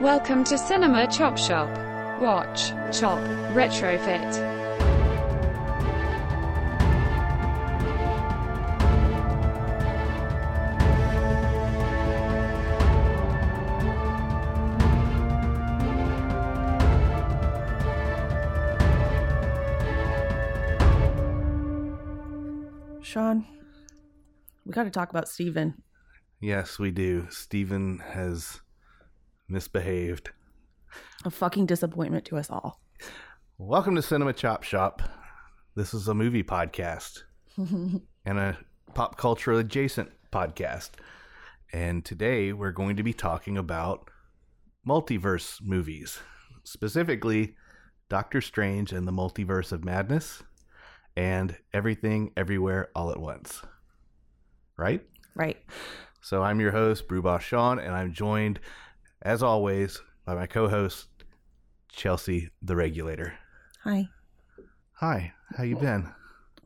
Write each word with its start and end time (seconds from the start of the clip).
Welcome 0.00 0.44
to 0.44 0.56
Cinema 0.56 1.06
Chop 1.08 1.36
Shop. 1.36 1.68
Watch, 2.22 2.70
chop, 2.90 3.18
retrofit. 3.52 4.32
Sean, 23.02 23.44
we 24.64 24.72
got 24.72 24.84
to 24.84 24.90
talk 24.90 25.10
about 25.10 25.28
Steven. 25.28 25.74
Yes, 26.40 26.78
we 26.78 26.90
do. 26.90 27.26
Steven 27.28 27.98
has 27.98 28.62
misbehaved. 29.50 30.30
A 31.24 31.30
fucking 31.30 31.66
disappointment 31.66 32.24
to 32.26 32.36
us 32.36 32.50
all. 32.50 32.80
Welcome 33.58 33.96
to 33.96 34.02
Cinema 34.02 34.32
Chop 34.32 34.62
Shop. 34.62 35.02
This 35.74 35.92
is 35.92 36.08
a 36.08 36.14
movie 36.14 36.42
podcast 36.42 37.24
and 37.56 38.38
a 38.38 38.58
pop 38.94 39.16
culture 39.16 39.52
adjacent 39.52 40.10
podcast. 40.32 40.90
And 41.72 42.04
today 42.04 42.52
we're 42.52 42.72
going 42.72 42.96
to 42.96 43.02
be 43.02 43.12
talking 43.12 43.58
about 43.58 44.10
multiverse 44.86 45.60
movies, 45.62 46.20
specifically 46.64 47.54
Doctor 48.08 48.40
Strange 48.40 48.92
and 48.92 49.06
the 49.06 49.12
Multiverse 49.12 49.72
of 49.72 49.84
Madness 49.84 50.42
and 51.16 51.56
Everything 51.72 52.32
Everywhere 52.36 52.90
All 52.94 53.10
at 53.10 53.20
Once. 53.20 53.62
Right? 54.76 55.02
Right. 55.34 55.58
So 56.22 56.42
I'm 56.42 56.60
your 56.60 56.72
host, 56.72 57.08
Brewboss 57.08 57.40
Sean, 57.40 57.78
and 57.78 57.94
I'm 57.94 58.12
joined, 58.12 58.60
as 59.22 59.42
always, 59.42 60.00
by 60.24 60.34
my 60.34 60.46
co-host, 60.46 61.08
Chelsea 61.90 62.50
the 62.62 62.76
Regulator. 62.76 63.34
Hi. 63.84 64.08
Hi, 64.94 65.32
how 65.56 65.64
you 65.64 65.76
been? 65.76 66.08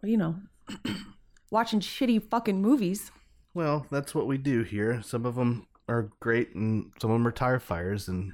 Well, 0.03 0.11
you 0.11 0.17
know, 0.17 0.37
watching 1.51 1.81
shitty 1.81 2.23
fucking 2.31 2.61
movies. 2.61 3.11
Well, 3.55 3.87
that's 3.91 4.15
what 4.15 4.27
we 4.27 4.39
do 4.39 4.63
here. 4.63 5.01
Some 5.03 5.25
of 5.25 5.37
them 5.37 5.67
are 5.89 6.11
great, 6.21 6.55
and 6.55 6.93
some 7.01 7.11
of 7.11 7.17
them 7.17 7.27
are 7.27 7.33
tire 7.33 7.61
fires, 7.61 8.09
and 8.09 8.33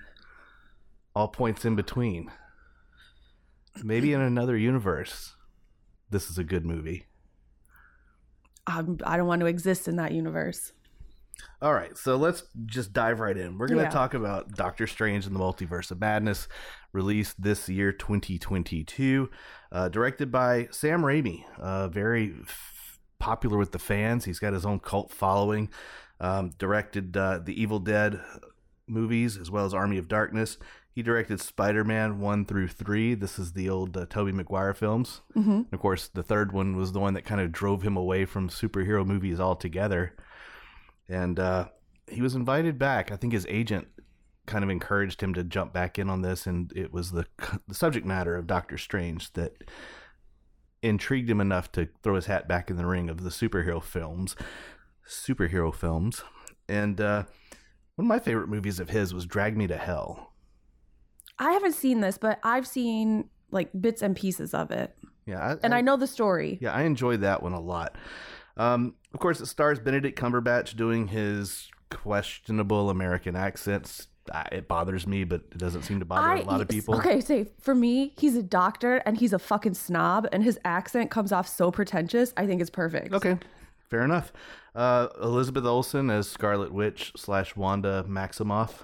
all 1.14 1.28
points 1.28 1.64
in 1.64 1.76
between. 1.76 2.30
Maybe 3.82 4.12
in 4.12 4.20
another 4.20 4.56
universe, 4.56 5.34
this 6.10 6.30
is 6.30 6.38
a 6.38 6.44
good 6.44 6.64
movie. 6.64 7.06
I'm, 8.66 8.98
I 9.04 9.16
don't 9.16 9.26
want 9.26 9.40
to 9.40 9.46
exist 9.46 9.88
in 9.88 9.96
that 9.96 10.12
universe. 10.12 10.72
All 11.62 11.74
right, 11.74 11.96
so 11.96 12.16
let's 12.16 12.44
just 12.66 12.92
dive 12.92 13.20
right 13.20 13.36
in. 13.36 13.58
We're 13.58 13.68
going 13.68 13.78
to 13.78 13.84
Yeah. 13.84 13.90
talk 13.90 14.14
about 14.14 14.52
Doctor 14.52 14.86
Strange 14.86 15.26
and 15.26 15.34
the 15.34 15.40
Multiverse 15.40 15.90
of 15.90 16.00
Madness, 16.00 16.48
released 16.92 17.40
this 17.42 17.68
year, 17.68 17.92
2022, 17.92 19.30
uh, 19.72 19.88
directed 19.88 20.30
by 20.32 20.68
Sam 20.70 21.02
Raimi. 21.02 21.44
Uh, 21.58 21.88
very 21.88 22.34
f- 22.42 22.98
popular 23.18 23.58
with 23.58 23.72
the 23.72 23.78
fans. 23.78 24.24
He's 24.24 24.38
got 24.38 24.52
his 24.54 24.64
own 24.66 24.80
cult 24.80 25.12
following. 25.12 25.68
Um, 26.20 26.50
directed 26.58 27.16
uh, 27.16 27.38
the 27.38 27.60
Evil 27.60 27.78
Dead 27.78 28.20
movies 28.86 29.36
as 29.36 29.50
well 29.50 29.64
as 29.64 29.72
Army 29.74 29.98
of 29.98 30.08
Darkness. 30.08 30.58
He 30.92 31.02
directed 31.02 31.40
Spider 31.40 31.84
Man 31.84 32.18
1 32.20 32.44
through 32.46 32.68
3. 32.68 33.14
This 33.14 33.38
is 33.38 33.52
the 33.52 33.68
old 33.70 33.96
uh, 33.96 34.06
Tobey 34.06 34.32
Maguire 34.32 34.74
films. 34.74 35.20
Mm-hmm. 35.36 35.62
Of 35.72 35.80
course, 35.80 36.08
the 36.08 36.22
third 36.22 36.52
one 36.52 36.76
was 36.76 36.92
the 36.92 37.00
one 37.00 37.14
that 37.14 37.24
kind 37.24 37.40
of 37.40 37.52
drove 37.52 37.82
him 37.82 37.96
away 37.96 38.24
from 38.24 38.48
superhero 38.48 39.06
movies 39.06 39.38
altogether. 39.38 40.14
And 41.10 41.38
uh, 41.38 41.68
he 42.08 42.22
was 42.22 42.34
invited 42.34 42.78
back. 42.78 43.10
I 43.10 43.16
think 43.16 43.32
his 43.32 43.46
agent 43.48 43.88
kind 44.46 44.64
of 44.64 44.70
encouraged 44.70 45.22
him 45.22 45.34
to 45.34 45.44
jump 45.44 45.72
back 45.72 45.98
in 45.98 46.08
on 46.08 46.22
this, 46.22 46.46
and 46.46 46.72
it 46.74 46.92
was 46.92 47.10
the 47.10 47.26
the 47.68 47.74
subject 47.74 48.06
matter 48.06 48.36
of 48.36 48.46
Doctor 48.46 48.78
Strange 48.78 49.32
that 49.34 49.52
intrigued 50.82 51.28
him 51.28 51.40
enough 51.40 51.70
to 51.72 51.88
throw 52.02 52.14
his 52.14 52.26
hat 52.26 52.48
back 52.48 52.70
in 52.70 52.76
the 52.76 52.86
ring 52.86 53.10
of 53.10 53.22
the 53.22 53.30
superhero 53.30 53.82
films, 53.82 54.34
superhero 55.06 55.74
films. 55.74 56.22
And 56.68 57.00
uh, 57.00 57.24
one 57.96 58.06
of 58.06 58.08
my 58.08 58.18
favorite 58.18 58.48
movies 58.48 58.80
of 58.80 58.90
his 58.90 59.12
was 59.12 59.26
Drag 59.26 59.56
Me 59.56 59.66
to 59.66 59.76
Hell. 59.76 60.32
I 61.38 61.52
haven't 61.52 61.74
seen 61.74 62.00
this, 62.00 62.16
but 62.16 62.38
I've 62.42 62.66
seen 62.66 63.28
like 63.50 63.70
bits 63.78 64.02
and 64.02 64.14
pieces 64.14 64.54
of 64.54 64.70
it. 64.70 64.96
Yeah, 65.26 65.56
And 65.62 65.74
I 65.74 65.80
know 65.80 65.96
the 65.96 66.06
story. 66.06 66.58
Yeah, 66.60 66.72
I 66.72 66.82
enjoyed 66.82 67.20
that 67.20 67.42
one 67.42 67.52
a 67.52 67.60
lot. 67.60 67.96
Um, 68.60 68.94
of 69.14 69.20
course, 69.20 69.40
it 69.40 69.46
stars 69.46 69.78
Benedict 69.78 70.18
Cumberbatch 70.18 70.76
doing 70.76 71.08
his 71.08 71.70
questionable 71.90 72.90
American 72.90 73.34
accents. 73.34 74.08
It 74.52 74.68
bothers 74.68 75.06
me, 75.06 75.24
but 75.24 75.40
it 75.50 75.58
doesn't 75.58 75.82
seem 75.82 75.98
to 76.00 76.04
bother 76.04 76.42
a 76.42 76.44
lot 76.44 76.60
of 76.60 76.68
people. 76.68 76.94
Okay, 76.96 77.20
say 77.20 77.48
for 77.58 77.74
me, 77.74 78.12
he's 78.18 78.36
a 78.36 78.42
doctor 78.42 78.96
and 78.98 79.16
he's 79.16 79.32
a 79.32 79.38
fucking 79.38 79.74
snob, 79.74 80.28
and 80.30 80.44
his 80.44 80.58
accent 80.64 81.10
comes 81.10 81.32
off 81.32 81.48
so 81.48 81.70
pretentious. 81.70 82.34
I 82.36 82.46
think 82.46 82.60
it's 82.60 82.70
perfect. 82.70 83.14
Okay, 83.14 83.38
fair 83.88 84.02
enough. 84.02 84.30
Uh, 84.74 85.08
Elizabeth 85.22 85.64
Olsen 85.64 86.10
as 86.10 86.28
Scarlet 86.28 86.72
Witch 86.72 87.12
slash 87.16 87.56
Wanda 87.56 88.04
Maximoff, 88.06 88.82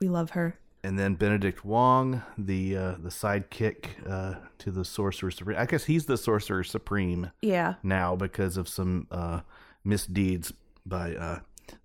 we 0.00 0.08
love 0.08 0.30
her. 0.30 0.58
And 0.82 0.98
then 0.98 1.14
Benedict 1.14 1.64
Wong, 1.64 2.22
the 2.38 2.76
uh, 2.76 2.94
the 3.02 3.10
sidekick 3.10 3.86
uh, 4.08 4.34
to 4.58 4.70
the 4.70 4.84
Sorcerer 4.84 5.30
Supreme. 5.30 5.58
I 5.58 5.66
guess 5.66 5.84
he's 5.84 6.06
the 6.06 6.16
Sorcerer 6.16 6.64
Supreme 6.64 7.30
Yeah. 7.42 7.74
now 7.82 8.16
because 8.16 8.56
of 8.56 8.68
some 8.68 9.06
uh, 9.10 9.40
misdeeds 9.84 10.52
by 10.86 11.14
uh, 11.14 11.40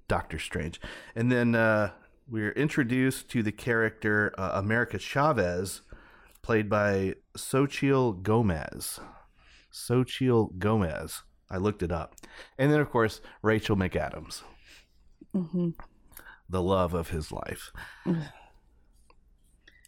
Doctor 0.08 0.40
Strange. 0.40 0.80
And 1.16 1.32
then 1.32 1.56
uh, 1.56 1.92
we're 2.30 2.52
introduced 2.54 3.30
to 3.30 3.44
the 3.44 3.52
character 3.52 4.34
uh, 4.38 4.52
America 4.54 4.98
Chavez, 4.98 5.82
played 6.42 6.70
by 6.70 7.16
Xochitl 7.38 8.22
Gomez. 8.24 9.00
Xochitl 9.74 10.58
Gomez. 10.58 11.24
I 11.50 11.58
looked 11.58 11.84
it 11.84 11.92
up. 11.92 12.16
And 12.58 12.72
then, 12.72 12.80
of 12.80 12.90
course, 12.90 13.22
Rachel 13.42 13.76
McAdams, 13.76 14.42
hmm 15.34 15.70
the 16.48 16.62
love 16.62 16.94
of 16.94 17.10
his 17.10 17.32
life. 17.32 17.72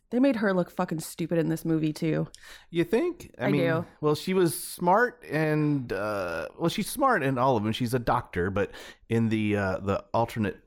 They 0.10 0.20
made 0.20 0.38
her 0.38 0.54
look 0.54 0.72
fucking 0.72 1.02
stupid 1.02 1.38
in 1.38 1.50
this 1.50 1.66
movie 1.66 1.92
too. 1.92 2.28
You 2.70 2.84
think? 2.86 3.32
I 3.38 3.52
do. 3.52 3.86
Well, 4.00 4.16
she 4.16 4.34
was 4.34 4.58
smart, 4.58 5.22
and 5.30 5.92
uh, 5.92 6.48
well, 6.58 6.70
she's 6.70 6.90
smart 6.90 7.24
in 7.24 7.38
all 7.38 7.58
of 7.58 7.64
them. 7.64 7.74
She's 7.74 7.94
a 7.94 8.00
doctor, 8.00 8.50
but 8.50 8.72
in 9.10 9.28
the 9.30 9.58
uh, 9.58 9.78
the 9.80 10.06
alternate 10.14 10.58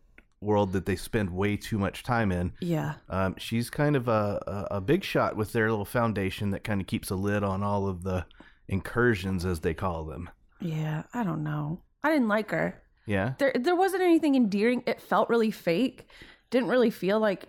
world 0.42 0.72
that 0.72 0.86
they 0.86 0.96
spend 0.96 1.30
way 1.30 1.54
too 1.56 1.78
much 1.78 2.02
time 2.02 2.32
in, 2.32 2.50
Yeah. 2.60 2.94
um, 3.10 3.34
she's 3.36 3.68
kind 3.68 3.94
of 3.96 4.08
a, 4.08 4.66
a 4.70 4.76
a 4.76 4.80
big 4.80 5.04
shot 5.04 5.36
with 5.36 5.52
their 5.52 5.68
little 5.70 5.84
foundation 5.84 6.50
that 6.50 6.64
kind 6.64 6.80
of 6.80 6.86
keeps 6.86 7.10
a 7.10 7.14
lid 7.16 7.42
on 7.42 7.62
all 7.62 7.86
of 7.88 8.02
the 8.04 8.24
incursions, 8.68 9.44
as 9.44 9.60
they 9.60 9.74
call 9.74 10.04
them. 10.04 10.30
Yeah. 10.60 11.02
I 11.14 11.24
don't 11.24 11.42
know. 11.42 11.80
I 12.02 12.10
didn't 12.10 12.28
like 12.28 12.50
her. 12.50 12.82
Yeah. 13.06 13.34
There 13.38 13.52
there 13.58 13.76
wasn't 13.76 14.02
anything 14.02 14.34
endearing. 14.34 14.82
It 14.86 15.00
felt 15.00 15.28
really 15.28 15.50
fake. 15.50 16.06
Didn't 16.50 16.68
really 16.68 16.90
feel 16.90 17.18
like 17.20 17.46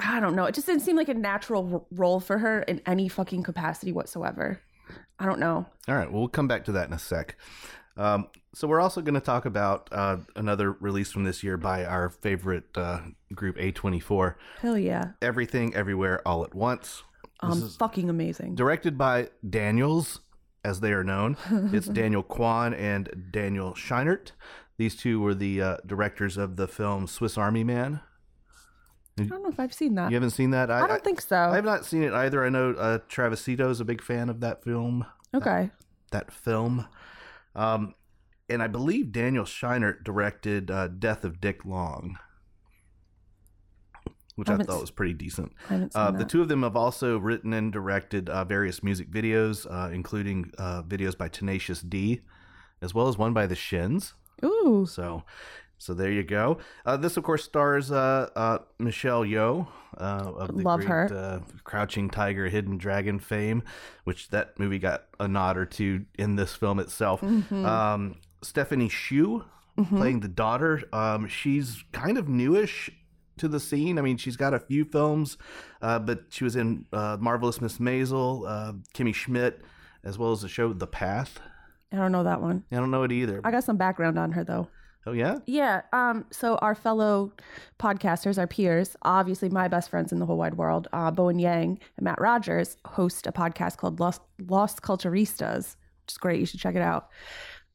I 0.00 0.20
don't 0.20 0.36
know. 0.36 0.44
It 0.44 0.54
just 0.54 0.66
didn't 0.66 0.82
seem 0.82 0.96
like 0.96 1.08
a 1.08 1.14
natural 1.14 1.68
r- 1.74 1.82
role 1.90 2.20
for 2.20 2.38
her 2.38 2.62
in 2.62 2.80
any 2.86 3.08
fucking 3.08 3.42
capacity 3.42 3.92
whatsoever. 3.92 4.60
I 5.18 5.26
don't 5.26 5.40
know. 5.40 5.66
All 5.88 5.94
right. 5.94 6.10
Well, 6.10 6.20
we'll 6.20 6.28
come 6.28 6.48
back 6.48 6.64
to 6.66 6.72
that 6.72 6.86
in 6.86 6.92
a 6.92 6.98
sec. 6.98 7.36
Um, 7.96 8.28
so 8.54 8.68
we're 8.68 8.80
also 8.80 9.00
going 9.02 9.14
to 9.14 9.20
talk 9.20 9.44
about 9.44 9.88
uh, 9.92 10.18
another 10.36 10.72
release 10.72 11.10
from 11.10 11.24
this 11.24 11.42
year 11.42 11.56
by 11.56 11.84
our 11.84 12.10
favorite 12.10 12.64
uh, 12.76 13.00
group, 13.34 13.56
A24. 13.56 14.34
Hell 14.60 14.78
yeah. 14.78 15.12
Everything, 15.20 15.74
everywhere, 15.74 16.20
all 16.26 16.44
at 16.44 16.54
once. 16.54 17.02
This 17.42 17.50
Um, 17.50 17.62
is- 17.62 17.76
fucking 17.76 18.08
amazing. 18.08 18.54
directed 18.54 18.96
by 18.96 19.30
Daniels, 19.48 20.20
as 20.64 20.80
they 20.80 20.92
are 20.92 21.04
known. 21.04 21.36
it's 21.72 21.88
Daniel 21.88 22.22
Kwan 22.22 22.72
and 22.72 23.28
Daniel 23.32 23.72
Scheinert. 23.74 24.30
These 24.78 24.96
two 24.96 25.20
were 25.20 25.34
the 25.34 25.60
uh, 25.60 25.76
directors 25.86 26.36
of 26.36 26.56
the 26.56 26.68
film 26.68 27.06
Swiss 27.06 27.36
Army 27.36 27.64
Man. 27.64 28.00
I 29.20 29.24
don't 29.24 29.42
know 29.42 29.48
if 29.50 29.60
I've 29.60 29.74
seen 29.74 29.94
that. 29.96 30.10
You 30.10 30.16
haven't 30.16 30.30
seen 30.30 30.50
that? 30.52 30.70
I 30.70 30.86
don't 30.86 31.04
think 31.04 31.20
so. 31.20 31.36
I 31.36 31.54
have 31.56 31.64
not 31.64 31.84
seen 31.84 32.02
it 32.02 32.12
either. 32.14 32.44
I 32.44 32.48
know 32.48 32.70
uh, 32.72 32.98
Travisito 33.10 33.68
is 33.70 33.80
a 33.80 33.84
big 33.84 34.02
fan 34.02 34.28
of 34.30 34.40
that 34.40 34.64
film. 34.64 35.04
okay. 35.34 35.70
That 36.12 36.30
film, 36.32 36.86
um, 37.54 37.94
and 38.50 38.62
I 38.62 38.66
believe 38.68 39.12
Daniel 39.12 39.44
Scheinert 39.44 40.04
directed 40.04 40.70
uh, 40.70 40.88
Death 40.88 41.24
of 41.24 41.40
Dick 41.40 41.64
Long, 41.64 42.16
which 44.36 44.48
I 44.48 44.52
Haven't 44.52 44.66
thought 44.66 44.80
was 44.82 44.90
pretty 44.90 45.14
decent. 45.14 45.52
I 45.70 45.72
haven't 45.74 45.92
seen 45.94 46.02
Uh, 46.02 46.10
that. 46.10 46.18
the 46.18 46.24
two 46.26 46.42
of 46.42 46.48
them 46.48 46.62
have 46.62 46.76
also 46.76 47.18
written 47.18 47.52
and 47.52 47.72
directed 47.72 48.28
uh, 48.28 48.44
various 48.44 48.82
music 48.82 49.10
videos, 49.10 49.66
uh, 49.70 49.90
including 49.90 50.50
uh, 50.58 50.82
videos 50.82 51.16
by 51.16 51.28
Tenacious 51.28 51.80
D, 51.80 52.20
as 52.82 52.92
well 52.94 53.08
as 53.08 53.16
one 53.16 53.32
by 53.32 53.46
the 53.46 53.54
Shins. 53.56 54.14
Ooh. 54.44 54.86
So, 54.88 55.22
so 55.82 55.94
there 55.94 56.12
you 56.12 56.22
go. 56.22 56.58
Uh, 56.86 56.96
this, 56.96 57.16
of 57.16 57.24
course, 57.24 57.42
stars 57.42 57.90
uh, 57.90 58.30
uh, 58.36 58.58
Michelle 58.78 59.22
Yeoh 59.24 59.66
uh, 59.98 60.02
of 60.36 60.56
the 60.56 60.62
Love 60.62 60.78
great, 60.80 60.88
her. 60.88 61.08
Uh, 61.12 61.40
Crouching 61.64 62.08
Tiger, 62.08 62.48
Hidden 62.48 62.78
Dragon 62.78 63.18
fame, 63.18 63.64
which 64.04 64.28
that 64.28 64.56
movie 64.60 64.78
got 64.78 65.04
a 65.18 65.26
nod 65.26 65.56
or 65.56 65.66
two 65.66 66.04
in 66.16 66.36
this 66.36 66.54
film 66.54 66.78
itself. 66.78 67.20
Mhm. 67.20 67.64
Um, 67.66 68.14
Stephanie 68.42 68.88
Hsu 68.88 69.42
Mhm. 69.78 69.96
playing 69.96 70.20
the 70.20 70.28
daughter. 70.28 70.82
Um, 70.92 71.26
she's 71.26 71.82
kind 71.92 72.16
of 72.16 72.28
newish 72.28 72.88
to 73.38 73.48
the 73.48 73.58
scene. 73.58 73.98
I 73.98 74.02
mean, 74.02 74.18
she's 74.18 74.36
got 74.36 74.54
a 74.54 74.60
few 74.60 74.84
films, 74.84 75.36
uh, 75.80 75.98
but 75.98 76.26
she 76.28 76.44
was 76.44 76.54
in 76.54 76.84
uh, 76.92 77.16
Marvelous 77.18 77.60
Miss 77.60 77.78
Maisel, 77.78 78.44
uh, 78.46 78.72
Kimmy 78.94 79.14
Schmidt, 79.14 79.62
as 80.04 80.16
well 80.16 80.30
as 80.30 80.42
the 80.42 80.48
show 80.48 80.72
The 80.72 80.86
Path. 80.86 81.40
I 81.92 81.96
don't 81.96 82.12
know 82.12 82.22
that 82.22 82.40
one. 82.40 82.62
I 82.70 82.76
don't 82.76 82.90
know 82.90 83.02
it 83.02 83.10
either. 83.12 83.40
I 83.42 83.50
got 83.50 83.64
some 83.64 83.76
background 83.76 84.16
on 84.18 84.32
her 84.32 84.44
though. 84.44 84.68
Oh 85.06 85.12
yeah, 85.12 85.38
Yeah. 85.46 85.82
Um. 85.92 86.26
So 86.30 86.56
our 86.56 86.74
fellow 86.74 87.32
podcasters, 87.80 88.38
our 88.38 88.46
peers, 88.46 88.96
obviously 89.02 89.48
my 89.48 89.66
best 89.68 89.90
friends 89.90 90.12
in 90.12 90.18
the 90.20 90.26
whole 90.26 90.36
wide 90.36 90.54
world, 90.54 90.86
uh, 90.92 91.10
Bowen 91.10 91.38
Yang 91.38 91.80
and 91.96 92.04
Matt 92.04 92.20
Rogers, 92.20 92.76
host 92.84 93.26
a 93.26 93.32
podcast 93.32 93.78
called 93.78 93.98
Lost 93.98 94.20
Las 94.46 94.78
Culturistas, 94.78 95.76
which 96.04 96.12
is 96.12 96.18
great. 96.18 96.38
You 96.40 96.46
should 96.46 96.60
check 96.60 96.74
it 96.76 96.82
out. 96.82 97.08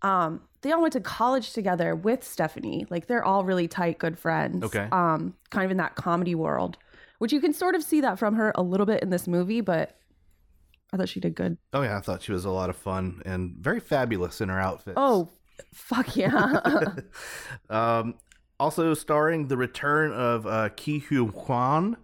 Um. 0.01 0.41
They 0.61 0.71
all 0.71 0.81
went 0.81 0.93
to 0.93 1.01
college 1.01 1.53
together 1.53 1.95
with 1.95 2.23
Stephanie. 2.23 2.85
Like 2.89 3.07
they're 3.07 3.23
all 3.23 3.45
really 3.45 3.67
tight, 3.67 3.99
good 3.99 4.17
friends. 4.17 4.63
Okay. 4.63 4.87
Um. 4.91 5.35
Kind 5.49 5.65
of 5.65 5.71
in 5.71 5.77
that 5.77 5.95
comedy 5.95 6.33
world, 6.35 6.77
which 7.19 7.33
you 7.33 7.41
can 7.41 7.53
sort 7.53 7.75
of 7.75 7.83
see 7.83 8.01
that 8.01 8.17
from 8.19 8.35
her 8.35 8.51
a 8.55 8.61
little 8.63 8.85
bit 8.85 9.03
in 9.03 9.09
this 9.09 9.27
movie, 9.27 9.61
but 9.61 9.97
I 10.93 10.97
thought 10.97 11.09
she 11.09 11.19
did 11.19 11.35
good. 11.35 11.57
oh 11.73 11.81
yeah. 11.81 11.97
I 11.97 11.99
thought 12.01 12.21
she 12.21 12.31
was 12.31 12.45
a 12.45 12.49
lot 12.49 12.69
of 12.69 12.77
fun 12.77 13.21
and 13.25 13.55
very 13.57 13.79
fabulous 13.81 14.39
in 14.39 14.47
her 14.49 14.59
outfits. 14.59 14.95
Oh, 14.97 15.29
fuck 15.73 16.15
yeah. 16.15 16.85
Um, 17.69 18.15
also 18.59 18.93
starring 18.93 19.47
the 19.47 19.57
return 19.57 20.11
of 20.13 20.47
uh, 20.47 20.69
Ke 20.69 21.01
Huy 21.09 21.27
Quan, 21.31 21.97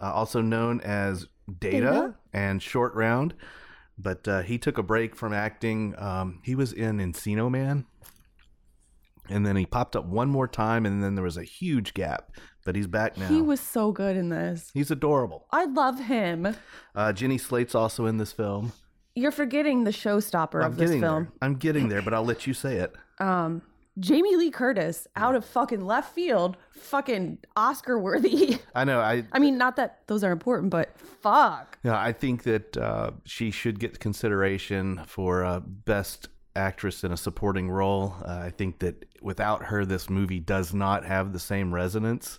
uh, 0.00 0.12
also 0.12 0.40
known 0.40 0.80
as 0.80 1.26
Data, 1.60 1.80
Data? 1.80 2.14
and 2.32 2.62
Short 2.62 2.94
Round. 2.94 3.34
But 3.98 4.26
uh, 4.26 4.42
he 4.42 4.58
took 4.58 4.78
a 4.78 4.82
break 4.82 5.14
from 5.14 5.32
acting. 5.32 5.94
Um, 5.98 6.40
he 6.42 6.54
was 6.54 6.72
in 6.72 6.98
Encino 6.98 7.50
Man. 7.50 7.84
And 9.28 9.46
then 9.46 9.54
he 9.54 9.64
popped 9.66 9.94
up 9.94 10.04
one 10.06 10.28
more 10.28 10.48
time, 10.48 10.84
and 10.84 11.02
then 11.04 11.14
there 11.14 11.22
was 11.22 11.36
a 11.36 11.44
huge 11.44 11.94
gap. 11.94 12.32
But 12.64 12.74
he's 12.74 12.88
back 12.88 13.16
now. 13.16 13.28
he 13.28 13.40
was 13.40 13.60
so 13.60 13.92
good 13.92 14.16
in 14.16 14.28
this. 14.30 14.70
he's 14.74 14.90
adorable. 14.90 15.46
I 15.52 15.64
love 15.66 16.00
him. 16.00 16.56
Uh, 16.94 17.12
Jenny 17.12 17.38
Slate's 17.38 17.74
also 17.74 18.06
in 18.06 18.18
this 18.18 18.32
film. 18.32 18.72
You're 19.14 19.32
forgetting 19.32 19.84
the 19.84 19.90
showstopper 19.90 20.60
I'm 20.64 20.72
of 20.72 20.76
this 20.76 20.90
getting 20.90 21.02
film. 21.02 21.24
there. 21.24 21.32
I'm 21.42 21.54
getting 21.56 21.88
there, 21.88 22.02
but 22.02 22.14
I'll 22.14 22.24
let 22.24 22.46
you 22.46 22.54
say 22.54 22.76
it. 22.76 22.94
Um, 23.18 23.62
Jamie 23.98 24.36
Lee 24.36 24.50
Curtis 24.50 25.06
out 25.16 25.34
of 25.34 25.44
fucking 25.44 25.84
left 25.84 26.14
field, 26.14 26.56
fucking 26.70 27.38
Oscar 27.56 27.98
worthy. 27.98 28.58
I 28.74 28.84
know. 28.84 29.00
I 29.00 29.24
I 29.32 29.38
mean, 29.38 29.58
not 29.58 29.76
that 29.76 29.98
those 30.06 30.24
are 30.24 30.32
important, 30.32 30.70
but 30.70 30.98
fuck. 30.98 31.78
Yeah, 31.84 32.00
I 32.00 32.12
think 32.12 32.44
that 32.44 32.76
uh, 32.76 33.10
she 33.26 33.50
should 33.50 33.78
get 33.78 34.00
consideration 34.00 35.02
for 35.06 35.44
uh, 35.44 35.60
best 35.60 36.28
actress 36.56 37.04
in 37.04 37.12
a 37.12 37.16
supporting 37.16 37.70
role. 37.70 38.14
Uh, 38.24 38.38
I 38.44 38.50
think 38.50 38.78
that 38.78 39.04
without 39.20 39.64
her, 39.64 39.84
this 39.84 40.08
movie 40.08 40.40
does 40.40 40.72
not 40.72 41.04
have 41.04 41.32
the 41.34 41.38
same 41.38 41.72
resonance. 41.74 42.38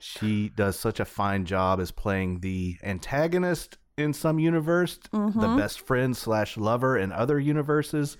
She 0.00 0.50
does 0.50 0.78
such 0.78 1.00
a 1.00 1.04
fine 1.04 1.44
job 1.46 1.80
as 1.80 1.90
playing 1.90 2.40
the 2.40 2.76
antagonist 2.82 3.78
in 3.96 4.12
some 4.12 4.38
universe, 4.38 4.98
the 5.12 5.54
best 5.56 5.80
friend 5.80 6.16
slash 6.16 6.56
lover 6.56 6.98
in 6.98 7.12
other 7.12 7.38
universes. 7.40 8.16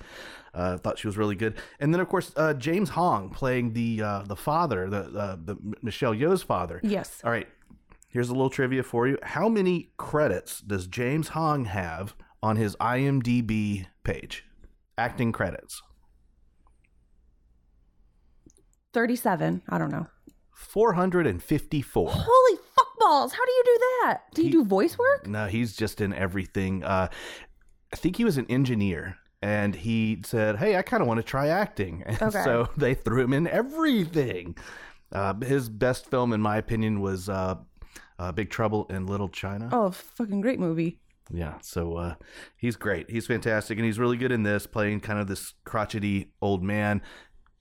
Uh, 0.54 0.78
thought 0.78 0.98
she 0.98 1.06
was 1.06 1.18
really 1.18 1.36
good, 1.36 1.54
and 1.80 1.92
then 1.92 2.00
of 2.00 2.08
course 2.08 2.32
uh, 2.36 2.54
James 2.54 2.88
Hong 2.90 3.28
playing 3.28 3.74
the 3.74 4.00
uh, 4.02 4.22
the 4.22 4.36
father, 4.36 4.88
the 4.88 5.00
uh, 5.00 5.36
the 5.38 5.56
Michelle 5.82 6.14
Yeoh's 6.14 6.42
father. 6.42 6.80
Yes. 6.82 7.20
All 7.22 7.30
right. 7.30 7.46
Here's 8.08 8.30
a 8.30 8.32
little 8.32 8.48
trivia 8.48 8.82
for 8.82 9.06
you. 9.06 9.18
How 9.22 9.50
many 9.50 9.90
credits 9.98 10.60
does 10.60 10.86
James 10.86 11.28
Hong 11.28 11.66
have 11.66 12.14
on 12.42 12.56
his 12.56 12.74
IMDb 12.76 13.86
page? 14.02 14.46
Acting 14.96 15.32
credits. 15.32 15.82
37. 18.94 19.60
I 19.68 19.76
don't 19.76 19.90
know. 19.90 20.06
454. 20.54 22.10
Holy 22.10 22.58
fuckballs. 23.00 23.32
How 23.32 23.44
do 23.44 23.52
you 23.52 23.62
do 23.64 23.78
that? 24.02 24.20
Do 24.34 24.42
you 24.42 24.46
He- 24.48 24.52
do 24.52 24.64
voice 24.64 24.98
work? 24.98 25.26
No, 25.26 25.46
he's 25.46 25.76
just 25.76 26.00
in 26.00 26.12
everything. 26.12 26.82
Uh, 26.84 27.08
I 27.92 27.96
think 27.96 28.16
he 28.16 28.24
was 28.24 28.36
an 28.38 28.46
engineer 28.48 29.16
and 29.42 29.74
he 29.74 30.22
said, 30.24 30.56
Hey, 30.56 30.76
I 30.76 30.82
kind 30.82 31.00
of 31.02 31.06
want 31.06 31.18
to 31.18 31.22
try 31.24 31.48
acting. 31.48 32.02
And 32.06 32.20
Okay. 32.22 32.42
so 32.44 32.68
they 32.76 32.94
threw 32.94 33.22
him 33.22 33.32
in 33.32 33.46
everything. 33.46 34.56
Uh, 35.12 35.34
his 35.34 35.68
best 35.68 36.06
film, 36.10 36.32
in 36.32 36.40
my 36.40 36.56
opinion, 36.56 37.00
was 37.00 37.28
uh, 37.28 37.56
uh, 38.18 38.32
Big 38.32 38.50
Trouble 38.50 38.86
in 38.90 39.06
Little 39.06 39.28
China. 39.28 39.68
Oh, 39.72 39.90
fucking 39.90 40.40
great 40.40 40.58
movie. 40.58 40.98
Yeah, 41.30 41.54
so 41.60 41.96
uh, 41.96 42.14
he's 42.56 42.76
great. 42.76 43.10
He's 43.10 43.26
fantastic, 43.26 43.78
and 43.78 43.84
he's 43.84 43.98
really 43.98 44.16
good 44.16 44.30
in 44.30 44.44
this, 44.44 44.64
playing 44.66 45.00
kind 45.00 45.18
of 45.18 45.26
this 45.26 45.54
crotchety 45.64 46.30
old 46.40 46.62
man, 46.62 47.02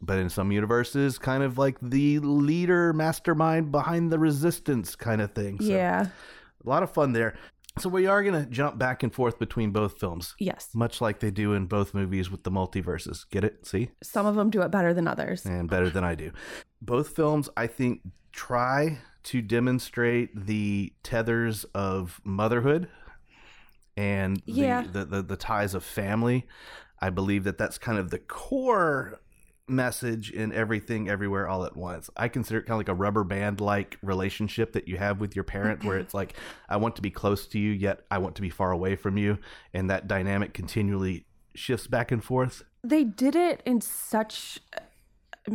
but 0.05 0.17
in 0.19 0.29
some 0.29 0.51
universes, 0.51 1.17
kind 1.17 1.43
of 1.43 1.57
like 1.57 1.77
the 1.81 2.19
leader, 2.19 2.93
mastermind 2.93 3.71
behind 3.71 4.11
the 4.11 4.19
resistance 4.19 4.95
kind 4.95 5.21
of 5.21 5.31
thing. 5.33 5.59
So, 5.59 5.67
yeah. 5.67 6.07
a 6.65 6.69
lot 6.69 6.83
of 6.83 6.91
fun 6.91 7.13
there. 7.13 7.35
So 7.77 7.89
we 7.89 8.07
are 8.07 8.23
going 8.23 8.41
to 8.41 8.49
jump 8.49 8.77
back 8.77 9.03
and 9.03 9.13
forth 9.13 9.37
between 9.37 9.71
both 9.71 9.99
films, 9.99 10.33
Yes. 10.39 10.69
much 10.73 11.01
like 11.01 11.19
they 11.19 11.29
do 11.31 11.51
in 11.53 11.65
both 11.65 11.93
movies 11.93 12.31
with 12.31 12.43
the 12.43 12.51
multiverses. 12.51 13.25
Get 13.29 13.43
it? 13.43 13.65
See? 13.67 13.89
Some 14.01 14.25
of 14.25 14.35
them 14.35 14.49
do 14.49 14.61
it 14.61 14.71
better 14.71 14.93
than 14.93 15.07
others. 15.09 15.45
and 15.45 15.69
better 15.69 15.89
than 15.89 16.03
I 16.05 16.15
do. 16.15 16.31
Both 16.81 17.09
films, 17.09 17.49
I 17.57 17.67
think, 17.67 17.99
try 18.31 18.99
to 19.23 19.41
demonstrate 19.41 20.45
the 20.45 20.93
tethers 21.03 21.65
of 21.73 22.21
motherhood 22.23 22.87
and 23.97 24.37
the, 24.45 24.51
Yeah. 24.53 24.83
the, 24.89 25.03
the, 25.05 25.21
the 25.21 25.35
ties 25.37 25.73
of 25.73 25.83
family. 25.83 26.47
I 27.01 27.09
believe 27.09 27.43
that 27.43 27.57
that's 27.57 27.77
kind 27.77 27.97
of 27.99 28.09
the 28.09 28.19
core 28.19 29.19
message 29.67 30.31
in 30.31 30.53
everything 30.53 31.09
everywhere 31.09 31.47
all 31.47 31.65
at 31.65 31.75
once. 31.75 32.09
I 32.15 32.27
consider 32.27 32.59
it 32.59 32.63
kind 32.63 32.75
of 32.75 32.79
like 32.79 32.89
a 32.89 32.93
rubber 32.93 33.23
band 33.23 33.59
like 33.59 33.97
relationship 34.01 34.73
that 34.73 34.87
you 34.87 34.97
have 34.97 35.19
with 35.19 35.35
your 35.35 35.43
parent 35.43 35.83
where 35.83 35.97
it's 35.97 36.13
like 36.13 36.35
i 36.69 36.77
want 36.77 36.95
to 36.97 37.01
be 37.01 37.09
close 37.09 37.47
to 37.47 37.59
you 37.59 37.71
yet 37.71 38.01
i 38.11 38.17
want 38.17 38.35
to 38.35 38.41
be 38.41 38.49
far 38.49 38.71
away 38.71 38.95
from 38.95 39.17
you. 39.17 39.37
And 39.73 39.89
that 39.89 40.07
dynamic 40.07 40.53
continually 40.53 41.25
shifts 41.53 41.87
back 41.87 42.11
and 42.11 42.23
forth. 42.23 42.63
They 42.83 43.03
did 43.03 43.35
it 43.35 43.61
in 43.65 43.81
such 43.81 44.59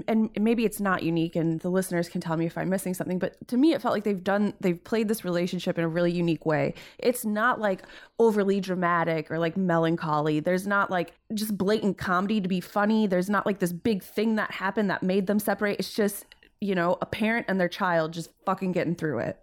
and 0.06 0.30
maybe 0.38 0.64
it's 0.64 0.80
not 0.80 1.02
unique 1.02 1.36
and 1.36 1.60
the 1.60 1.68
listeners 1.68 2.08
can 2.08 2.20
tell 2.20 2.36
me 2.36 2.46
if 2.46 2.56
i'm 2.56 2.68
missing 2.68 2.94
something 2.94 3.18
but 3.18 3.36
to 3.48 3.56
me 3.56 3.72
it 3.72 3.82
felt 3.82 3.92
like 3.92 4.04
they've 4.04 4.22
done 4.22 4.54
they've 4.60 4.82
played 4.84 5.08
this 5.08 5.24
relationship 5.24 5.78
in 5.78 5.84
a 5.84 5.88
really 5.88 6.12
unique 6.12 6.46
way. 6.46 6.74
It's 6.98 7.24
not 7.24 7.60
like 7.60 7.82
overly 8.18 8.60
dramatic 8.60 9.30
or 9.30 9.38
like 9.38 9.56
melancholy. 9.56 10.40
There's 10.40 10.66
not 10.66 10.90
like 10.90 11.14
just 11.34 11.56
blatant 11.56 11.98
comedy 11.98 12.40
to 12.40 12.48
be 12.48 12.60
funny. 12.60 13.06
There's 13.06 13.30
not 13.30 13.46
like 13.46 13.58
this 13.58 13.72
big 13.72 14.02
thing 14.02 14.36
that 14.36 14.50
happened 14.50 14.90
that 14.90 15.02
made 15.02 15.26
them 15.26 15.38
separate. 15.38 15.78
It's 15.78 15.94
just 15.94 16.26
you 16.60 16.74
know 16.74 16.98
a 17.00 17.06
parent 17.06 17.46
and 17.48 17.60
their 17.60 17.68
child 17.68 18.12
just 18.12 18.30
fucking 18.44 18.72
getting 18.72 18.94
through 18.94 19.20
it 19.20 19.42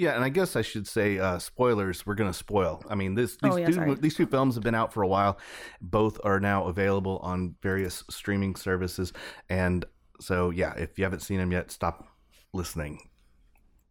Yeah, 0.00 0.14
and 0.14 0.24
I 0.24 0.30
guess 0.30 0.56
I 0.56 0.62
should 0.62 0.86
say 0.88 1.18
uh, 1.18 1.38
spoilers. 1.38 2.06
We're 2.06 2.14
going 2.14 2.30
to 2.30 2.36
spoil. 2.36 2.82
I 2.88 2.94
mean, 2.94 3.14
this 3.14 3.36
these 3.36 3.52
Oh, 3.52 3.56
yeah, 3.58 3.66
two 3.66 3.96
these 3.96 4.14
two 4.14 4.24
films 4.24 4.54
have 4.54 4.64
been 4.64 4.74
out 4.74 4.94
for 4.94 5.02
a 5.02 5.06
while. 5.06 5.38
Both 5.82 6.18
are 6.24 6.40
now 6.40 6.68
available 6.68 7.18
on 7.18 7.54
various 7.60 8.02
streaming 8.08 8.56
services, 8.56 9.12
and 9.50 9.84
so 10.18 10.48
yeah, 10.48 10.72
if 10.78 10.96
you 10.96 11.04
haven't 11.04 11.20
seen 11.20 11.36
them 11.36 11.52
yet, 11.52 11.70
stop 11.70 12.08
listening. 12.54 13.10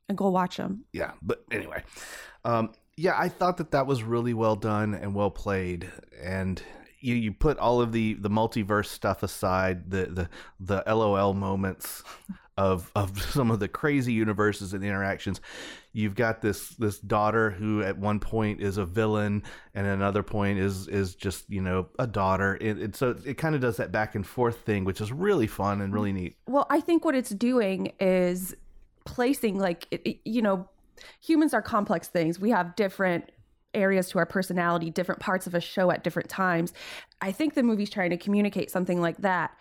and 0.10 0.18
go 0.18 0.30
watch 0.30 0.58
them 0.58 0.84
Yeah, 0.94 1.12
but 1.22 1.44
anyway, 1.51 1.84
um, 2.44 2.72
yeah, 2.98 3.13
I 3.16 3.30
thought 3.30 3.58
that 3.58 3.70
that 3.70 3.86
was 3.86 4.01
really 4.01 4.34
well 4.34 4.56
done 4.56 4.96
and 4.96 5.13
well 5.13 5.32
played, 5.32 5.92
and. 6.20 6.60
You, 7.01 7.16
you 7.16 7.32
put 7.32 7.58
all 7.60 7.80
of 7.80 7.94
the, 7.94 8.16
the 8.16 8.30
multiverse 8.30 8.88
stuff 8.88 9.24
aside, 9.24 9.89
the, 9.89 10.08
the 10.08 10.30
the 10.60 10.84
LOL 10.86 11.34
moments 11.34 12.04
of 12.60 12.92
of 12.94 13.22
some 13.32 13.50
of 13.50 13.60
the 13.60 13.68
crazy 13.68 14.13
universes 14.13 14.74
and 14.74 14.84
interactions. 14.84 15.39
You've 15.91 16.15
got 16.15 16.41
this 16.41 16.69
this 16.75 17.00
daughter 17.00 17.50
who 17.50 17.81
at 17.81 17.98
one 17.98 18.19
point 18.19 18.62
is 18.62 18.77
a 18.77 18.86
villain 18.86 19.43
and 19.74 19.88
at 19.88 19.93
another 19.93 20.24
point 20.24 20.60
is 20.60 20.88
is 20.88 21.15
just 21.15 21.50
you 21.50 21.62
know 21.62 21.88
a 21.98 22.05
daughter. 22.05 22.58
It, 22.62 22.79
it 22.79 22.96
so 22.96 23.15
it 23.25 23.36
kind 23.36 23.55
of 23.55 23.62
does 23.62 23.77
that 23.77 23.91
back 23.91 24.15
and 24.15 24.25
forth 24.25 24.62
thing, 24.62 24.86
which 24.86 25.01
is 25.01 25.12
really 25.12 25.48
fun 25.48 25.81
and 25.81 25.93
really 25.93 26.13
neat. 26.13 26.38
Well, 26.48 26.67
I 26.69 26.79
think 26.79 27.05
what 27.05 27.15
it's 27.15 27.31
doing 27.31 27.93
is 28.00 28.55
placing 29.05 29.58
like 29.58 29.88
it- 29.91 30.19
you 30.25 30.41
know, 30.41 30.69
humans 31.22 31.53
are 31.53 31.62
complex 31.62 32.08
things. 32.08 32.39
We 32.39 32.51
have 32.51 32.75
different 32.75 33.31
areas 33.74 34.10
to 34.10 34.19
our 34.19 34.25
personality, 34.25 34.89
different 34.89 35.22
parts 35.22 35.48
of 35.48 35.53
a 35.53 35.62
show 35.62 35.91
at 35.91 36.03
different 36.03 36.29
times. 36.29 36.74
I 37.22 37.31
think 37.31 37.53
the 37.53 37.63
movie's 37.63 37.89
trying 37.89 38.10
to 38.12 38.17
communicate 38.17 38.72
something 38.72 39.01
like 39.01 39.17
that. 39.17 39.58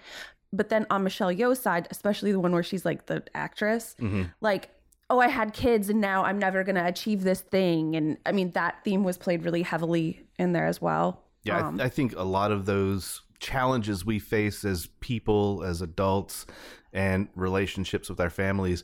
But 0.53 0.71
then 0.71 0.87
on 0.91 1.05
Michelle 1.05 1.33
Yeoh's 1.33 1.59
side, 1.59 1.89
especially 1.91 2.33
the 2.33 2.41
one 2.41 2.53
where 2.53 2.63
she's 2.63 2.85
like 2.85 3.07
the 3.07 3.23
actress, 3.35 3.95
mm-hmm. 4.01 4.25
like 4.41 4.71
oh, 5.11 5.21
I 5.21 5.29
had 5.29 5.55
kids 5.55 5.89
and 5.89 6.01
now 6.01 6.25
I'm 6.25 6.39
never 6.39 6.65
going 6.65 6.75
to 6.77 6.87
achieve 6.87 7.23
this 7.23 7.41
thing. 7.41 7.97
And 7.97 8.19
I 8.27 8.33
mean, 8.33 8.51
that 8.53 8.85
theme 8.85 9.05
was 9.05 9.17
played 9.17 9.45
really 9.45 9.63
heavily 9.63 10.27
in 10.39 10.53
there 10.53 10.67
as 10.67 10.81
well. 10.83 11.25
Yeah, 11.45 11.67
Um, 11.67 11.81
I, 11.81 11.85
I 11.85 11.89
think 11.89 12.15
a 12.17 12.25
lot 12.25 12.53
of 12.53 12.67
those 12.67 13.23
challenges 13.39 14.05
we 14.05 14.19
face 14.19 14.65
as 14.65 14.89
people, 15.01 15.63
as 15.65 15.81
adults, 15.81 16.45
and 16.93 17.29
relationships 17.35 18.11
with 18.11 18.21
our 18.21 18.31
families, 18.31 18.83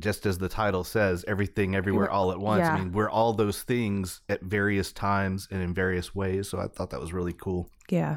just 0.00 0.26
as 0.26 0.38
the 0.38 0.48
title 0.48 0.82
says, 0.84 1.24
everything, 1.28 1.76
everywhere, 1.76 2.10
all 2.10 2.32
at 2.32 2.38
once. 2.38 2.60
Yeah. 2.60 2.74
I 2.74 2.78
mean, 2.80 2.92
we're 2.92 3.10
all 3.10 3.32
those 3.32 3.62
things 3.62 4.20
at 4.28 4.42
various 4.42 4.92
times 4.92 5.46
and 5.50 5.62
in 5.62 5.72
various 5.72 6.14
ways. 6.14 6.48
So 6.48 6.58
I 6.58 6.66
thought 6.66 6.90
that 6.90 7.00
was 7.00 7.12
really 7.12 7.34
cool. 7.34 7.68
yeah. 7.88 8.16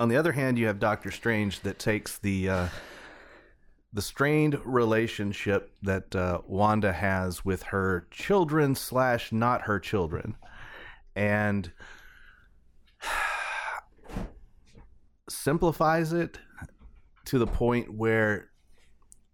On 0.00 0.08
the 0.08 0.16
other 0.16 0.32
hand, 0.32 0.58
you 0.58 0.66
have 0.66 0.80
Doctor 0.80 1.10
Strange 1.12 1.60
that 1.60 1.78
takes 1.78 2.18
the 2.18 2.48
uh, 2.48 2.68
the 3.94 4.02
strained 4.02 4.58
relationship 4.64 5.72
that 5.82 6.14
uh, 6.16 6.40
Wanda 6.48 6.92
has 6.92 7.44
with 7.44 7.62
her 7.62 8.08
children 8.10 8.74
slash 8.74 9.30
not 9.30 9.62
her 9.62 9.78
children, 9.78 10.36
and 11.14 11.70
simplifies 15.28 16.12
it 16.12 16.38
to 17.26 17.38
the 17.38 17.46
point 17.46 17.94
where 17.94 18.50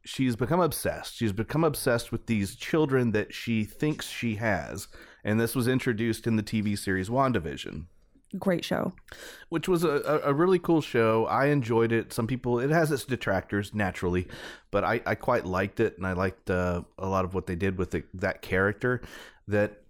she's 0.04 0.36
become 0.36 0.60
obsessed. 0.60 1.14
She's 1.16 1.32
become 1.32 1.64
obsessed 1.64 2.12
with 2.12 2.26
these 2.26 2.54
children 2.54 3.12
that 3.12 3.32
she 3.32 3.64
thinks 3.64 4.10
she 4.10 4.34
has, 4.34 4.88
and 5.24 5.40
this 5.40 5.56
was 5.56 5.68
introduced 5.68 6.26
in 6.26 6.36
the 6.36 6.42
TV 6.42 6.78
series 6.78 7.08
WandaVision 7.08 7.86
Great 8.38 8.64
show. 8.64 8.92
which 9.48 9.68
was 9.68 9.82
a, 9.82 10.20
a, 10.24 10.32
really 10.32 10.60
cool 10.60 10.80
show. 10.80 11.26
I 11.26 11.46
enjoyed 11.46 11.90
it. 11.90 12.12
Some 12.12 12.28
people, 12.28 12.60
it 12.60 12.70
has 12.70 12.92
its 12.92 13.04
detractors 13.04 13.74
naturally, 13.74 14.28
but 14.70 14.84
I, 14.84 15.00
I 15.04 15.16
quite 15.16 15.46
liked 15.46 15.80
it, 15.80 15.96
and 15.96 16.06
I 16.06 16.12
liked 16.12 16.48
uh, 16.48 16.82
a 16.96 17.08
lot 17.08 17.24
of 17.24 17.34
what 17.34 17.46
they 17.46 17.56
did 17.56 17.76
with 17.76 17.90
the, 17.90 18.04
that 18.14 18.40
character 18.40 19.02
that 19.48 19.82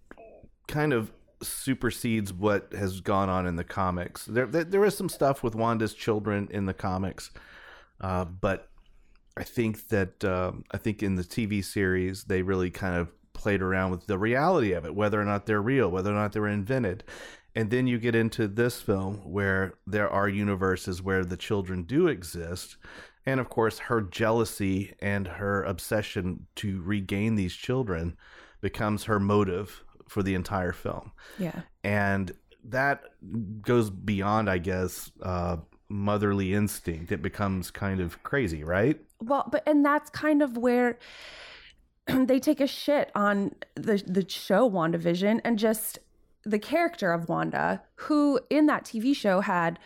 kind 0.69 0.95
of 0.95 1.13
supersedes 1.43 2.33
what 2.33 2.73
has 2.73 3.01
gone 3.01 3.29
on 3.29 3.47
in 3.47 3.57
the 3.57 3.65
comics. 3.65 4.25
There, 4.25 4.47
there, 4.47 4.65
there 4.65 4.85
is 4.85 4.97
some 4.97 5.11
stuff 5.11 5.43
with 5.43 5.55
Wanda's 5.55 5.93
children 5.93 6.49
in 6.51 6.65
the 6.65 6.75
comics, 6.75 7.31
uh, 8.01 8.25
but 8.25 8.69
I 9.37 9.45
think 9.45 9.89
that 9.89 10.25
um, 10.25 10.65
I 10.71 10.79
think 10.79 11.03
in 11.03 11.17
the 11.17 11.25
TV 11.25 11.65
series 11.65 12.25
they 12.25 12.43
really 12.43 12.71
kind 12.71 12.95
of 12.95 13.09
played 13.33 13.63
around 13.63 13.91
with 13.91 14.07
the 14.07 14.19
reality 14.19 14.73
of 14.73 14.85
it, 14.85 14.95
whether 14.95 15.21
or 15.21 15.25
not 15.25 15.47
they're 15.47 15.63
real, 15.63 15.91
whether 15.91 16.11
or 16.11 16.15
not 16.15 16.33
they 16.33 16.41
were 16.41 16.49
invented. 16.49 17.05
And 17.55 17.71
then 17.71 17.87
you 17.87 17.99
get 17.99 18.15
into 18.15 18.47
this 18.47 18.81
film 18.81 19.17
where 19.25 19.75
there 19.87 20.09
are 20.09 20.29
universes 20.29 21.03
where 21.03 21.25
the 21.25 21.37
children 21.37 21.83
do 21.83 22.07
exist. 22.07 22.77
And 23.27 23.41
of 23.41 23.49
course, 23.49 23.79
her 23.79 24.01
jealousy 24.01 24.95
and 25.01 25.27
her 25.27 25.63
obsession 25.65 26.47
to 26.57 26.81
regain 26.83 27.35
these 27.35 27.55
children 27.55 28.17
becomes 28.61 29.05
her 29.05 29.19
motive 29.19 29.85
for 30.09 30.23
the 30.23 30.35
entire 30.35 30.73
film. 30.73 31.13
Yeah. 31.39 31.63
And 31.83 32.33
that 32.65 33.03
goes 33.63 33.91
beyond, 33.91 34.51
I 34.51 34.59
guess, 34.59 35.11
uh, 35.23 35.59
motherly 35.89 36.55
instinct. 36.55 37.13
It 37.13 37.23
becomes 37.23 37.71
kind 37.71 38.01
of 38.01 38.23
crazy, 38.23 38.65
right? 38.65 38.99
Well, 39.21 39.49
but 39.51 39.63
and 39.67 39.85
that's 39.85 40.11
kind 40.11 40.43
of 40.43 40.57
where 40.57 40.99
they 42.07 42.39
take 42.39 42.61
a 42.61 42.67
shit 42.67 43.11
on 43.15 43.55
the 43.75 44.03
the 44.07 44.29
show 44.29 44.71
WandaVision 44.71 45.41
and 45.45 45.59
just 45.59 45.99
the 46.45 46.59
character 46.59 47.13
of 47.13 47.29
Wanda, 47.29 47.83
who 47.95 48.41
in 48.51 48.67
that 48.67 48.85
TV 48.85 49.15
show 49.15 49.41
had 49.41 49.79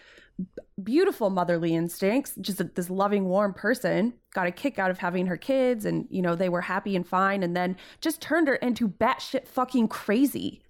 beautiful 0.83 1.31
motherly 1.31 1.75
instincts, 1.75 2.35
just 2.41 2.61
a, 2.61 2.65
this 2.65 2.91
loving, 2.91 3.27
warm 3.27 3.55
person, 3.55 4.15
got 4.35 4.47
a 4.47 4.53
kick 4.53 4.79
out 4.79 4.91
of 4.91 4.99
having 4.99 5.27
her 5.27 5.37
kids, 5.37 5.85
and 5.85 6.07
you 6.11 6.23
know 6.23 6.35
they 6.35 6.49
were 6.49 6.63
happy 6.63 6.97
and 6.97 7.07
fine, 7.07 7.43
and 7.43 7.57
then 7.57 7.77
just 8.01 8.21
turned 8.21 8.49
her 8.49 8.57
into 8.57 8.89
batshit 8.89 9.47
fucking 9.47 9.89
crazy. 9.89 10.61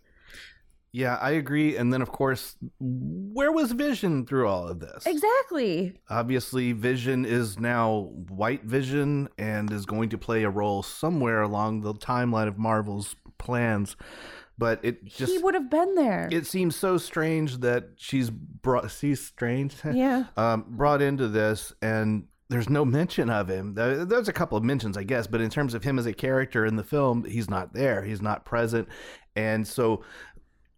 Yeah, 0.94 1.16
I 1.16 1.32
agree. 1.32 1.76
And 1.76 1.92
then, 1.92 2.02
of 2.02 2.12
course, 2.12 2.54
where 2.78 3.50
was 3.50 3.72
Vision 3.72 4.26
through 4.26 4.46
all 4.46 4.68
of 4.68 4.78
this? 4.78 5.04
Exactly. 5.06 5.98
Obviously, 6.08 6.70
Vision 6.70 7.24
is 7.24 7.58
now 7.58 8.12
White 8.28 8.62
Vision 8.62 9.28
and 9.36 9.72
is 9.72 9.86
going 9.86 10.10
to 10.10 10.18
play 10.18 10.44
a 10.44 10.50
role 10.50 10.84
somewhere 10.84 11.42
along 11.42 11.80
the 11.80 11.94
timeline 11.94 12.46
of 12.46 12.58
Marvel's 12.58 13.16
plans. 13.38 13.96
But 14.56 14.80
it 14.84 15.04
just 15.04 15.32
he 15.32 15.38
would 15.38 15.54
have 15.54 15.68
been 15.68 15.94
there. 15.96 16.28
it 16.30 16.46
seems 16.46 16.76
so 16.76 16.96
strange 16.96 17.58
that 17.58 17.88
she's 17.96 18.30
brought 18.30 18.90
she's 18.90 19.20
strange 19.20 19.74
yeah. 19.92 20.24
um, 20.36 20.64
brought 20.68 21.02
into 21.02 21.26
this 21.28 21.72
and 21.82 22.26
there's 22.50 22.68
no 22.70 22.84
mention 22.84 23.30
of 23.30 23.48
him 23.48 23.74
there's 23.74 24.28
a 24.28 24.32
couple 24.32 24.56
of 24.56 24.62
mentions 24.62 24.96
i 24.96 25.02
guess 25.02 25.26
but 25.26 25.40
in 25.40 25.50
terms 25.50 25.74
of 25.74 25.82
him 25.82 25.98
as 25.98 26.06
a 26.06 26.12
character 26.12 26.64
in 26.64 26.76
the 26.76 26.84
film 26.84 27.24
he's 27.24 27.50
not 27.50 27.72
there 27.72 28.04
he's 28.04 28.22
not 28.22 28.44
present 28.44 28.86
and 29.34 29.66
so 29.66 30.04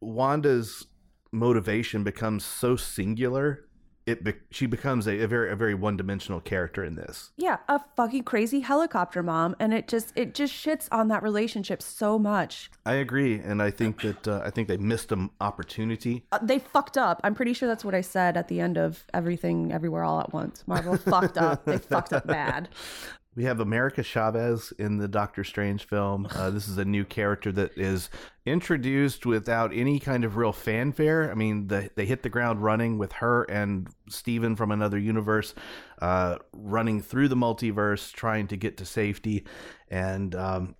wanda's 0.01 0.87
motivation 1.33 2.03
becomes 2.05 2.45
so 2.45 2.77
singular 2.77 3.66
it 4.07 4.23
be- 4.23 4.35
she 4.51 4.67
becomes 4.67 5.07
a, 5.07 5.21
a 5.21 5.27
very 5.27 5.51
a 5.51 5.57
very 5.57 5.75
one-dimensional 5.75 6.41
character 6.41 6.85
in 6.85 6.95
this. 6.95 7.33
Yeah 7.37 7.59
a 7.69 7.81
fucking 7.97 8.23
crazy 8.23 8.61
helicopter 8.61 9.23
mom 9.23 9.57
and 9.59 9.75
it 9.75 9.89
just 9.89 10.13
it 10.15 10.33
just 10.35 10.55
shits 10.55 10.89
on 10.93 11.09
that 11.09 11.23
relationship 11.23 11.83
so 11.83 12.19
much. 12.19 12.71
I 12.85 12.95
agree 12.95 13.35
and 13.39 13.61
i 13.61 13.71
think 13.71 14.01
that 14.03 14.29
uh, 14.29 14.43
i 14.45 14.51
think 14.51 14.69
they 14.69 14.77
missed 14.77 15.11
an 15.13 15.31
opportunity. 15.41 16.25
Uh, 16.31 16.39
they 16.41 16.61
fucked 16.61 16.97
up. 16.97 17.21
I'm 17.25 17.35
pretty 17.35 17.53
sure 17.53 17.69
that's 17.69 17.85
what 17.85 17.95
i 17.95 18.01
said 18.01 18.37
at 18.37 18.49
the 18.49 18.61
end 18.61 18.79
of 18.79 19.05
everything 19.13 19.73
everywhere 19.73 20.05
all 20.05 20.21
at 20.21 20.33
once. 20.33 20.63
Marvel 20.67 20.97
fucked 20.97 21.37
up. 21.37 21.65
They 21.65 21.79
fucked 21.79 22.13
up 22.13 22.27
bad 22.27 22.69
We 23.37 23.45
have 23.45 23.61
America 23.61 24.03
Chavez 24.03 24.73
in 24.79 24.97
the 24.97 25.07
Doctor 25.07 25.45
Strange 25.45 25.87
film. 25.87 26.27
Uh, 26.35 26.49
this 26.51 26.67
is 26.69 26.79
a 26.79 26.85
new 26.87 27.05
character 27.05 27.53
that 27.53 27.77
is 27.77 28.09
introduced 28.47 29.27
without 29.27 29.75
any 29.75 30.01
kind 30.01 30.25
of 30.25 30.37
real 30.37 30.53
fanfare. 30.53 31.31
I 31.31 31.35
mean, 31.35 31.69
the, 31.69 31.91
they 31.97 32.07
hit 32.07 32.23
the 32.23 32.31
ground 32.31 32.63
running 32.63 32.97
with 32.97 33.13
her 33.13 33.43
and 33.45 33.89
Steven 34.09 34.57
from 34.57 34.73
another 34.73 34.99
universe 34.99 35.55
uh, 36.01 36.37
running 36.55 37.03
through 37.03 37.29
the 37.29 37.37
multiverse, 37.37 38.11
trying 38.11 38.47
to 38.49 38.57
get 38.57 38.79
to 38.79 38.87
safety. 38.87 39.45
And 39.91 40.35
um, 40.35 40.75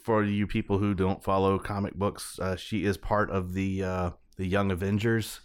for 0.00 0.22
you 0.22 0.46
people 0.46 0.78
who 0.78 0.94
don't 0.94 1.24
follow 1.24 1.58
comic 1.58 1.94
books, 1.94 2.38
uh, 2.38 2.54
she 2.54 2.84
is 2.84 2.96
part 2.96 3.30
of 3.30 3.52
the 3.52 3.82
uh, 3.82 4.10
the 4.36 4.46
Young 4.46 4.70
Avengers. 4.70 5.40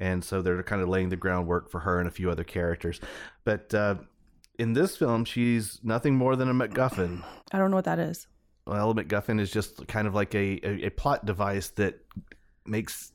And 0.00 0.24
so 0.24 0.40
they're 0.40 0.62
kind 0.62 0.80
of 0.80 0.88
laying 0.88 1.10
the 1.10 1.16
groundwork 1.16 1.70
for 1.70 1.80
her 1.80 1.98
and 1.98 2.08
a 2.08 2.12
few 2.12 2.30
other 2.30 2.44
characters. 2.44 3.00
But 3.44 3.74
uh, 3.74 3.96
in 4.58 4.72
this 4.72 4.96
film, 4.96 5.24
she's 5.24 5.78
nothing 5.82 6.16
more 6.16 6.36
than 6.36 6.48
a 6.48 6.54
MacGuffin. 6.54 7.22
i 7.52 7.58
don't 7.58 7.70
know 7.70 7.76
what 7.76 7.84
that 7.84 7.98
is 7.98 8.26
Well, 8.66 8.90
a 8.90 8.94
MacGuffin 8.94 9.40
is 9.40 9.50
just 9.50 9.86
kind 9.88 10.06
of 10.06 10.14
like 10.14 10.34
a, 10.34 10.60
a, 10.62 10.86
a 10.86 10.90
plot 10.90 11.24
device 11.24 11.68
that 11.70 12.00
makes 12.66 13.12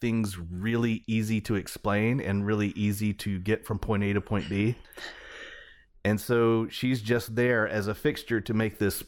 things 0.00 0.38
really 0.38 1.02
easy 1.06 1.40
to 1.42 1.54
explain 1.56 2.20
and 2.20 2.46
really 2.46 2.68
easy 2.68 3.12
to 3.12 3.38
get 3.38 3.66
from 3.66 3.78
point 3.78 4.02
A 4.04 4.12
to 4.12 4.20
point 4.20 4.48
B. 4.48 4.76
And 6.04 6.20
so 6.20 6.68
she's 6.68 7.02
just 7.02 7.34
there 7.34 7.68
as 7.68 7.86
a 7.88 7.94
fixture 7.94 8.40
to 8.40 8.54
make 8.54 8.78
this 8.78 9.02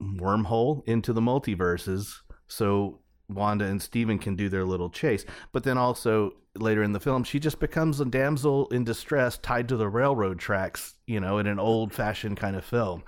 wormhole 0.00 0.82
into 0.86 1.12
the 1.12 1.20
multiverses 1.20 2.14
so 2.48 2.98
Wanda 3.34 3.64
and 3.64 3.80
Steven 3.82 4.18
can 4.18 4.36
do 4.36 4.48
their 4.48 4.64
little 4.64 4.90
chase. 4.90 5.24
But 5.52 5.64
then 5.64 5.78
also 5.78 6.32
later 6.54 6.82
in 6.82 6.92
the 6.92 7.00
film, 7.00 7.24
she 7.24 7.38
just 7.40 7.58
becomes 7.60 8.00
a 8.00 8.04
damsel 8.04 8.68
in 8.68 8.84
distress 8.84 9.38
tied 9.38 9.68
to 9.68 9.76
the 9.76 9.88
railroad 9.88 10.38
tracks, 10.38 10.94
you 11.06 11.20
know, 11.20 11.38
in 11.38 11.46
an 11.46 11.58
old 11.58 11.92
fashioned 11.92 12.36
kind 12.36 12.56
of 12.56 12.64
film. 12.64 13.02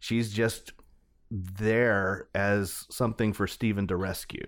She's 0.00 0.32
just 0.32 0.72
there 1.30 2.28
as 2.34 2.86
something 2.90 3.32
for 3.32 3.46
Steven 3.46 3.86
to 3.86 3.96
rescue. 3.96 4.46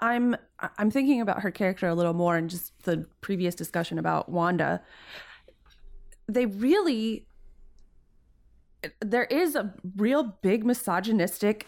i'm 0.00 0.34
i'm 0.78 0.90
thinking 0.90 1.20
about 1.20 1.40
her 1.42 1.50
character 1.50 1.86
a 1.86 1.94
little 1.94 2.14
more 2.14 2.36
and 2.36 2.50
just 2.50 2.72
the 2.84 3.06
previous 3.20 3.54
discussion 3.54 3.98
about 3.98 4.28
wanda 4.30 4.80
they 6.28 6.46
really 6.46 7.26
there 9.00 9.24
is 9.24 9.54
a 9.54 9.72
real 9.96 10.24
big 10.42 10.64
misogynistic 10.64 11.66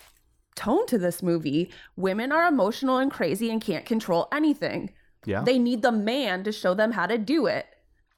tone 0.54 0.87
to 0.87 0.99
this 0.99 1.23
movie 1.23 1.70
women 1.96 2.30
are 2.32 2.46
emotional 2.46 2.99
and 2.99 3.11
crazy 3.11 3.50
and 3.50 3.61
can't 3.61 3.84
control 3.84 4.28
anything 4.32 4.92
Yeah. 5.26 5.42
they 5.42 5.58
need 5.58 5.82
the 5.82 5.92
man 5.92 6.44
to 6.44 6.52
show 6.52 6.75
them 6.75 6.92
how 6.92 7.06
to 7.06 7.18
do 7.18 7.46
it 7.46 7.66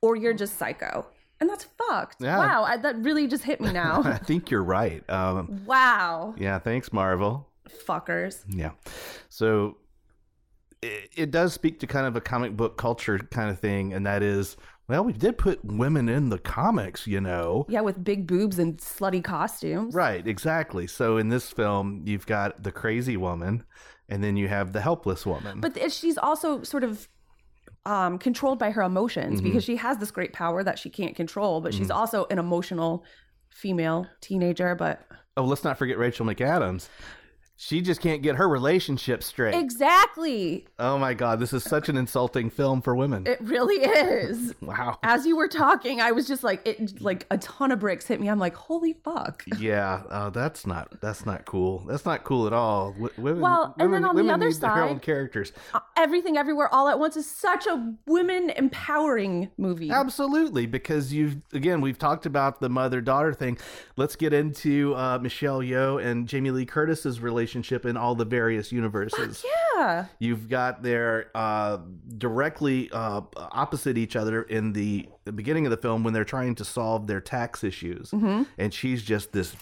or 0.02 0.16
you're 0.16 0.34
just 0.34 0.58
psycho 0.58 1.06
and 1.40 1.48
that's 1.48 1.64
fucked 1.78 2.16
Yeah. 2.20 2.38
wow 2.38 2.64
I, 2.64 2.76
that 2.78 2.96
really 3.02 3.26
just 3.26 3.44
hit 3.44 3.60
me 3.60 3.72
now. 3.72 4.02
I 4.04 4.18
think 4.18 4.50
you're 4.50 4.62
right. 4.64 5.08
Um, 5.10 5.62
wow 5.66 6.34
yeah, 6.38 6.58
thanks, 6.58 6.92
Marvel. 6.92 7.48
fuckers 7.86 8.42
Yeah. 8.48 8.70
So 9.28 9.78
it, 10.82 11.10
it 11.16 11.30
does 11.30 11.52
speak 11.54 11.80
to 11.80 11.86
kind 11.86 12.06
of 12.06 12.16
a 12.16 12.20
comic 12.20 12.56
book 12.56 12.76
culture 12.76 13.18
kind 13.18 13.50
of 13.50 13.58
thing, 13.58 13.92
and 13.94 14.04
that 14.06 14.22
is, 14.22 14.56
well, 14.88 15.04
we 15.04 15.12
did 15.12 15.36
put 15.38 15.64
women 15.64 16.08
in 16.08 16.28
the 16.28 16.38
comics, 16.38 17.06
you 17.06 17.20
know. 17.20 17.66
yeah 17.68 17.80
with 17.80 18.02
big 18.04 18.26
boobs 18.26 18.58
and 18.58 18.78
slutty 18.78 19.22
costumes 19.22 19.94
Right, 19.94 20.26
exactly. 20.26 20.86
So 20.86 21.16
in 21.16 21.28
this 21.28 21.50
film, 21.50 22.02
you've 22.06 22.26
got 22.26 22.62
the 22.62 22.72
crazy 22.72 23.16
woman, 23.16 23.64
and 24.08 24.22
then 24.22 24.36
you 24.36 24.48
have 24.48 24.72
the 24.72 24.80
helpless 24.80 25.26
woman. 25.26 25.60
but 25.60 25.74
th- 25.74 25.92
she's 25.92 26.16
also 26.18 26.62
sort 26.62 26.84
of 26.84 27.08
um, 27.84 28.18
controlled 28.18 28.58
by 28.58 28.70
her 28.72 28.82
emotions 28.82 29.36
Mm-hmm. 29.40 29.48
because 29.48 29.64
she 29.64 29.76
has 29.76 29.98
this 29.98 30.10
great 30.10 30.32
power 30.32 30.62
that 30.64 30.78
she 30.78 30.90
can't 30.90 31.14
control 31.14 31.60
but 31.60 31.72
she's 31.72 31.90
also 31.90 32.26
an 32.30 32.38
emotional 32.38 33.04
female 33.50 34.06
teenager 34.20 34.74
but 34.74 35.06
oh, 35.36 35.44
let's 35.44 35.62
not 35.64 35.78
forget 35.78 35.96
Rachel 35.98 36.26
McAdams. 36.26 36.88
She 37.58 37.80
just 37.80 38.02
can't 38.02 38.20
get 38.22 38.36
her 38.36 38.46
relationship 38.48 39.22
straight. 39.22 39.54
Exactly. 39.54 40.66
oh 40.78 40.98
my 40.98 41.14
god, 41.14 41.40
this 41.40 41.52
is 41.54 41.64
such 41.64 41.88
an 41.88 41.96
insulting 41.96 42.50
film 42.50 42.82
for 42.82 42.94
women. 42.94 43.26
It 43.26 43.40
really 43.40 43.76
is. 43.76 44.54
wow. 44.60 44.98
As 45.02 45.24
you 45.24 45.36
were 45.38 45.48
talking, 45.48 46.00
I 46.02 46.12
was 46.12 46.28
just 46.28 46.44
like, 46.44 46.60
it 46.66 47.00
like 47.00 47.26
a 47.30 47.38
ton 47.38 47.72
of 47.72 47.78
bricks 47.78 48.06
hit 48.06 48.20
me. 48.20 48.28
I'm 48.28 48.38
like, 48.38 48.54
holy 48.54 48.92
fuck. 48.92 49.42
Yeah, 49.58 50.02
uh, 50.10 50.28
that's 50.30 50.66
not 50.66 51.00
that's 51.00 51.24
not 51.24 51.46
cool. 51.46 51.78
That's 51.88 52.04
not 52.04 52.24
cool 52.24 52.46
at 52.46 52.52
all. 52.52 52.92
W- 52.92 53.08
women, 53.16 53.40
Well, 53.40 53.74
and 53.78 53.90
women, 53.90 54.02
then 54.02 54.10
on 54.10 54.16
the 54.16 54.32
other 54.32 54.48
need 54.50 54.60
their 54.60 54.82
own 54.84 54.96
side- 54.96 55.02
characters. 55.02 55.52
Uh, 55.72 55.80
Everything 55.96 56.36
Everywhere 56.36 56.68
All 56.74 56.88
at 56.88 56.98
Once 56.98 57.16
is 57.16 57.28
such 57.30 57.66
a 57.66 57.94
women 58.06 58.50
empowering 58.50 59.50
movie. 59.56 59.90
Absolutely, 59.90 60.66
because 60.66 61.10
you've 61.12 61.36
again 61.54 61.80
we've 61.80 61.98
talked 61.98 62.26
about 62.26 62.60
the 62.60 62.68
mother 62.68 63.00
daughter 63.00 63.32
thing. 63.32 63.56
Let's 63.96 64.14
get 64.14 64.34
into 64.34 64.94
uh, 64.94 65.18
Michelle 65.22 65.60
Yeoh 65.60 66.04
and 66.04 66.28
Jamie 66.28 66.50
Lee 66.50 66.66
Curtis's 66.66 67.18
relationship 67.20 67.45
in 67.84 67.96
all 67.96 68.14
the 68.14 68.24
various 68.24 68.72
universes. 68.72 69.44
Yeah. 69.76 70.06
You've 70.18 70.48
got 70.48 70.82
their 70.82 71.30
uh, 71.34 71.78
directly 72.16 72.90
uh, 72.90 73.20
opposite 73.36 73.98
each 73.98 74.16
other 74.16 74.42
in 74.42 74.72
the, 74.72 75.08
the 75.24 75.32
beginning 75.32 75.66
of 75.66 75.70
the 75.70 75.76
film 75.76 76.02
when 76.02 76.14
they're 76.14 76.24
trying 76.24 76.54
to 76.56 76.64
solve 76.64 77.06
their 77.06 77.20
tax 77.20 77.62
issues, 77.62 78.12
and 78.58 78.72
she's 78.72 79.02
just 79.02 79.32
this 79.32 79.54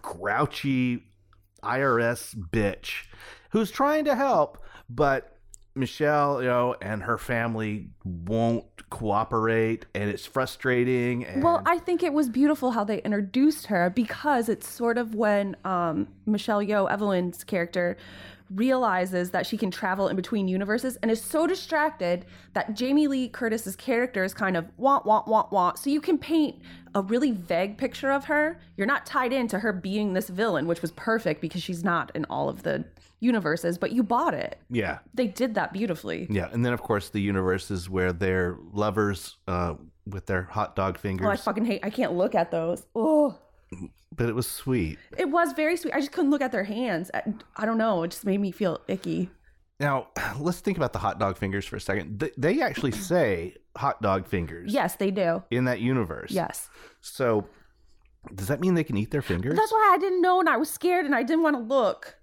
grouchy 0.00 1.02
IRS 1.62 2.34
bitch 2.50 3.06
who's 3.50 3.70
trying 3.70 4.04
to 4.04 4.14
help, 4.14 4.62
but 4.88 5.38
Michelle, 5.74 6.40
you 6.42 6.48
know, 6.48 6.74
and 6.80 7.02
her 7.02 7.18
family 7.18 7.88
won't 8.04 8.75
cooperate, 8.90 9.86
and 9.94 10.08
it's 10.08 10.24
frustrating. 10.26 11.24
And 11.24 11.42
Well, 11.42 11.62
I 11.66 11.78
think 11.78 12.02
it 12.02 12.12
was 12.12 12.28
beautiful 12.28 12.70
how 12.72 12.84
they 12.84 13.02
introduced 13.02 13.66
her 13.66 13.90
because 13.90 14.48
it's 14.48 14.68
sort 14.68 14.98
of 14.98 15.14
when 15.14 15.56
um, 15.64 16.08
Michelle 16.24 16.60
Yeoh, 16.60 16.90
Evelyn's 16.90 17.44
character, 17.44 17.96
realizes 18.50 19.30
that 19.30 19.46
she 19.46 19.56
can 19.56 19.70
travel 19.70 20.08
in 20.08 20.16
between 20.16 20.48
universes 20.48 20.96
and 21.02 21.10
is 21.10 21.20
so 21.22 21.46
distracted 21.46 22.24
that 22.52 22.74
Jamie 22.74 23.08
Lee 23.08 23.28
Curtis's 23.28 23.76
character 23.76 24.24
is 24.24 24.32
kind 24.34 24.56
of 24.56 24.66
want, 24.76 25.04
want, 25.06 25.26
want, 25.28 25.52
want. 25.52 25.78
So 25.78 25.90
you 25.90 26.00
can 26.00 26.18
paint 26.18 26.56
a 26.94 27.02
really 27.02 27.32
vague 27.32 27.76
picture 27.76 28.10
of 28.10 28.24
her. 28.26 28.58
You're 28.76 28.86
not 28.86 29.04
tied 29.06 29.32
into 29.32 29.58
her 29.58 29.72
being 29.72 30.12
this 30.14 30.28
villain, 30.28 30.66
which 30.66 30.82
was 30.82 30.92
perfect 30.92 31.40
because 31.40 31.62
she's 31.62 31.84
not 31.84 32.12
in 32.14 32.24
all 32.30 32.48
of 32.48 32.62
the 32.62 32.84
universes, 33.20 33.78
but 33.78 33.92
you 33.92 34.02
bought 34.02 34.34
it. 34.34 34.58
yeah, 34.70 34.98
They 35.14 35.26
did 35.26 35.54
that 35.54 35.72
beautifully. 35.72 36.26
yeah, 36.30 36.48
and 36.52 36.64
then 36.64 36.72
of 36.72 36.82
course 36.82 37.08
the 37.08 37.20
universes 37.20 37.88
where 37.88 38.12
they're 38.12 38.56
lovers 38.72 39.36
uh, 39.48 39.74
with 40.06 40.26
their 40.26 40.42
hot 40.42 40.76
dog 40.76 40.98
fingers. 40.98 41.26
Oh, 41.26 41.30
I 41.30 41.36
fucking 41.36 41.64
hate. 41.64 41.80
I 41.82 41.90
can't 41.90 42.12
look 42.12 42.34
at 42.34 42.50
those. 42.50 42.86
Oh. 42.94 43.38
But 44.14 44.28
it 44.28 44.34
was 44.34 44.46
sweet. 44.48 44.98
It 45.18 45.30
was 45.30 45.52
very 45.52 45.76
sweet. 45.76 45.94
I 45.94 46.00
just 46.00 46.12
couldn't 46.12 46.30
look 46.30 46.42
at 46.42 46.52
their 46.52 46.64
hands. 46.64 47.10
I, 47.12 47.22
I 47.56 47.66
don't 47.66 47.78
know. 47.78 48.02
It 48.02 48.12
just 48.12 48.24
made 48.24 48.40
me 48.40 48.50
feel 48.52 48.80
icky. 48.88 49.30
Now, 49.80 50.08
let's 50.38 50.60
think 50.60 50.76
about 50.76 50.92
the 50.92 50.98
hot 50.98 51.18
dog 51.18 51.36
fingers 51.36 51.66
for 51.66 51.76
a 51.76 51.80
second. 51.80 52.18
They, 52.18 52.30
they 52.36 52.62
actually 52.62 52.92
say 52.92 53.56
hot 53.76 54.00
dog 54.00 54.26
fingers 54.26 54.72
Yes, 54.72 54.96
they 54.96 55.10
do. 55.10 55.42
in 55.50 55.64
that 55.66 55.80
universe. 55.80 56.30
Yes. 56.30 56.68
So, 57.00 57.46
does 58.34 58.48
that 58.48 58.60
mean 58.60 58.74
they 58.74 58.84
can 58.84 58.96
eat 58.96 59.10
their 59.10 59.22
fingers? 59.22 59.56
That's 59.56 59.72
why 59.72 59.92
I 59.94 59.98
didn't 59.98 60.20
know 60.22 60.40
and 60.40 60.48
I 60.48 60.56
was 60.56 60.70
scared 60.70 61.04
and 61.06 61.14
I 61.14 61.22
didn't 61.22 61.42
want 61.42 61.56
to 61.56 61.62
look. 61.62 62.16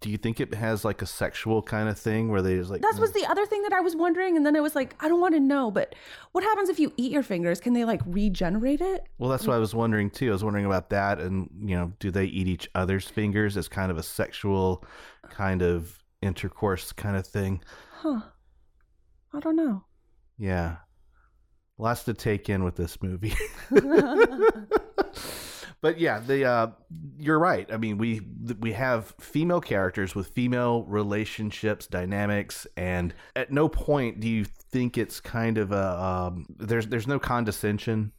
Do 0.00 0.10
you 0.10 0.18
think 0.18 0.40
it 0.40 0.54
has 0.54 0.84
like 0.84 1.02
a 1.02 1.06
sexual 1.06 1.62
kind 1.62 1.88
of 1.88 1.98
thing 1.98 2.30
where 2.30 2.42
they 2.42 2.56
just 2.56 2.70
like. 2.70 2.82
That 2.82 2.98
was 2.98 3.10
mm. 3.10 3.14
the 3.14 3.26
other 3.30 3.44
thing 3.46 3.62
that 3.62 3.72
I 3.72 3.80
was 3.80 3.96
wondering. 3.96 4.36
And 4.36 4.46
then 4.46 4.56
I 4.56 4.60
was 4.60 4.74
like, 4.74 4.94
I 5.00 5.08
don't 5.08 5.20
want 5.20 5.34
to 5.34 5.40
know. 5.40 5.70
But 5.70 5.94
what 6.32 6.44
happens 6.44 6.68
if 6.68 6.78
you 6.78 6.92
eat 6.96 7.10
your 7.10 7.22
fingers? 7.22 7.60
Can 7.60 7.72
they 7.72 7.84
like 7.84 8.00
regenerate 8.06 8.80
it? 8.80 9.04
Well, 9.18 9.30
that's 9.30 9.46
what 9.46 9.54
I 9.54 9.58
was 9.58 9.74
wondering 9.74 10.10
too. 10.10 10.28
I 10.28 10.32
was 10.32 10.44
wondering 10.44 10.66
about 10.66 10.90
that, 10.90 11.20
and 11.20 11.48
you 11.62 11.76
know, 11.76 11.92
do 11.98 12.10
they 12.10 12.26
eat 12.26 12.46
each 12.46 12.68
other's 12.74 13.08
fingers 13.08 13.56
as 13.56 13.68
kind 13.68 13.90
of 13.90 13.98
a 13.98 14.02
sexual 14.02 14.84
kind 15.28 15.62
of 15.62 15.98
intercourse 16.22 16.92
kind 16.92 17.16
of 17.16 17.26
thing? 17.26 17.60
Huh. 17.92 18.20
I 19.32 19.40
don't 19.40 19.56
know. 19.56 19.84
Yeah, 20.38 20.76
lots 21.78 22.04
to 22.04 22.14
take 22.14 22.48
in 22.48 22.64
with 22.64 22.76
this 22.76 23.02
movie. 23.02 23.34
but 25.80 25.98
yeah, 25.98 26.20
the 26.20 26.44
uh, 26.44 26.66
you're 27.18 27.38
right. 27.38 27.70
I 27.72 27.76
mean, 27.76 27.96
we 27.96 28.20
we 28.58 28.72
have 28.72 29.14
female 29.18 29.60
characters 29.60 30.14
with 30.14 30.28
female 30.28 30.84
relationships, 30.84 31.86
dynamics, 31.86 32.66
and 32.76 33.14
at 33.34 33.50
no 33.50 33.68
point 33.68 34.20
do 34.20 34.28
you 34.28 34.44
think 34.44 34.98
it's 34.98 35.20
kind 35.20 35.58
of 35.58 35.72
a 35.72 36.02
um, 36.02 36.46
there's 36.58 36.86
there's 36.88 37.06
no 37.06 37.18
condescension. 37.18 38.12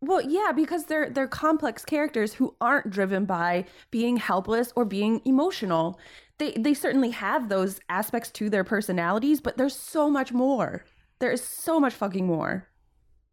Well, 0.00 0.22
yeah, 0.22 0.52
because 0.54 0.84
they're 0.84 1.08
they're 1.08 1.28
complex 1.28 1.84
characters 1.84 2.34
who 2.34 2.56
aren't 2.60 2.90
driven 2.90 3.24
by 3.24 3.64
being 3.90 4.16
helpless 4.16 4.72
or 4.74 4.84
being 4.84 5.22
emotional. 5.24 5.98
They 6.38 6.52
they 6.52 6.74
certainly 6.74 7.10
have 7.10 7.48
those 7.48 7.78
aspects 7.88 8.30
to 8.32 8.50
their 8.50 8.64
personalities, 8.64 9.40
but 9.40 9.56
there's 9.56 9.76
so 9.76 10.10
much 10.10 10.32
more. 10.32 10.84
There 11.20 11.30
is 11.30 11.42
so 11.42 11.78
much 11.78 11.94
fucking 11.94 12.26
more. 12.26 12.68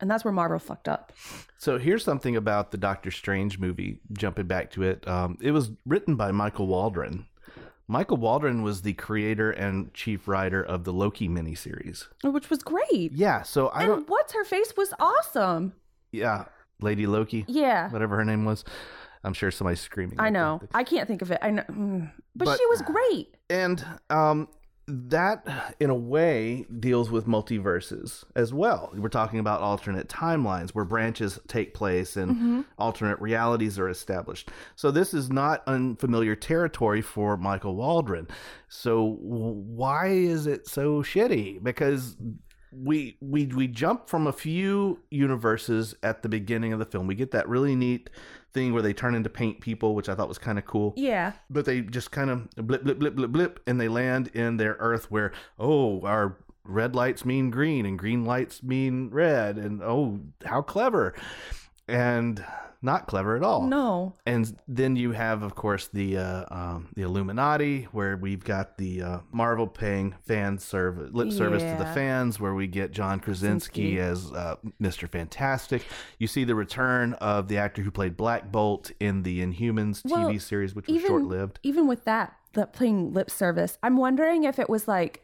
And 0.01 0.09
that's 0.09 0.25
where 0.25 0.31
Marvel 0.33 0.59
fucked 0.59 0.87
up. 0.89 1.13
So 1.57 1.77
here's 1.77 2.03
something 2.03 2.35
about 2.35 2.71
the 2.71 2.77
Doctor 2.77 3.11
Strange 3.11 3.59
movie. 3.59 3.99
Jumping 4.13 4.47
back 4.47 4.71
to 4.71 4.83
it, 4.83 5.07
um, 5.07 5.37
it 5.41 5.51
was 5.51 5.71
written 5.85 6.15
by 6.15 6.31
Michael 6.31 6.67
Waldron. 6.67 7.27
Michael 7.87 8.17
Waldron 8.17 8.63
was 8.63 8.81
the 8.81 8.93
creator 8.93 9.51
and 9.51 9.93
chief 9.93 10.27
writer 10.27 10.63
of 10.63 10.85
the 10.85 10.93
Loki 10.93 11.27
miniseries. 11.29 12.07
Which 12.23 12.49
was 12.49 12.63
great. 12.63 13.11
Yeah, 13.13 13.41
so 13.43 13.67
I 13.69 13.81
and 13.83 13.87
don't. 13.89 14.09
what's 14.09 14.33
her 14.33 14.43
face 14.45 14.73
was 14.77 14.93
awesome. 14.99 15.73
Yeah, 16.11 16.45
Lady 16.81 17.05
Loki, 17.05 17.45
Yeah. 17.47 17.89
whatever 17.91 18.15
her 18.17 18.25
name 18.25 18.45
was. 18.45 18.63
I'm 19.23 19.33
sure 19.33 19.51
somebody's 19.51 19.81
screaming. 19.81 20.19
I 20.19 20.29
know. 20.31 20.61
I 20.73 20.83
can't 20.83 21.07
think 21.07 21.21
of 21.21 21.29
it. 21.31 21.39
I 21.43 21.51
know. 21.51 21.63
mm. 21.69 22.11
But, 22.35 22.45
But- 22.45 22.57
she 22.57 22.65
was 22.67 22.81
great. 22.81 23.35
And 23.49 23.85
um, 24.09 24.47
that, 25.09 25.75
in 25.79 25.89
a 25.89 25.95
way, 25.95 26.65
deals 26.79 27.09
with 27.09 27.25
multiverses 27.27 28.23
as 28.35 28.53
well. 28.53 28.91
We're 28.95 29.07
talking 29.09 29.39
about 29.39 29.61
alternate 29.61 30.09
timelines 30.09 30.71
where 30.71 30.85
branches 30.85 31.39
take 31.47 31.73
place 31.73 32.17
and 32.17 32.31
Mm-hmm. 32.31 32.61
alternate 32.77 33.19
realities 33.21 33.77
are 33.79 33.89
established. 33.89 34.49
So 34.75 34.91
this 34.91 35.13
is 35.13 35.29
not 35.29 35.63
unfamiliar 35.67 36.35
territory 36.35 37.01
for 37.01 37.37
Michael 37.37 37.75
Waldron. 37.75 38.27
So 38.69 39.17
why 39.21 40.07
is 40.07 40.47
it 40.47 40.67
so 40.67 41.01
shitty? 41.03 41.61
Because 41.63 42.15
we 42.71 43.17
we 43.19 43.47
we 43.47 43.67
jump 43.67 44.07
from 44.07 44.27
a 44.27 44.31
few 44.33 44.99
universes 45.09 45.93
at 46.03 46.23
the 46.23 46.29
beginning 46.29 46.71
of 46.73 46.79
the 46.79 46.85
film. 46.85 47.05
We 47.05 47.15
get 47.15 47.31
that 47.31 47.49
really 47.49 47.75
neat 47.75 48.09
thing 48.53 48.73
where 48.73 48.81
they 48.81 48.93
turn 48.93 49.15
into 49.15 49.29
paint 49.29 49.61
people, 49.61 49.95
which 49.95 50.09
I 50.09 50.15
thought 50.15 50.27
was 50.27 50.37
kind 50.37 50.57
of 50.57 50.65
cool. 50.65 50.93
Yeah. 50.95 51.33
but 51.49 51.65
they 51.65 51.81
just 51.81 52.11
kind 52.11 52.29
of 52.29 52.49
blip 52.55 52.83
blip 52.83 52.99
blip 52.99 53.15
blip 53.15 53.31
blip 53.31 53.59
and 53.67 53.79
they 53.79 53.87
land 53.87 54.27
in 54.33 54.57
their 54.57 54.75
earth 54.79 55.09
where 55.09 55.31
oh 55.59 56.01
our 56.01 56.37
red 56.63 56.95
lights 56.95 57.25
mean 57.25 57.49
green 57.49 57.85
and 57.85 57.97
green 57.97 58.23
lights 58.25 58.61
mean 58.63 59.09
red. 59.09 59.57
And 59.57 59.81
oh 59.81 60.19
how 60.45 60.61
clever 60.61 61.13
and 61.91 62.43
not 62.83 63.05
clever 63.05 63.35
at 63.35 63.43
all 63.43 63.67
No. 63.67 64.13
and 64.25 64.57
then 64.67 64.95
you 64.95 65.11
have 65.11 65.43
of 65.43 65.53
course 65.53 65.87
the 65.93 66.17
uh, 66.17 66.45
um, 66.49 66.87
the 66.95 67.03
illuminati 67.03 67.83
where 67.91 68.17
we've 68.17 68.43
got 68.43 68.79
the 68.79 69.01
uh, 69.03 69.19
marvel 69.31 69.67
paying 69.67 70.15
fan 70.25 70.57
service 70.57 71.11
lip 71.13 71.31
service 71.31 71.61
to 71.61 71.75
the 71.77 71.85
fans 71.93 72.39
where 72.39 72.55
we 72.55 72.65
get 72.65 72.91
john 72.91 73.19
krasinski 73.19 73.97
Krasinski. 73.97 73.99
as 73.99 74.31
uh, 74.33 74.55
mr 74.81 75.07
fantastic 75.07 75.83
you 76.17 76.25
see 76.25 76.43
the 76.43 76.55
return 76.55 77.13
of 77.13 77.47
the 77.49 77.57
actor 77.59 77.83
who 77.83 77.91
played 77.91 78.17
black 78.17 78.51
bolt 78.51 78.89
in 78.99 79.21
the 79.21 79.41
inhumans 79.45 80.01
Well, 80.03 80.29
tv 80.29 80.41
series 80.41 80.73
which 80.73 80.87
was 80.87 81.01
short-lived 81.03 81.59
even 81.61 81.87
with 81.87 82.05
that, 82.05 82.35
the 82.53 82.65
playing 82.65 83.13
lip 83.13 83.29
service, 83.29 83.77
I'm 83.83 83.95
wondering 83.95 84.43
if 84.43 84.57
it 84.57 84.69
was 84.69 84.87
like 84.87 85.21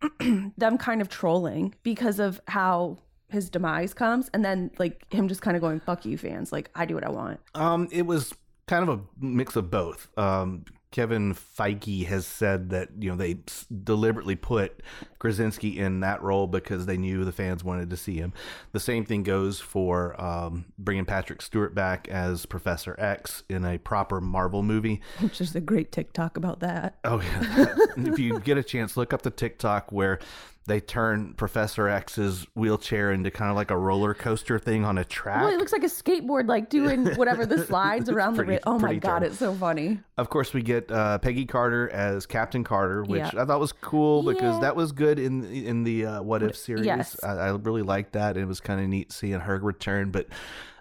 them 0.20 0.78
kind 0.78 1.00
of 1.00 1.08
trolling 1.08 1.74
because 1.82 2.18
of 2.20 2.40
how 2.48 2.98
his 3.30 3.50
demise 3.50 3.94
comes, 3.94 4.30
and 4.32 4.44
then 4.44 4.70
like 4.78 5.10
him 5.12 5.28
just 5.28 5.42
kind 5.42 5.56
of 5.56 5.60
going 5.60 5.80
"fuck 5.80 6.04
you, 6.04 6.18
fans." 6.18 6.52
Like 6.52 6.70
I 6.74 6.86
do 6.86 6.94
what 6.94 7.04
I 7.04 7.10
want. 7.10 7.40
Um, 7.54 7.88
it 7.90 8.02
was 8.02 8.32
kind 8.66 8.88
of 8.88 8.98
a 8.98 9.24
mix 9.24 9.56
of 9.56 9.70
both. 9.70 10.08
Um, 10.18 10.64
Kevin 10.90 11.34
Feige 11.34 12.06
has 12.06 12.26
said 12.26 12.70
that 12.70 12.88
you 12.98 13.10
know 13.10 13.16
they 13.16 13.38
deliberately 13.84 14.36
put 14.36 14.82
Krasinski 15.18 15.78
in 15.78 16.00
that 16.00 16.22
role 16.22 16.46
because 16.46 16.86
they 16.86 16.96
knew 16.96 17.24
the 17.24 17.32
fans 17.32 17.64
wanted 17.64 17.90
to 17.90 17.96
see 17.96 18.16
him. 18.16 18.32
The 18.72 18.80
same 18.80 19.04
thing 19.04 19.22
goes 19.22 19.60
for 19.60 20.20
um, 20.22 20.66
bringing 20.78 21.04
Patrick 21.04 21.42
Stewart 21.42 21.74
back 21.74 22.08
as 22.08 22.46
Professor 22.46 22.94
X 22.98 23.42
in 23.48 23.64
a 23.64 23.78
proper 23.78 24.20
Marvel 24.20 24.62
movie. 24.62 25.00
Which 25.20 25.40
is 25.40 25.54
a 25.56 25.60
great 25.60 25.92
TikTok 25.92 26.36
about 26.36 26.60
that. 26.60 26.98
Oh 27.04 27.20
yeah, 27.20 27.74
if 27.96 28.18
you 28.18 28.38
get 28.40 28.58
a 28.58 28.62
chance, 28.62 28.96
look 28.96 29.12
up 29.12 29.22
the 29.22 29.30
TikTok 29.30 29.90
where 29.92 30.18
they 30.66 30.80
turn 30.80 31.32
Professor 31.32 31.88
X's 31.88 32.46
wheelchair 32.54 33.10
into 33.10 33.30
kind 33.30 33.50
of 33.50 33.56
like 33.56 33.70
a 33.70 33.76
roller 33.78 34.12
coaster 34.12 34.58
thing 34.58 34.84
on 34.84 34.98
a 34.98 35.04
track. 35.04 35.40
Well, 35.40 35.48
it 35.54 35.56
looks 35.56 35.72
like 35.72 35.82
a 35.82 35.86
skateboard, 35.86 36.46
like 36.46 36.68
doing 36.68 37.06
whatever 37.16 37.46
the 37.46 37.64
slides 37.64 38.10
around 38.10 38.34
pretty- 38.36 38.48
the. 38.50 38.56
Ri- 38.56 38.62
oh 38.66 38.78
my 38.78 38.94
god, 38.96 39.22
it's 39.22 39.38
so 39.38 39.54
funny. 39.54 39.98
Of 40.18 40.28
course, 40.28 40.52
we 40.52 40.60
get 40.60 40.90
uh, 40.92 41.16
Peggy 41.18 41.46
Carter 41.46 41.88
as 41.88 42.26
Captain 42.26 42.64
Carter, 42.64 43.02
which 43.02 43.20
Yeah. 43.20 43.30
I 43.42 43.46
thought 43.46 43.60
was 43.60 43.72
cool 43.72 44.22
because 44.24 44.56
Yeah. 44.56 44.60
that 44.60 44.76
was 44.76 44.92
good 44.92 45.07
in 45.16 45.44
in 45.44 45.84
the 45.84 46.06
uh, 46.06 46.22
What 46.22 46.42
If 46.42 46.56
series. 46.56 46.84
yes. 46.84 47.22
I, 47.22 47.34
I 47.34 47.48
really 47.50 47.82
liked 47.82 48.14
that. 48.14 48.36
It 48.36 48.46
was 48.46 48.58
kind 48.60 48.80
of 48.80 48.88
neat 48.88 49.12
seeing 49.12 49.38
her 49.38 49.58
return. 49.58 50.10
But 50.10 50.26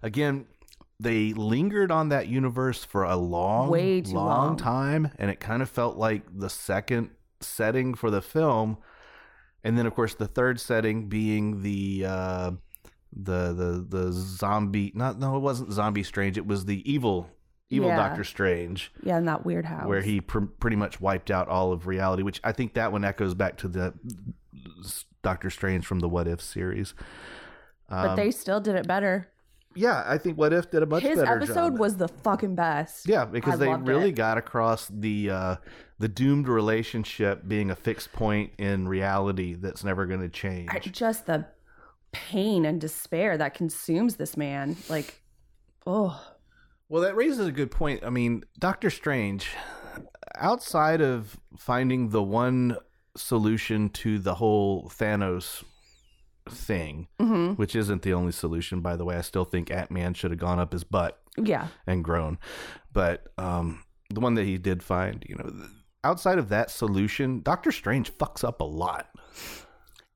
again, 0.01 0.47
they 0.99 1.33
lingered 1.33 1.91
on 1.91 2.09
that 2.09 2.27
universe 2.27 2.83
for 2.83 3.03
a 3.03 3.15
long, 3.15 3.69
Way 3.69 4.01
too 4.01 4.13
long. 4.13 4.57
time, 4.57 5.11
and 5.19 5.29
it 5.29 5.39
kind 5.39 5.61
of 5.61 5.69
felt 5.69 5.97
like 5.97 6.23
the 6.35 6.49
second 6.49 7.11
setting 7.41 7.93
for 7.93 8.09
the 8.09 8.21
film. 8.23 8.77
And 9.63 9.77
then, 9.77 9.85
of 9.85 9.93
course, 9.93 10.15
the 10.15 10.27
third 10.27 10.59
setting 10.59 11.07
being 11.09 11.61
the 11.61 12.05
uh, 12.07 12.51
the 13.13 13.53
the 13.53 13.85
the 13.87 14.11
zombie. 14.11 14.91
Not 14.95 15.19
no, 15.19 15.35
it 15.35 15.41
wasn't 15.41 15.71
zombie 15.71 16.03
strange. 16.03 16.37
It 16.37 16.47
was 16.47 16.65
the 16.65 16.89
evil 16.91 17.29
evil 17.69 17.89
Yeah. 17.89 17.95
Doctor 17.97 18.23
Strange, 18.23 18.91
Yeah, 19.03 19.17
in 19.17 19.25
that 19.25 19.45
weird 19.45 19.65
house. 19.65 19.85
where 19.87 20.01
he 20.01 20.21
pr- 20.21 20.39
pretty 20.59 20.77
much 20.77 21.01
wiped 21.01 21.29
out 21.31 21.47
all 21.49 21.71
of 21.73 21.85
reality. 21.87 22.23
Which 22.23 22.39
I 22.43 22.51
think 22.51 22.73
that 22.75 22.91
one 22.91 23.03
echoes 23.03 23.33
back 23.33 23.57
to 23.57 23.67
the 23.67 23.93
Doctor 25.23 25.49
Strange 25.49 25.85
from 25.85 25.99
the 25.99 26.07
What 26.09 26.27
If 26.27 26.41
series. 26.41 26.93
But 27.89 28.09
Um, 28.11 28.15
they 28.15 28.31
still 28.31 28.59
did 28.59 28.75
it 28.75 28.87
better. 28.87 29.27
yeah, 29.75 30.03
I 30.05 30.17
think 30.17 30.37
What 30.37 30.53
If 30.53 30.71
did 30.71 30.83
a 30.83 30.85
much 30.85 31.03
His 31.03 31.19
better 31.19 31.35
episode 31.37 31.71
job. 31.71 31.79
was 31.79 31.97
the 31.97 32.07
fucking 32.07 32.55
best. 32.55 33.07
Yeah, 33.07 33.25
because 33.25 33.61
I 33.61 33.65
they 33.65 33.73
really 33.75 34.09
it. 34.09 34.13
got 34.15 34.37
across 34.37 34.87
the 34.87 35.29
uh, 35.29 35.55
the 35.99 36.07
doomed 36.07 36.47
relationship 36.47 37.47
being 37.47 37.69
a 37.71 37.75
fixed 37.75 38.13
point 38.13 38.51
in 38.57 38.87
reality 38.87 39.55
that's 39.55 39.83
never 39.83 40.05
going 40.05 40.21
to 40.21 40.29
change. 40.29 40.69
I- 40.71 40.79
just 40.79 41.25
the 41.25 41.45
pain 42.13 42.65
and 42.65 42.79
despair 42.79 43.37
that 43.37 43.53
consumes 43.53 44.15
this 44.15 44.37
man. 44.37 44.77
Like, 44.89 45.21
oh, 45.85 46.19
Well, 46.89 47.01
that 47.01 47.15
raises 47.15 47.45
a 47.47 47.51
good 47.51 47.71
point. 47.71 48.03
I 48.05 48.09
mean, 48.09 48.43
Doctor 48.57 48.89
Strange, 48.89 49.49
outside 50.35 51.01
of 51.01 51.37
finding 51.57 52.09
the 52.09 52.23
one 52.23 52.77
solution 53.15 53.89
to 53.89 54.19
the 54.19 54.35
whole 54.35 54.89
Thanos 54.89 55.63
thing, 56.49 57.07
hmm 57.19 57.53
which 57.53 57.75
isn't 57.75 58.03
the 58.03 58.13
only 58.13 58.31
solution, 58.31 58.79
by 58.81 58.95
the 58.95 59.03
way, 59.03 59.15
I 59.17 59.21
still 59.21 59.43
think 59.45 59.69
Ant 59.71 59.91
Man 59.91 60.13
should 60.13 60.31
have 60.31 60.39
gone 60.39 60.59
up 60.59 60.71
his 60.71 60.83
butt 60.85 61.19
yeah, 61.37 61.67
and 61.85 62.03
grown. 62.03 62.37
But 62.93 63.25
um, 63.37 63.83
the 64.09 64.21
one 64.21 64.35
that 64.35 64.45
he 64.45 64.57
did 64.57 64.81
find, 64.81 65.25
you 65.27 65.35
know, 65.35 65.51
outside 66.05 66.37
of 66.39 66.47
that 66.49 66.71
solution, 66.71 67.41
Doctor 67.41 67.71
Strange 67.71 68.11
fucks 68.13 68.43
up 68.45 68.61
a 68.61 68.63
lot. 68.63 69.09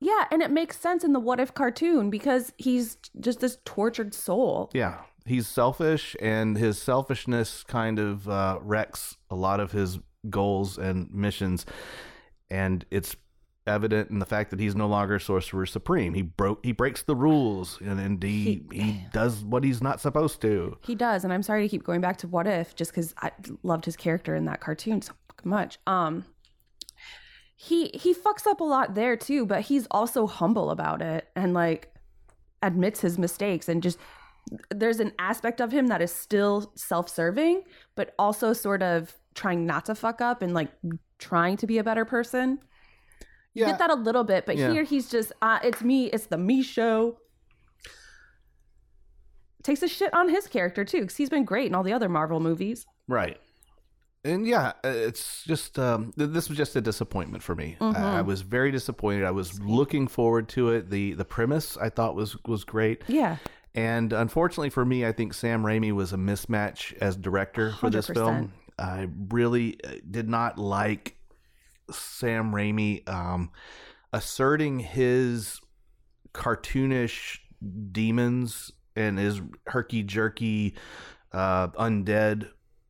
yeah, 0.00 0.24
and 0.30 0.40
it 0.40 0.50
makes 0.50 0.78
sense 0.78 1.04
in 1.04 1.12
the 1.12 1.20
What 1.20 1.38
If 1.38 1.52
cartoon 1.52 2.08
because 2.08 2.52
he's 2.56 2.96
just 3.20 3.40
this 3.40 3.58
tortured 3.66 4.14
soul. 4.14 4.70
Yeah, 4.72 5.00
he's 5.26 5.46
selfish, 5.46 6.16
and 6.20 6.56
his 6.56 6.80
selfishness 6.80 7.62
kind 7.64 7.98
of 7.98 8.28
uh, 8.28 8.58
wrecks 8.62 9.16
a 9.30 9.34
lot 9.34 9.60
of 9.60 9.72
his 9.72 9.98
goals 10.30 10.78
and 10.78 11.12
missions, 11.12 11.66
and 12.50 12.84
it's 12.90 13.16
evident 13.66 14.10
in 14.10 14.18
the 14.18 14.26
fact 14.26 14.50
that 14.50 14.58
he's 14.58 14.74
no 14.74 14.88
longer 14.88 15.18
sorcerer 15.20 15.64
supreme. 15.66 16.14
He 16.14 16.22
broke, 16.22 16.64
he 16.64 16.72
breaks 16.72 17.02
the 17.02 17.14
rules, 17.14 17.78
and, 17.80 18.00
indeed 18.00 18.66
he, 18.72 18.76
He- 18.80 18.82
he 18.92 19.00
does 19.12 19.44
what 19.44 19.62
he's 19.64 19.80
not 19.82 20.00
supposed 20.00 20.40
to. 20.42 20.76
He 20.82 20.94
does, 20.96 21.22
and 21.24 21.32
I'm 21.32 21.42
sorry 21.44 21.62
to 21.62 21.68
keep 21.68 21.84
going 21.84 22.00
back 22.00 22.16
to 22.18 22.28
What 22.28 22.46
If, 22.46 22.74
just 22.74 22.90
because 22.90 23.14
I 23.18 23.30
loved 23.62 23.84
his 23.84 23.96
character 23.96 24.34
in 24.34 24.46
that 24.46 24.60
cartoon 24.60 25.00
so 25.02 25.12
much. 25.44 25.78
Um, 25.86 26.24
he 27.56 27.90
he 27.94 28.12
fucks 28.14 28.46
up 28.46 28.60
a 28.60 28.64
lot 28.64 28.94
there 28.94 29.16
too, 29.16 29.46
but 29.46 29.62
he's 29.62 29.86
also 29.90 30.26
humble 30.26 30.70
about 30.70 31.00
it 31.00 31.28
and 31.36 31.54
like 31.54 31.94
admits 32.62 33.00
his 33.00 33.18
mistakes 33.18 33.68
and 33.68 33.82
just 33.82 33.98
there's 34.70 35.00
an 35.00 35.12
aspect 35.18 35.60
of 35.60 35.72
him 35.72 35.86
that 35.88 36.02
is 36.02 36.12
still 36.12 36.72
self-serving, 36.74 37.62
but 37.94 38.14
also 38.18 38.52
sort 38.52 38.82
of 38.82 39.14
trying 39.34 39.66
not 39.66 39.86
to 39.86 39.94
fuck 39.94 40.20
up 40.20 40.42
and 40.42 40.52
like 40.52 40.70
trying 41.18 41.56
to 41.58 41.66
be 41.66 41.78
a 41.78 41.84
better 41.84 42.04
person. 42.04 42.58
You 43.54 43.66
get 43.66 43.78
that 43.78 43.90
a 43.90 43.94
little 43.94 44.24
bit, 44.24 44.46
but 44.46 44.56
Yeah. 44.56 44.72
here 44.72 44.82
he's 44.82 45.10
just 45.10 45.32
uh, 45.42 45.58
it's 45.62 45.82
me, 45.82 46.06
it's 46.06 46.26
the 46.26 46.38
me 46.38 46.62
show. 46.62 47.18
Takes 49.62 49.82
a 49.82 49.88
shit 49.88 50.12
on 50.12 50.28
his 50.28 50.48
character 50.48 50.84
too, 50.84 51.02
because 51.02 51.16
he's 51.16 51.30
been 51.30 51.44
great 51.44 51.66
in 51.66 51.74
all 51.74 51.84
the 51.84 51.92
other 51.92 52.08
Marvel 52.08 52.40
movies. 52.40 52.84
Right. 53.06 53.38
And 54.24 54.46
yeah, 54.46 54.72
uh, 54.84 54.88
it's 54.88 55.44
just 55.44 55.78
um, 55.78 56.12
th- 56.18 56.30
this 56.30 56.48
was 56.48 56.56
just 56.58 56.74
a 56.76 56.80
disappointment 56.80 57.42
for 57.42 57.54
me. 57.54 57.76
Mm-hmm. 57.80 57.96
I, 58.02 58.18
I 58.18 58.22
was 58.22 58.42
very 58.42 58.70
disappointed. 58.70 59.24
I 59.24 59.30
was 59.32 59.60
looking 59.60 60.08
forward 60.08 60.48
to 60.50 60.70
it. 60.70 60.90
the 60.90 61.12
The 61.14 61.24
premise 61.24 61.76
I 61.76 61.90
thought 61.90 62.14
was 62.16 62.36
was 62.46 62.64
great, 62.64 63.02
Yeah, 63.08 63.36
and 63.74 64.12
unfortunately 64.12 64.70
for 64.70 64.84
me, 64.84 65.06
I 65.06 65.12
think 65.12 65.34
Sam 65.34 65.62
Raimi 65.62 65.92
was 65.92 66.12
a 66.12 66.16
mismatch 66.16 66.96
as 67.00 67.16
director 67.16 67.72
for 67.72 67.90
this 67.90 68.08
100%. 68.08 68.14
film. 68.14 68.52
I 68.78 69.08
really 69.30 69.78
uh, 69.84 69.92
did 70.10 70.28
not 70.28 70.58
like 70.58 71.16
Sam 71.90 72.52
Raimi 72.52 73.08
um, 73.08 73.50
asserting 74.12 74.80
his 74.80 75.60
cartoonish 76.34 77.38
demons 77.92 78.72
and 78.96 79.18
his 79.18 79.40
herky 79.66 80.02
jerky 80.02 80.74
uh, 81.32 81.68
undead, 81.68 82.48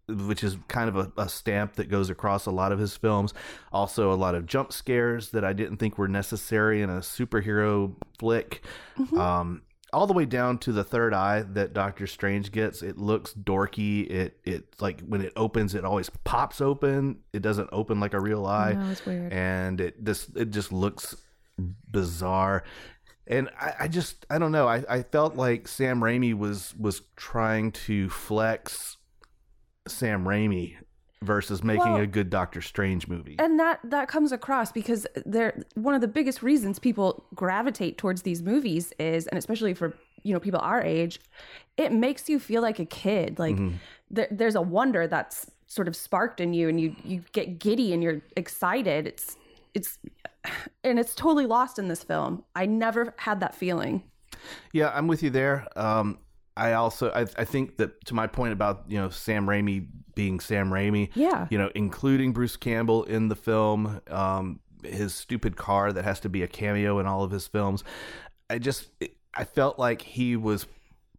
which 0.09 0.43
is 0.43 0.57
kind 0.69 0.89
of 0.89 0.97
a, 0.97 1.13
a 1.17 1.29
stamp 1.29 1.75
that 1.77 1.89
goes 1.89 2.11
across 2.11 2.47
a 2.47 2.51
lot 2.51 2.73
of 2.73 2.79
his 2.79 2.97
films. 2.97 3.35
Also, 3.73 4.13
a 4.13 4.15
lot 4.15 4.35
of 4.35 4.47
jump 4.47 4.73
scares 4.73 5.31
that 5.31 5.45
I 5.45 5.53
didn't 5.53 5.77
think 5.77 5.99
were 5.99 6.09
necessary 6.09 6.83
in 6.83 6.91
a 6.91 6.99
superhero 6.99 7.95
flick. 8.19 8.63
Um, 9.17 9.63
all 9.93 10.07
the 10.07 10.13
way 10.13 10.25
down 10.25 10.59
to 10.59 10.73
the 10.73 10.85
third 10.85 11.13
eye 11.15 11.43
that 11.43 11.73
Doctor 11.73 12.07
Strange 12.07 12.51
gets. 12.53 12.83
It 12.83 12.99
looks 12.99 13.35
dorky. 13.35 14.09
It 14.11 14.39
it 14.45 14.75
like 14.81 15.01
when 15.03 15.21
it 15.21 15.33
opens, 15.37 15.75
it 15.75 15.85
always 15.85 16.11
pops 16.25 16.61
open. 16.61 17.19
It 17.33 17.43
doesn't 17.43 17.69
open 17.73 18.01
like 18.01 18.15
a 18.15 18.21
real 18.21 18.47
eye 18.47 18.73
no, 18.73 18.91
it's 18.91 19.05
weird. 19.05 19.33
and 19.33 19.81
it 19.81 20.03
just 20.05 20.37
it 20.37 20.51
just 20.51 20.73
looks 20.73 21.17
bizarre 21.91 22.65
and 23.27 23.49
I, 23.61 23.75
I 23.81 23.89
just 23.89 24.27
i 24.31 24.39
don't 24.39 24.53
know 24.53 24.67
I, 24.67 24.83
I 24.89 25.03
felt 25.03 25.37
like 25.37 25.69
sam 25.69 26.01
raimi 26.01 26.35
was 26.35 26.75
was 26.77 27.03
trying 27.15 27.71
to 27.73 28.09
flex 28.09 28.97
sam 29.87 30.25
raimi 30.25 30.77
versus 31.23 31.63
making 31.63 31.93
Well- 31.93 32.03
a 32.03 32.07
good 32.07 32.31
doctor 32.31 32.61
strange 32.61 33.09
movie. 33.09 33.37
and 33.39 33.59
that 33.59 33.81
that 33.85 34.09
comes 34.09 34.33
across 34.33 34.73
because 34.73 35.07
they're 35.27 35.65
one 35.75 35.95
of 35.95 36.01
the 36.01 36.09
biggest 36.09 36.43
reasons 36.43 36.79
people 36.79 37.25
gravitate 37.35 37.99
towards 37.99 38.23
these 38.23 38.43
movies 38.43 38.93
is 38.99 39.27
and 39.29 39.39
especially 39.39 39.75
for 39.75 39.95
you 40.23 40.33
know 40.33 40.41
people 40.41 40.61
our 40.61 40.83
age 40.83 41.21
it 41.77 41.91
makes 41.93 42.29
you 42.29 42.39
feel 42.39 42.61
like 42.61 42.79
a 42.79 42.85
kid. 42.85 43.39
Like 43.39 43.57
there, 44.11 44.29
there's 44.31 44.55
a 44.55 44.61
wonder 44.61 45.07
that's 45.07 45.51
sort 45.67 45.89
of 45.89 45.97
sparked 45.97 46.39
in 46.39 46.53
you 46.53 46.69
and 46.69 46.79
you 46.79 46.95
you 47.03 47.25
get 47.33 47.59
giddy 47.59 47.95
and 47.95 48.03
you're 48.03 48.21
excited. 48.37 49.07
It's 49.07 49.37
it's 49.75 49.99
and 50.85 50.99
it's 50.99 51.15
totally 51.15 51.47
lost 51.47 51.79
in 51.79 51.89
this 51.89 52.05
film. 52.05 52.45
I 52.55 52.67
never 52.67 53.15
had 53.17 53.41
that 53.41 53.55
feeling. 53.55 54.03
Yeah 54.73 54.91
i'm 54.95 55.07
with 55.07 55.23
you 55.23 55.31
there. 55.31 55.67
Um 55.77 56.19
i 56.57 56.73
also 56.75 57.11
I, 57.11 57.23
I 57.39 57.45
think 57.45 57.79
that 57.79 58.05
to 58.07 58.15
my 58.15 58.27
point 58.27 58.53
about 58.53 58.85
you 58.89 58.99
know 58.99 59.09
sam 59.09 59.47
raimi 59.47 59.87
being 60.15 60.41
sam 60.41 60.71
raimi 60.71 61.11
yeah. 61.15 61.47
you 61.51 61.59
know, 61.59 61.71
including 61.75 62.33
Bruce 62.33 62.57
Campbell 62.57 63.05
in 63.05 63.29
the 63.29 63.37
film, 63.37 64.01
um, 64.09 64.61
his 64.85 65.15
stupid 65.15 65.57
car 65.57 65.93
that 65.93 66.05
has 66.05 66.21
to 66.21 66.29
be 66.29 66.43
a 66.43 66.49
cameo 66.49 66.99
in 66.99 67.07
all 67.07 67.23
of 67.23 67.31
his 67.31 67.47
films. 67.47 67.85
I 68.51 68.59
just, 68.59 68.91
I 69.35 69.45
felt 69.45 69.79
like 69.79 70.03
he 70.03 70.37
was 70.37 70.67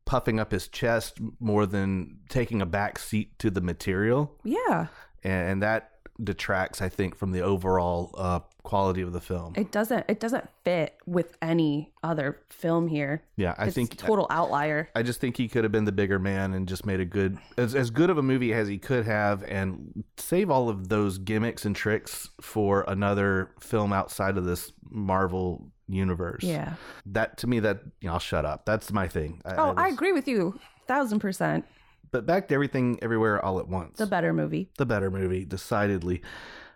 puffing 0.06 0.40
up 0.40 0.52
his 0.52 0.68
chest 0.68 1.20
more 1.40 1.66
than 1.66 2.20
taking 2.30 2.62
a 2.62 2.66
back 2.66 3.00
seat 3.00 3.38
to 3.40 3.50
the 3.50 3.62
material, 3.62 4.38
yeah. 4.44 4.88
And 5.24 5.64
that 5.64 5.93
detracts, 6.21 6.82
I 6.82 6.89
think, 6.89 7.15
from 7.15 7.32
the 7.32 7.41
overall 7.41 8.13
uh, 8.17 8.39
quality 8.63 9.02
of 9.02 9.13
the 9.13 9.19
film. 9.19 9.54
it 9.56 9.71
doesn't 9.71 10.06
it 10.08 10.19
doesn't 10.19 10.47
fit 10.63 10.95
with 11.06 11.36
any 11.41 11.91
other 12.04 12.39
film 12.49 12.88
here 12.88 13.23
yeah, 13.36 13.54
I 13.58 13.65
it's 13.65 13.76
think 13.76 13.97
total 13.97 14.28
outlier 14.30 14.89
I 14.95 15.04
just 15.04 15.19
think 15.19 15.36
he 15.38 15.47
could 15.47 15.63
have 15.63 15.71
been 15.71 15.86
the 15.86 15.91
bigger 15.91 16.19
man 16.19 16.54
and 16.54 16.67
just 16.67 16.86
made 16.86 16.99
a 16.99 17.06
good, 17.06 17.38
as, 17.58 17.76
as 17.76 17.89
good 17.89 18.10
of 18.10 18.17
a 18.17 18.23
movie 18.23 18.54
as 18.54 18.67
he 18.67 18.78
could 18.78 19.06
have, 19.06 19.43
and 19.43 20.04
save 20.17 20.49
all 20.49 20.69
of 20.69 20.88
those 20.89 21.17
gimmicks 21.17 21.65
and 21.65 21.76
tricks 21.76 22.30
for 22.41 22.86
another 22.88 23.52
film 23.60 23.91
outside 23.91 24.38
of 24.38 24.45
this 24.45 24.71
Marvel 24.89 25.69
universe. 25.89 26.43
yeah 26.43 26.76
that 27.08 27.38
to 27.39 27.47
me, 27.47 27.60
that 27.60 27.82
you 27.99 28.08
know, 28.08 28.13
I'll 28.13 28.19
shut 28.19 28.45
up. 28.45 28.65
That's 28.65 28.91
my 28.93 29.08
thing. 29.08 29.41
Oh, 29.45 29.73
I 29.76 29.86
was- 29.88 29.93
agree 29.93 30.13
with 30.13 30.28
you, 30.28 30.58
thousand 30.88 31.19
percent. 31.19 31.65
But 32.13 32.28
back 32.28 32.47
to 32.49 32.54
everything, 32.54 32.99
everywhere, 33.02 33.43
all 33.43 33.60
at 33.60 33.67
once. 33.67 33.97
The 33.97 34.06
better 34.06 34.34
movie. 34.34 34.69
the 34.78 34.86
better 34.86 35.10
movie, 35.10 35.45
decidedly. 35.45 36.21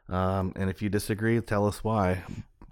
Um, 0.09 0.51
and 0.55 0.67
if 0.67 0.81
you 0.81 0.89
disagree, 0.89 1.39
tell 1.41 1.67
us 1.67 1.83
why. 1.83 2.23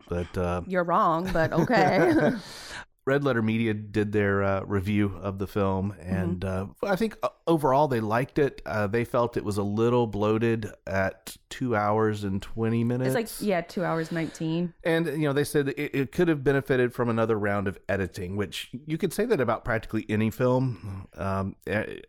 But 0.10 0.36
uh, 0.36 0.62
You're 0.66 0.84
wrong, 0.84 1.30
but 1.32 1.54
okay. 1.54 2.12
Red 3.06 3.24
Letter 3.24 3.44
Media 3.44 3.74
did 3.76 4.12
their 4.12 4.42
uh, 4.44 4.62
review 4.62 5.16
of 5.22 5.38
the 5.38 5.46
film, 5.46 5.94
and 6.02 6.44
uh, 6.44 6.66
I 6.82 6.96
think 6.96 7.16
uh, 7.22 7.30
overall 7.46 7.88
they 7.88 8.00
liked 8.00 8.40
it. 8.40 8.64
Uh, 8.66 8.88
they 8.88 9.06
felt 9.06 9.38
it 9.38 9.46
was 9.46 9.58
a 9.58 9.64
little 9.64 10.08
bloated 10.08 10.72
at 10.88 11.38
two 11.50 11.76
hours 11.76 12.24
and 12.24 12.42
twenty 12.42 12.84
minutes. 12.84 13.14
it's 13.14 13.40
like 13.42 13.48
yeah, 13.48 13.62
two 13.62 13.86
hours 13.86 14.12
nineteen. 14.12 14.74
and 14.84 15.06
you 15.06 15.20
know 15.20 15.34
they 15.34 15.44
said 15.44 15.70
it, 15.70 15.78
it 15.78 16.12
could 16.12 16.28
have 16.28 16.44
benefited 16.44 16.96
from 16.96 17.10
another 17.10 17.38
round 17.38 17.68
of 17.68 17.78
editing, 17.88 18.38
which 18.38 18.72
you 18.88 18.98
could 18.98 19.14
say 19.14 19.26
that 19.26 19.40
about 19.40 19.64
practically 19.64 20.06
any 20.10 20.32
film. 20.32 21.08
Um, 21.16 21.56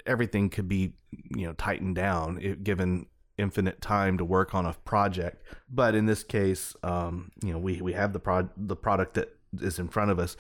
everything 0.06 0.48
could 0.48 0.66
be 0.66 0.94
you 1.37 1.46
know 1.46 1.52
tightened 1.52 1.96
down 1.96 2.38
if 2.40 2.62
given 2.62 3.06
infinite 3.37 3.82
time 3.82 4.16
to 4.16 4.24
work 4.24 4.54
on 4.54 4.64
a 4.64 4.72
project. 4.87 5.42
But 5.70 5.94
in 5.94 6.06
this 6.06 6.24
case, 6.24 6.74
um, 6.82 7.32
you 7.44 7.52
know 7.52 7.59
we 7.59 7.82
we 7.82 7.92
have 7.92 8.14
the 8.14 8.20
prod 8.20 8.48
the 8.56 8.76
product 8.76 9.12
that 9.14 9.37
is 9.61 9.78
in 9.78 9.88
front 9.88 10.11
of 10.11 10.18
us. 10.18 10.37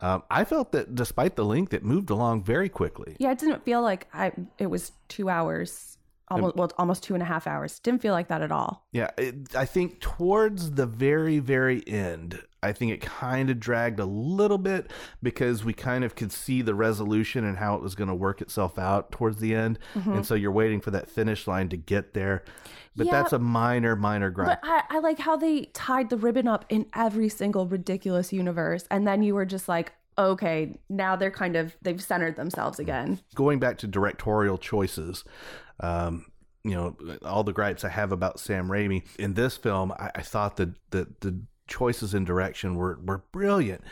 Um, 0.00 0.22
I 0.30 0.44
felt 0.44 0.72
that 0.72 0.94
despite 0.94 1.36
the 1.36 1.44
length, 1.44 1.74
it 1.74 1.84
moved 1.84 2.10
along 2.10 2.44
very 2.44 2.68
quickly. 2.68 3.16
Yeah, 3.18 3.32
it 3.32 3.38
didn't 3.38 3.64
feel 3.64 3.82
like 3.82 4.06
I. 4.14 4.32
It 4.56 4.66
was 4.66 4.92
two 5.08 5.28
hours, 5.28 5.97
almost 6.30 6.56
well, 6.56 6.70
almost 6.78 7.02
two 7.02 7.14
and 7.14 7.22
a 7.22 7.26
half 7.26 7.46
hours. 7.46 7.78
Didn't 7.80 8.02
feel 8.02 8.12
like 8.12 8.28
that 8.28 8.42
at 8.42 8.52
all. 8.52 8.86
Yeah, 8.92 9.10
it, 9.18 9.54
I 9.54 9.64
think 9.64 10.00
towards 10.00 10.72
the 10.72 10.86
very, 10.86 11.38
very 11.38 11.86
end, 11.86 12.42
I 12.62 12.72
think 12.72 12.92
it 12.92 13.00
kind 13.00 13.50
of 13.50 13.60
dragged 13.60 14.00
a 14.00 14.04
little 14.04 14.58
bit 14.58 14.90
because 15.22 15.64
we 15.64 15.72
kind 15.72 16.04
of 16.04 16.14
could 16.14 16.32
see 16.32 16.60
the 16.62 16.74
resolution 16.74 17.44
and 17.44 17.58
how 17.58 17.76
it 17.76 17.82
was 17.82 17.94
going 17.94 18.08
to 18.08 18.14
work 18.14 18.40
itself 18.40 18.78
out 18.78 19.12
towards 19.12 19.38
the 19.38 19.54
end. 19.54 19.78
Mm-hmm. 19.94 20.12
And 20.12 20.26
so 20.26 20.34
you're 20.34 20.52
waiting 20.52 20.80
for 20.80 20.90
that 20.90 21.08
finish 21.08 21.46
line 21.46 21.68
to 21.68 21.76
get 21.76 22.14
there. 22.14 22.42
But 22.96 23.06
Yeah. 23.06 23.12
that's 23.12 23.32
a 23.32 23.38
minor, 23.38 23.94
minor 23.94 24.30
gripe. 24.30 24.60
But 24.60 24.68
I, 24.68 24.82
I 24.90 24.98
like 24.98 25.20
how 25.20 25.36
they 25.36 25.66
tied 25.66 26.10
the 26.10 26.16
ribbon 26.16 26.48
up 26.48 26.64
in 26.68 26.86
every 26.94 27.28
single 27.28 27.66
ridiculous 27.66 28.32
universe, 28.32 28.86
and 28.90 29.06
then 29.06 29.22
you 29.22 29.34
were 29.36 29.46
just 29.46 29.68
like, 29.68 29.92
okay, 30.18 30.74
now 30.88 31.14
they're 31.14 31.30
kind 31.30 31.54
of 31.54 31.76
they've 31.80 32.02
centered 32.02 32.34
themselves 32.34 32.80
again. 32.80 33.20
going 33.36 33.60
back 33.60 33.78
to 33.78 33.86
directorial 33.86 34.58
choices, 34.58 35.22
um, 35.80 36.26
you 36.64 36.72
know, 36.72 36.96
all 37.22 37.44
the 37.44 37.52
gripes 37.52 37.84
I 37.84 37.88
have 37.88 38.12
about 38.12 38.40
Sam 38.40 38.68
Raimi 38.68 39.04
in 39.18 39.34
this 39.34 39.56
film, 39.56 39.92
I, 39.92 40.10
I 40.16 40.22
thought 40.22 40.56
that 40.56 40.70
the, 40.90 41.08
the 41.20 41.40
choices 41.66 42.14
in 42.14 42.24
direction 42.24 42.74
were, 42.74 42.98
were 43.02 43.24
brilliant. 43.32 43.82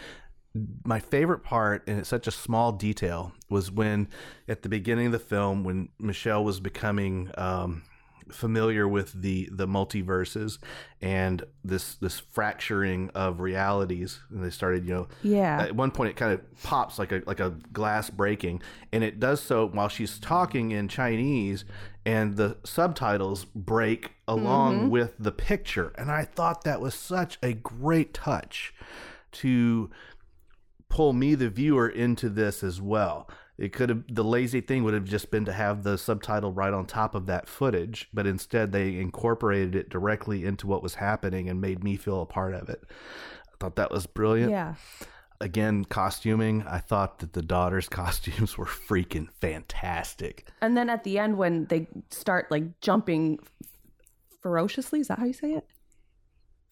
My 0.85 1.01
favorite 1.01 1.41
part, 1.41 1.87
and 1.87 1.99
it's 1.99 2.09
such 2.09 2.27
a 2.27 2.31
small 2.31 2.73
detail, 2.73 3.33
was 3.51 3.71
when 3.71 4.09
at 4.49 4.63
the 4.63 4.69
beginning 4.69 5.07
of 5.07 5.13
the 5.13 5.19
film, 5.19 5.65
when 5.65 5.91
Michelle 5.99 6.45
was 6.45 6.61
becoming 6.61 7.31
um, 7.37 7.83
familiar 8.31 8.87
with 8.89 9.13
the 9.21 9.49
the 9.53 9.67
multiverses 9.67 10.59
and 11.01 11.45
this 11.65 11.95
this 11.97 12.21
fracturing 12.21 13.11
of 13.15 13.41
realities, 13.41 14.21
and 14.31 14.45
they 14.45 14.51
started, 14.51 14.87
you 14.87 14.95
know, 14.95 15.09
Yeah. 15.23 15.63
at 15.63 15.77
one 15.77 15.91
point 15.91 16.11
it 16.11 16.17
kind 16.17 16.33
of 16.33 16.63
pops 16.63 16.99
like 16.99 17.13
a 17.13 17.23
like 17.27 17.41
a 17.41 17.51
glass 17.73 18.11
breaking. 18.11 18.63
And 18.93 19.05
it 19.05 19.21
does 19.21 19.41
so 19.41 19.67
while 19.69 19.89
she's 19.89 20.19
talking 20.19 20.71
in 20.71 20.89
chinese 20.89 21.65
and 22.05 22.37
the 22.37 22.57
subtitles 22.65 23.45
break 23.45 24.13
along 24.29 24.79
mm-hmm. 24.79 24.91
with 24.91 25.15
the 25.19 25.33
picture. 25.33 25.93
And 25.97 26.11
i 26.11 26.25
thought 26.25 26.65
that 26.65 26.81
was 26.81 26.95
such 26.95 27.39
a 27.43 27.53
great 27.53 28.15
touch 28.15 28.75
to 29.33 29.91
pull 30.89 31.13
me 31.13 31.35
the 31.35 31.51
viewer 31.51 31.89
into 31.89 32.29
this 32.29 32.63
as 32.63 32.81
well 32.81 33.29
it 33.59 33.73
could 33.73 33.89
have 33.89 34.05
the 34.09 34.25
lazy 34.25 34.61
thing 34.61 34.85
would 34.85 34.95
have 34.95 35.05
just 35.05 35.31
been 35.31 35.45
to 35.45 35.53
have 35.53 35.83
the 35.83 35.97
subtitle 35.97 36.53
right 36.53 36.75
on 36.75 36.87
top 36.87 37.15
of 37.15 37.27
that 37.27 37.49
footage 37.49 38.09
but 38.13 38.27
instead 38.27 38.73
they 38.73 38.97
incorporated 38.97 39.75
it 39.75 39.89
directly 39.89 40.45
into 40.45 40.67
what 40.67 40.83
was 40.83 40.97
happening 40.97 41.49
and 41.49 41.61
made 41.61 41.83
me 41.83 41.97
feel 41.97 42.23
a 42.23 42.27
part 42.27 42.55
of 42.55 42.69
it 42.69 42.83
i 42.89 43.57
thought 43.59 43.77
that 43.77 43.91
was 43.91 44.07
brilliant 44.07 44.51
yeah. 44.51 44.75
again 45.41 45.85
costuming 45.85 46.63
i 46.67 46.79
thought 46.79 47.19
that 47.21 47.33
the 47.33 47.43
daughters 47.43 47.89
costumes 47.91 48.59
were 48.59 48.67
freaking 48.67 49.29
fantastic 49.41 50.47
And 50.61 50.77
then 50.77 50.91
at 50.91 51.05
the 51.05 51.19
end, 51.19 51.37
when 51.37 51.67
they 51.67 51.87
start 52.11 52.51
like 52.51 52.81
jumping 52.81 53.39
ferociously, 54.41 55.01
is 55.01 55.09
that 55.09 55.19
how 55.19 55.25
you 55.27 55.33
say 55.33 55.53
it? 55.53 55.67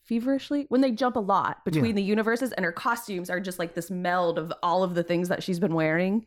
Feverishly? 0.05 0.67
When 0.69 0.81
they 0.81 0.91
jump 0.91 1.17
a 1.17 1.21
lot 1.21 1.65
between 1.65 1.95
the 1.95 2.03
universes 2.03 2.53
and 2.53 2.65
her 2.65 2.73
costumes 2.73 3.31
are 3.31 3.41
just 3.41 3.59
like 3.59 3.75
this 3.75 3.91
meld 3.91 4.39
of 4.39 4.53
all 4.63 4.83
of 4.83 4.95
the 4.95 5.03
things 5.03 5.29
that 5.29 5.43
she's 5.43 5.59
been 5.59 5.75
wearing. 5.75 6.27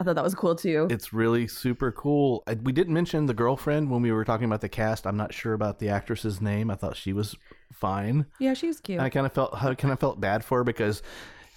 I 0.00 0.04
thought 0.04 0.14
that 0.14 0.24
was 0.24 0.34
cool 0.34 0.54
too. 0.54 0.88
it's 0.90 1.12
really 1.12 1.46
super 1.46 1.92
cool 1.92 2.42
I, 2.46 2.54
we 2.54 2.72
didn't 2.72 2.94
mention 2.94 3.26
the 3.26 3.34
girlfriend 3.34 3.90
when 3.90 4.00
we 4.00 4.10
were 4.10 4.24
talking 4.24 4.46
about 4.46 4.62
the 4.62 4.70
cast 4.70 5.06
i'm 5.06 5.18
not 5.18 5.34
sure 5.34 5.52
about 5.52 5.80
the 5.80 5.90
actress's 5.90 6.40
name 6.40 6.70
i 6.70 6.74
thought 6.74 6.96
she 6.96 7.12
was 7.12 7.36
fine 7.74 8.24
yeah, 8.38 8.54
she 8.54 8.68
was 8.68 8.80
cute. 8.80 9.00
I 9.00 9.10
kind 9.10 9.26
of 9.26 9.32
felt 9.32 9.54
I 9.54 9.74
kind 9.74 9.92
of 9.92 10.00
felt 10.00 10.18
bad 10.18 10.44
for 10.44 10.58
her 10.58 10.64
because 10.64 11.02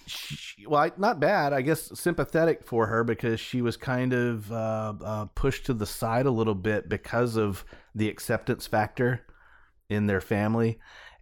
she, 0.06 0.66
well, 0.66 0.82
I, 0.82 0.92
not 0.96 1.20
bad, 1.20 1.52
I 1.52 1.62
guess 1.62 1.98
sympathetic 1.98 2.64
for 2.64 2.86
her 2.86 3.04
because 3.04 3.38
she 3.40 3.62
was 3.62 3.76
kind 3.76 4.12
of 4.12 4.50
uh, 4.50 4.94
uh, 5.04 5.24
pushed 5.34 5.66
to 5.66 5.74
the 5.74 5.86
side 5.86 6.26
a 6.26 6.30
little 6.30 6.54
bit 6.54 6.88
because 6.88 7.36
of 7.36 7.64
the 7.94 8.08
acceptance 8.08 8.66
factor 8.66 9.24
in 9.88 10.06
their 10.06 10.20
family. 10.20 10.78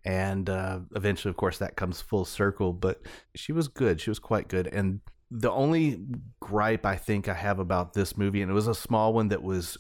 And 0.09 0.49
uh, 0.49 0.81
eventually, 0.97 1.29
of 1.29 1.37
course, 1.37 1.59
that 1.59 1.77
comes 1.77 2.01
full 2.01 2.25
circle. 2.25 2.73
But 2.73 3.03
she 3.35 3.53
was 3.53 3.69
good. 3.69 4.01
She 4.01 4.09
was 4.09 4.19
quite 4.19 4.49
good. 4.49 4.67
And 4.67 5.01
the 5.31 5.51
only 5.51 6.01
gripe 6.41 6.87
I 6.87 6.97
think 6.97 7.29
I 7.29 7.35
have 7.35 7.59
about 7.59 7.93
this 7.93 8.17
movie, 8.17 8.41
and 8.41 8.51
it 8.51 8.55
was 8.55 8.69
a 8.69 8.75
small 8.75 9.13
one 9.13 9.29
that 9.29 9.43
was 9.43 9.77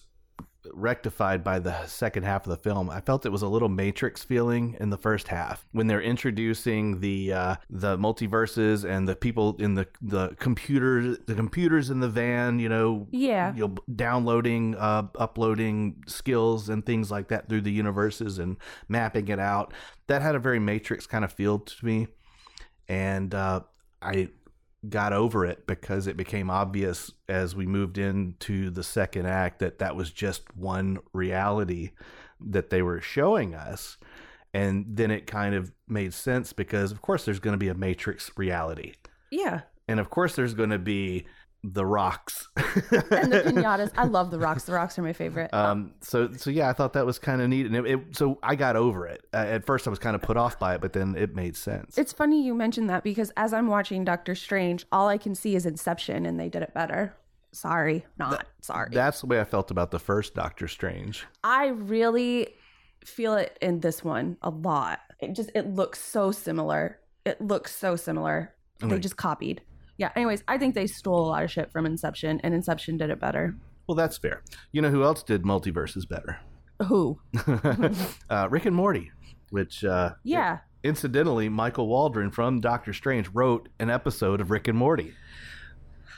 rectified 0.72 1.42
by 1.44 1.58
the 1.58 1.86
second 1.86 2.24
half 2.24 2.46
of 2.46 2.50
the 2.50 2.56
film. 2.56 2.88
I 2.90 3.00
felt 3.00 3.26
it 3.26 3.32
was 3.32 3.42
a 3.42 3.48
little 3.48 3.68
Matrix 3.68 4.22
feeling 4.24 4.76
in 4.80 4.90
the 4.90 4.96
first 4.98 5.28
half 5.28 5.66
when 5.72 5.86
they're 5.86 6.00
introducing 6.00 7.00
the 7.00 7.32
uh, 7.32 7.56
the 7.70 7.96
multiverses 7.98 8.84
and 8.88 9.08
the 9.08 9.16
people 9.16 9.56
in 9.58 9.74
the 9.74 9.86
the 10.00 10.28
computers 10.38 11.18
the 11.26 11.34
computers 11.34 11.90
in 11.90 12.00
the 12.00 12.08
van. 12.08 12.58
You 12.58 12.68
know, 12.68 13.06
Yeah. 13.10 13.54
you 13.54 13.68
know, 13.68 13.74
downloading, 13.94 14.74
uh, 14.76 15.08
uploading 15.18 16.02
skills 16.06 16.68
and 16.68 16.84
things 16.84 17.10
like 17.10 17.28
that 17.28 17.48
through 17.48 17.62
the 17.62 17.72
universes 17.72 18.38
and 18.38 18.56
mapping 18.88 19.28
it 19.28 19.38
out. 19.38 19.72
That 20.06 20.22
had 20.22 20.34
a 20.34 20.38
very 20.38 20.58
Matrix 20.58 21.06
kind 21.06 21.24
of 21.24 21.32
feel 21.32 21.58
to 21.58 21.84
me, 21.86 22.08
and 22.88 23.34
uh, 23.34 23.60
I 24.00 24.28
got 24.88 25.12
over 25.12 25.44
it 25.44 25.66
because 25.66 26.06
it 26.06 26.16
became 26.16 26.50
obvious 26.50 27.10
as 27.28 27.56
we 27.56 27.66
moved 27.66 27.98
into 27.98 28.70
the 28.70 28.82
second 28.84 29.26
act 29.26 29.58
that 29.58 29.78
that 29.78 29.96
was 29.96 30.10
just 30.12 30.54
one 30.56 30.98
reality 31.12 31.90
that 32.40 32.70
they 32.70 32.82
were 32.82 33.00
showing 33.00 33.54
us 33.54 33.96
and 34.54 34.84
then 34.88 35.10
it 35.10 35.26
kind 35.26 35.54
of 35.54 35.72
made 35.88 36.14
sense 36.14 36.52
because 36.52 36.92
of 36.92 37.02
course 37.02 37.24
there's 37.24 37.40
going 37.40 37.52
to 37.54 37.58
be 37.58 37.68
a 37.68 37.74
matrix 37.74 38.30
reality 38.36 38.92
Yeah. 39.32 39.62
and 39.88 39.98
of 39.98 40.10
course 40.10 40.36
there's 40.36 40.54
going 40.54 40.70
to 40.70 40.78
be 40.78 41.26
the 41.64 41.84
rocks 41.84 42.48
And 42.56 43.32
the 43.32 43.42
pinatas. 43.46 43.90
I 43.96 44.04
love 44.04 44.30
the 44.30 44.38
rocks. 44.38 44.64
The 44.64 44.72
rocks 44.72 44.96
are 44.98 45.02
my 45.02 45.12
favorite. 45.12 45.52
um 45.52 45.92
so 46.00 46.30
so 46.32 46.50
yeah 46.50 46.68
i 46.68 46.72
thought 46.72 46.92
that 46.92 47.04
was 47.04 47.18
kind 47.18 47.42
of 47.42 47.48
neat 47.48 47.66
and 47.66 47.74
it, 47.74 47.84
it 47.86 48.00
so 48.16 48.38
i 48.44 48.54
got 48.54 48.76
over 48.76 49.06
it 49.08 49.24
uh, 49.34 49.38
at 49.38 49.66
first 49.66 49.86
i 49.86 49.90
was 49.90 49.98
kind 49.98 50.14
of 50.14 50.22
put 50.22 50.36
off 50.36 50.58
by 50.58 50.74
it 50.76 50.80
but 50.80 50.92
then 50.92 51.16
it 51.16 51.34
made 51.34 51.56
sense 51.56 51.98
It's 51.98 52.12
funny 52.12 52.44
you 52.46 52.54
mentioned 52.54 52.88
that 52.90 53.02
because 53.02 53.32
as 53.36 53.52
I'm 53.52 53.66
watching 53.66 54.04
Doctor 54.04 54.34
Strange, 54.36 54.86
all 54.92 55.08
I 55.08 55.18
can 55.18 55.34
see 55.34 55.56
is 55.56 55.66
Inception, 55.66 56.26
and 56.26 56.38
they 56.38 56.48
did 56.48 56.62
it 56.62 56.72
better. 56.74 57.14
Sorry, 57.52 58.04
not 58.18 58.46
sorry. 58.60 58.90
that's 58.92 59.20
the 59.22 59.26
way 59.26 59.40
i 59.40 59.44
felt 59.44 59.70
about 59.72 59.90
the 59.90 59.98
first 59.98 60.34
doctor 60.34 60.68
strange 60.68 61.26
I 61.42 61.68
really 61.68 62.54
feel 63.04 63.34
it 63.34 63.58
in 63.60 63.80
this 63.80 64.04
one 64.04 64.36
a 64.42 64.50
lot. 64.50 65.00
It 65.18 65.32
just 65.34 65.50
it 65.54 65.66
looks 65.74 65.98
so 66.00 66.30
similar. 66.30 67.00
It 67.24 67.40
looks 67.40 67.74
so 67.74 67.96
similar. 67.96 68.54
They 68.80 68.98
just 69.00 69.16
copied. 69.16 69.60
Yeah. 69.98 70.10
Anyways, 70.16 70.42
I 70.48 70.56
think 70.58 70.74
they 70.74 70.86
stole 70.86 71.20
a 71.20 71.28
lot 71.28 71.42
of 71.44 71.50
shit 71.50 71.70
from 71.70 71.84
Inception, 71.84 72.40
and 72.42 72.54
Inception 72.54 72.96
did 72.96 73.10
it 73.10 73.20
better. 73.20 73.54
well 73.86 73.94
that's 73.96 74.16
fair 74.18 74.42
you 74.72 74.80
know 74.82 74.90
who 74.90 75.02
else 75.02 75.22
did 75.22 75.42
multiverses 75.44 76.06
better 76.08 76.38
Who? 76.86 77.18
uh, 78.30 78.48
Rick 78.50 78.66
and 78.66 78.76
Morty, 78.76 79.10
which 79.50 79.84
uh, 79.84 80.12
Yeah. 80.24 80.58
incidentally, 80.84 81.48
Michael 81.48 81.88
Waldron 81.88 82.30
from 82.30 82.60
Doctor 82.60 82.92
Strange 82.92 83.28
wrote 83.32 83.68
an 83.80 83.90
episode 83.90 84.40
of 84.40 84.50
Rick 84.50 84.68
and 84.68 84.78
Morty. 84.78 85.12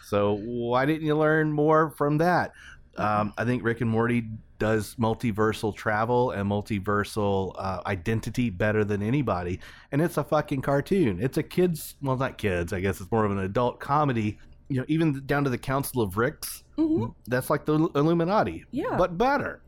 So 0.04 0.36
why 0.36 0.84
didn't 0.86 1.06
you 1.06 1.16
learn 1.16 1.52
more 1.52 1.90
from 1.96 2.18
that? 2.18 2.52
Um, 2.96 3.32
I 3.38 3.44
think 3.44 3.62
Rick 3.64 3.80
and 3.80 3.88
Morty 3.90 4.24
does 4.60 4.94
multiversal 4.94 5.74
travel 5.74 6.30
and 6.30 6.48
multiversal 6.48 7.54
uh, 7.58 7.80
identity 7.86 8.50
better 8.50 8.84
than 8.84 9.02
anybody, 9.02 9.58
and 9.90 10.00
it's 10.00 10.16
a 10.18 10.22
fucking 10.22 10.60
cartoon. 10.62 11.18
It's 11.20 11.36
a 11.38 11.42
kids, 11.42 11.96
well, 12.00 12.16
not 12.16 12.38
kids. 12.38 12.72
I 12.72 12.78
guess 12.78 13.00
it's 13.00 13.10
more 13.10 13.24
of 13.24 13.32
an 13.32 13.40
adult 13.40 13.80
comedy. 13.80 14.38
You 14.68 14.76
know, 14.78 14.84
even 14.86 15.22
down 15.26 15.42
to 15.42 15.50
the 15.50 15.58
Council 15.58 16.00
of 16.00 16.16
Ricks. 16.16 16.62
Mhm. 16.78 17.12
That's 17.26 17.50
like 17.50 17.64
the 17.64 17.72
Illuminati, 17.96 18.64
Yeah. 18.70 18.94
but 18.96 19.18
better. 19.18 19.62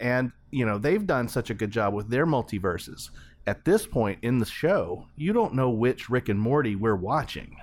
And 0.00 0.32
you 0.50 0.64
know 0.64 0.78
they've 0.78 1.06
done 1.06 1.28
such 1.28 1.50
a 1.50 1.54
good 1.54 1.70
job 1.70 1.92
with 1.92 2.08
their 2.08 2.26
multiverses. 2.26 3.10
At 3.46 3.64
this 3.66 3.86
point 3.86 4.18
in 4.22 4.38
the 4.38 4.46
show, 4.46 5.06
you 5.16 5.34
don't 5.34 5.52
know 5.54 5.68
which 5.68 6.08
Rick 6.08 6.30
and 6.30 6.40
Morty 6.40 6.74
we're 6.76 6.96
watching. 6.96 7.56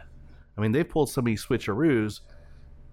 I 0.57 0.61
mean, 0.61 0.71
they've 0.73 0.87
pulled 0.87 1.09
so 1.09 1.21
many 1.21 1.35
switcheroos. 1.35 2.19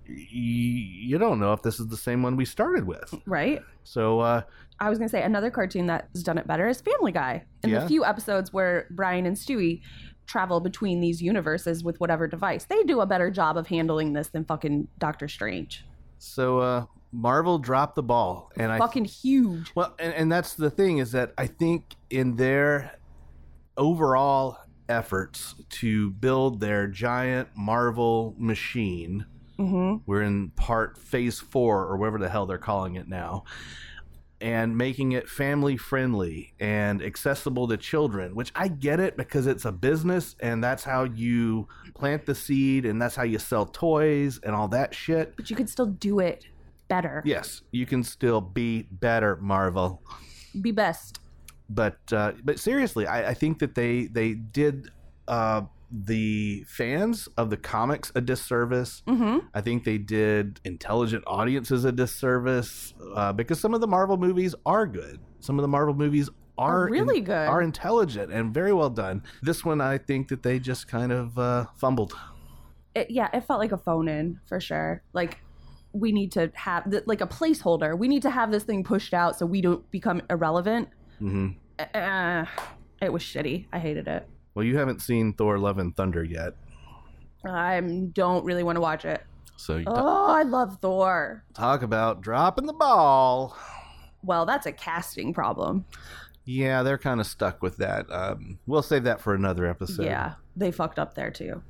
You 0.09 1.19
don't 1.19 1.39
know 1.39 1.53
if 1.53 1.63
this 1.63 1.79
is 1.81 1.89
the 1.89 1.97
same 1.97 2.23
one 2.23 2.37
we 2.37 2.45
started 2.45 2.87
with. 2.87 3.15
Right. 3.27 3.61
So, 3.85 4.21
uh, 4.21 4.43
I 4.81 4.89
was 4.91 4.99
gonna 4.99 5.09
say 5.09 5.23
another 5.23 5.51
cartoon 5.51 5.87
that's 5.87 6.23
done 6.23 6.39
it 6.39 6.47
better 6.47 6.67
is 6.69 6.81
Family 6.81 7.13
Guy. 7.13 7.45
In 7.63 7.71
Yeah. 7.71 7.81
the 7.81 7.89
few 7.89 8.05
episodes 8.05 8.53
where 8.53 8.87
Brian 8.91 9.27
and 9.27 9.37
Stewie 9.37 9.81
travel 10.27 10.61
between 10.61 11.01
these 11.01 11.21
universes 11.23 11.83
with 11.83 11.99
whatever 12.01 12.27
device, 12.27 12.65
they 12.67 12.83
do 12.85 13.01
a 13.01 13.07
better 13.07 13.31
job 13.31 13.57
of 13.57 13.67
handling 13.67 14.13
this 14.13 14.29
than 14.29 14.45
fucking 14.45 14.89
Doctor 14.99 15.29
Strange. 15.29 15.85
so 16.19 16.59
uh, 16.59 16.85
Marvel 17.13 17.59
dropped 17.59 17.95
the 17.95 18.03
ball, 18.03 18.51
and 18.57 18.71
I 18.73 18.79
fucking 18.79 19.05
huge. 19.07 19.73
Well, 19.75 19.95
and, 19.99 20.13
and 20.15 20.31
that's 20.33 20.55
the 20.55 20.69
thing 20.71 20.99
is 20.99 21.13
that 21.13 21.33
I 21.39 21.47
think 21.47 21.97
in 22.11 22.37
their 22.37 22.97
overall 23.77 24.59
efforts 24.89 25.55
to 25.71 26.11
build 26.11 26.61
their 26.61 26.87
giant 26.87 27.49
Marvel 27.57 28.35
machine, 28.39 29.25
Mm-hmm. 29.59 29.97
we're 30.07 30.23
in 30.23 30.51
part 30.51 30.97
phase 30.99 31.41
four 31.41 31.85
or 31.85 31.97
whatever 31.97 32.19
the 32.19 32.29
hell 32.29 32.47
they're 32.47 32.59
calling 32.59 32.95
it 32.95 33.09
now. 33.09 33.45
and 34.41 34.79
making 34.79 35.11
it 35.13 35.29
family 35.29 35.77
friendly 35.77 36.55
and 36.61 37.03
accessible 37.03 37.67
to 37.67 37.77
children, 37.77 38.37
which 38.37 38.53
I 38.55 38.69
get 38.69 39.01
it 39.01 39.17
because 39.17 39.49
it's 39.49 39.65
a 39.65 39.73
business 39.73 40.37
and 40.39 40.63
that's 40.63 40.85
how 40.85 41.03
you 41.03 41.67
plant 41.97 42.25
the 42.25 42.37
seed 42.37 42.87
and 42.87 43.03
that's 43.03 43.17
how 43.17 43.25
you 43.25 43.41
sell 43.41 43.67
toys 43.67 44.39
and 44.45 44.55
all 44.55 44.69
that 44.69 44.95
shit. 44.95 45.37
But 45.37 45.51
you 45.51 45.57
could 45.57 45.69
still 45.69 45.87
do 45.87 46.21
it 46.21 46.47
better. 46.87 47.21
Yes, 47.27 47.63
you 47.73 47.85
can 47.85 48.05
still 48.05 48.41
be 48.41 48.87
better, 48.93 49.35
Marvel. 49.41 50.03
Be 50.63 50.71
best. 50.71 51.19
But 51.69 51.99
uh, 52.13 52.33
but 52.45 52.61
seriously, 52.61 53.09
I, 53.09 53.31
I 53.31 53.35
think 53.35 53.59
that 53.59 53.75
they 53.75 54.07
they 54.07 54.35
did 54.35 54.91
uh, 55.27 55.63
the 55.91 56.65
fans 56.69 57.29
of 57.37 57.51
the 57.51 57.57
comics 57.57 58.13
a 58.15 58.21
disservice. 58.21 59.03
Mm-hmm. 59.07 59.47
I 59.55 59.61
think 59.61 59.85
they 59.85 59.99
did 59.99 60.61
intelligent 60.65 61.25
audiences 61.27 61.85
a 61.85 61.93
disservice 61.93 62.93
uh, 63.15 63.33
because 63.33 63.59
some 63.61 63.75
of 63.75 63.81
the 63.81 63.87
Marvel 63.87 64.17
movies 64.19 64.55
are 64.67 64.87
good. 64.87 65.21
Some 65.41 65.59
of 65.59 65.63
the 65.63 65.69
Marvel 65.69 65.95
movies 65.95 66.29
are 66.59 66.85
Are 66.87 66.91
really 66.91 67.19
in- 67.19 67.25
good. 67.25 67.49
are 67.49 67.63
intelligent 67.63 68.33
and 68.33 68.53
very 68.53 68.73
well 68.73 68.91
done. 68.91 69.23
This 69.43 69.65
one, 69.65 69.81
I 69.81 69.97
think 69.99 70.29
that 70.29 70.43
they 70.43 70.59
just 70.59 70.89
kind 70.89 71.13
of 71.13 71.39
uh, 71.39 71.67
fumbled. 71.77 72.13
It, 72.95 73.11
yeah, 73.11 73.29
it 73.33 73.45
felt 73.45 73.61
like 73.61 73.73
a 73.73 73.79
phone 73.79 74.09
in 74.09 74.41
for 74.47 74.61
sure. 74.61 75.03
Like 75.13 75.39
we 75.93 76.13
need 76.13 76.33
to 76.33 76.51
have 76.55 76.93
like 77.07 77.21
a 77.23 77.27
placeholder. 77.27 77.97
We 77.97 78.09
need 78.09 78.23
to 78.23 78.31
have 78.31 78.51
this 78.51 78.65
thing 78.65 78.85
pushed 78.85 79.15
out 79.15 79.39
so 79.39 79.47
we 79.47 79.61
don't 79.63 79.89
become 79.91 80.21
irrelevant. 80.29 80.89
hmm 81.19 81.49
Uh, 81.95 82.45
it 83.01 83.13
was 83.13 83.23
shitty. 83.23 83.67
I 83.73 83.79
hated 83.79 84.09
it. 84.09 84.29
Well, 84.59 84.67
you 84.67 84.77
haven't 84.77 85.03
seen 85.03 85.35
Thor: 85.35 85.57
Love 85.57 85.79
and 85.79 85.95
Thunder 85.97 86.25
yet, 86.25 86.55
I 87.45 87.81
don't 88.13 88.45
really 88.45 88.65
want 88.65 88.75
to 88.75 88.81
watch 88.81 89.05
it. 89.05 89.23
so 89.57 89.77
you 89.77 89.85
Oh, 89.87 90.27
I 90.35 90.43
love 90.43 90.79
Thor. 90.83 91.45
talk 91.55 91.83
about 91.83 92.23
dropping 92.23 92.67
the 92.67 92.73
ball. 92.73 93.57
Well, 94.25 94.47
that's 94.47 94.67
a 94.67 94.73
casting 94.73 95.33
problem. 95.33 95.85
Yeah, 96.45 96.83
they're 96.83 96.99
kind 96.99 97.21
of 97.21 97.29
stuck 97.29 97.63
with 97.63 97.77
that. 97.77 98.11
Um, 98.11 98.59
we'll 98.67 98.83
save 98.83 99.05
that 99.05 99.21
for 99.21 99.33
another 99.33 99.65
episode. 99.65 100.07
yeah, 100.07 100.35
they 100.57 100.73
fucked 100.73 100.99
up 100.99 101.15
there 101.15 101.31
too. 101.31 101.63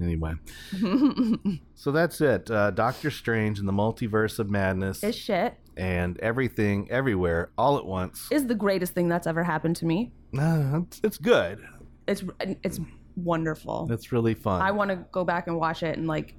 Anyway, 0.00 0.34
so 1.74 1.90
that's 1.90 2.20
it. 2.20 2.48
Uh, 2.48 2.70
Doctor 2.70 3.10
Strange 3.10 3.58
and 3.58 3.66
the 3.66 3.72
Multiverse 3.72 4.38
of 4.38 4.48
Madness 4.50 5.02
It's 5.02 5.16
shit. 5.18 5.54
and 5.76 6.16
everything, 6.20 6.88
everywhere, 6.92 7.50
all 7.58 7.76
at 7.76 7.84
once. 7.86 8.28
Is 8.30 8.46
the 8.46 8.54
greatest 8.54 8.92
thing 8.94 9.08
that's 9.08 9.26
ever 9.26 9.42
happened 9.42 9.74
to 9.76 9.86
me. 9.86 10.12
Uh, 10.36 10.80
it's, 10.86 11.00
it's 11.04 11.16
good. 11.18 11.60
It's 12.06 12.22
it's 12.40 12.80
wonderful. 13.16 13.88
It's 13.90 14.12
really 14.12 14.34
fun. 14.34 14.60
I 14.62 14.70
want 14.72 14.90
to 14.90 14.96
go 15.12 15.24
back 15.24 15.46
and 15.46 15.56
watch 15.58 15.82
it 15.82 15.96
and 15.96 16.06
like 16.06 16.34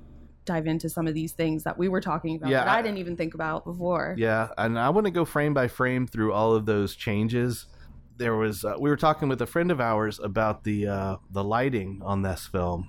dive 0.45 0.67
into 0.67 0.87
some 0.89 1.07
of 1.07 1.13
these 1.15 1.31
things 1.31 1.63
that 1.63 1.75
we 1.77 1.87
were 1.87 2.01
talking 2.01 2.35
about 2.35 2.51
Yeah, 2.51 2.59
that 2.65 2.67
I, 2.67 2.79
I- 2.79 2.81
didn't 2.81 2.99
even 2.99 3.17
think 3.17 3.33
about 3.33 3.65
before. 3.65 4.15
Yeah, 4.17 4.49
and 4.57 4.77
I 4.77 4.89
want 4.89 5.05
to 5.05 5.11
go 5.11 5.25
frame 5.25 5.53
by 5.53 5.67
frame 5.67 6.05
through 6.05 6.33
all 6.33 6.53
of 6.53 6.65
those 6.65 6.95
changes. 6.95 7.65
There 8.17 8.35
was 8.35 8.63
uh, 8.63 8.75
we 8.79 8.89
were 8.89 8.95
talking 8.97 9.27
with 9.27 9.41
a 9.41 9.47
friend 9.47 9.71
of 9.71 9.81
ours 9.81 10.19
about 10.19 10.63
the 10.63 10.87
uh, 10.87 11.15
the 11.31 11.43
lighting 11.43 12.01
on 12.03 12.21
this 12.21 12.45
film 12.47 12.87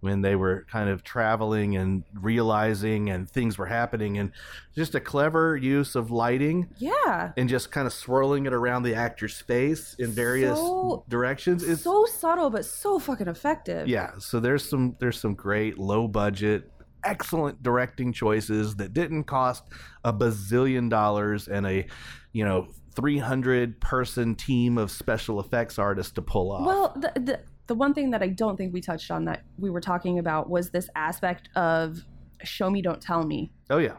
when 0.00 0.20
they 0.22 0.36
were 0.36 0.64
kind 0.70 0.88
of 0.88 1.02
traveling 1.02 1.76
and 1.76 2.04
realizing 2.14 3.10
and 3.10 3.28
things 3.28 3.58
were 3.58 3.66
happening 3.66 4.16
and 4.18 4.30
just 4.76 4.94
a 4.94 5.00
clever 5.00 5.56
use 5.56 5.96
of 5.96 6.10
lighting 6.10 6.68
Yeah. 6.78 7.32
and 7.36 7.48
just 7.48 7.72
kind 7.72 7.86
of 7.86 7.92
swirling 7.92 8.46
it 8.46 8.52
around 8.52 8.84
the 8.84 8.94
actor's 8.94 9.40
face 9.40 9.96
in 9.98 10.10
various 10.12 10.56
So- 10.58 11.04
directions. 11.08 11.62
It's 11.64 11.82
so 11.82 12.04
subtle 12.06 12.48
but 12.50 12.64
so 12.64 12.98
fucking 12.98 13.26
effective. 13.28 13.88
yeah, 13.88 14.12
so 14.18 14.38
there's 14.40 14.68
some 14.68 14.94
there's 15.00 15.18
some 15.20 15.34
great 15.34 15.78
low 15.78 16.06
budget, 16.06 16.70
excellent 17.04 17.62
directing 17.62 18.12
choices 18.12 18.76
that 18.76 18.92
didn't 18.92 19.24
cost 19.24 19.64
a 20.04 20.12
bazillion 20.12 20.88
dollars 20.90 21.48
and 21.48 21.66
a 21.66 21.86
you 22.32 22.44
know 22.44 22.68
300 22.94 23.80
person 23.80 24.34
team 24.34 24.76
of 24.76 24.90
special 24.90 25.38
effects 25.40 25.78
artists 25.78 26.12
to 26.12 26.22
pull 26.22 26.50
off. 26.52 26.66
Well, 26.66 26.92
the, 26.96 27.12
the 27.20 27.40
the 27.68 27.74
one 27.74 27.94
thing 27.94 28.10
that 28.10 28.22
I 28.22 28.28
don't 28.28 28.56
think 28.56 28.74
we 28.74 28.80
touched 28.80 29.10
on 29.10 29.24
that 29.26 29.44
we 29.58 29.70
were 29.70 29.80
talking 29.80 30.18
about 30.18 30.50
was 30.50 30.70
this 30.70 30.88
aspect 30.96 31.48
of 31.54 32.04
show 32.42 32.70
me, 32.70 32.82
don't 32.82 33.00
tell 33.00 33.24
me, 33.24 33.52
oh 33.70 33.78
yeah, 33.78 33.96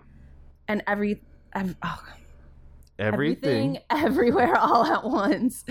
and 0.67 0.83
every. 0.85 1.21
ev- 1.53 1.75
oh, 1.81 2.03
everything. 2.97 3.79
everywhere 3.89 4.57
all 4.57 4.85
at 4.85 5.05
once 5.05 5.63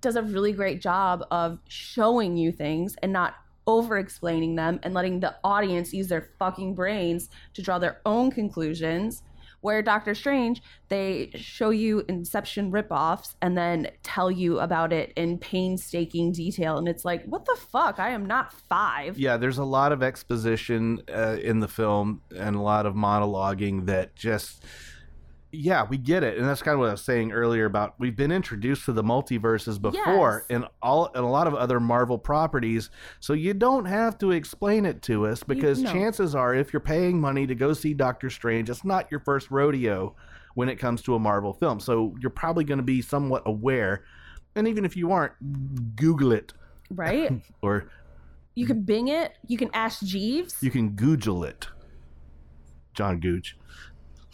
does 0.00 0.16
a 0.16 0.22
really 0.22 0.52
great 0.52 0.80
job 0.80 1.24
of 1.30 1.58
showing 1.68 2.36
you 2.36 2.50
things 2.50 2.96
and 3.02 3.12
not 3.12 3.34
over 3.66 3.98
explaining 3.98 4.56
them 4.56 4.80
and 4.82 4.92
letting 4.92 5.20
the 5.20 5.34
audience 5.44 5.92
use 5.92 6.08
their 6.08 6.30
fucking 6.38 6.74
brains 6.74 7.28
to 7.54 7.62
draw 7.62 7.78
their 7.78 8.00
own 8.04 8.30
conclusions 8.30 9.22
where 9.62 9.80
Doctor 9.80 10.14
Strange, 10.14 10.62
they 10.88 11.30
show 11.34 11.70
you 11.70 12.04
Inception 12.08 12.70
ripoffs 12.70 13.34
and 13.40 13.56
then 13.56 13.88
tell 14.02 14.30
you 14.30 14.60
about 14.60 14.92
it 14.92 15.12
in 15.16 15.38
painstaking 15.38 16.32
detail. 16.32 16.76
And 16.76 16.86
it's 16.86 17.04
like, 17.04 17.24
what 17.24 17.46
the 17.46 17.56
fuck? 17.56 17.98
I 17.98 18.10
am 18.10 18.26
not 18.26 18.52
five. 18.52 19.18
Yeah, 19.18 19.38
there's 19.38 19.58
a 19.58 19.64
lot 19.64 19.92
of 19.92 20.02
exposition 20.02 21.00
uh, 21.12 21.38
in 21.42 21.60
the 21.60 21.68
film 21.68 22.20
and 22.36 22.54
a 22.54 22.60
lot 22.60 22.86
of 22.86 22.94
monologuing 22.94 23.86
that 23.86 24.14
just 24.14 24.64
yeah, 25.54 25.84
we 25.84 25.98
get 25.98 26.22
it. 26.24 26.38
And 26.38 26.48
that's 26.48 26.62
kind 26.62 26.72
of 26.74 26.80
what 26.80 26.88
I 26.88 26.92
was 26.92 27.02
saying 27.04 27.30
earlier 27.30 27.66
about 27.66 27.94
we've 27.98 28.16
been 28.16 28.32
introduced 28.32 28.86
to 28.86 28.92
the 28.92 29.04
multiverses 29.04 29.80
before 29.80 30.46
Yes. 30.48 30.56
in 30.56 30.66
all 30.82 31.06
in 31.14 31.22
a 31.22 31.30
lot 31.30 31.46
of 31.46 31.54
other 31.54 31.78
Marvel 31.78 32.16
properties. 32.18 32.88
So 33.20 33.34
you 33.34 33.52
don't 33.52 33.84
have 33.84 34.16
to 34.18 34.30
explain 34.30 34.86
it 34.86 35.02
to 35.02 35.26
us 35.26 35.42
because 35.42 35.82
no. 35.82 35.92
chances 35.92 36.34
are 36.34 36.54
if 36.54 36.72
you're 36.72 36.80
paying 36.80 37.20
money 37.20 37.46
to 37.46 37.54
go 37.54 37.72
see 37.74 37.92
Doctor 37.92 38.30
Strange, 38.30 38.70
it's 38.70 38.84
not 38.84 39.10
your 39.10 39.20
first 39.20 39.50
rodeo 39.50 40.16
when 40.54 40.68
it 40.68 40.76
comes 40.76 41.02
to 41.02 41.14
a 41.14 41.18
Marvel 41.18 41.52
film. 41.52 41.80
So 41.80 42.14
you're 42.20 42.30
probably 42.30 42.64
going 42.64 42.78
to 42.78 42.82
be 42.84 43.02
somewhat 43.02 43.42
aware. 43.46 44.04
And 44.56 44.66
even 44.66 44.84
if 44.84 44.96
you 44.96 45.12
aren't, 45.12 45.96
Google 45.96 46.32
it 46.32 46.52
Right? 46.90 47.42
or 47.62 47.90
you 48.54 48.66
can 48.66 48.82
Bing 48.82 49.08
it. 49.08 49.36
You 49.46 49.56
can 49.58 49.70
ask 49.74 50.02
Jeeves. 50.02 50.56
you 50.62 50.70
can 50.70 50.90
Google 50.90 51.44
it. 51.44 51.68
John 52.94 53.20
Gooch. 53.20 53.56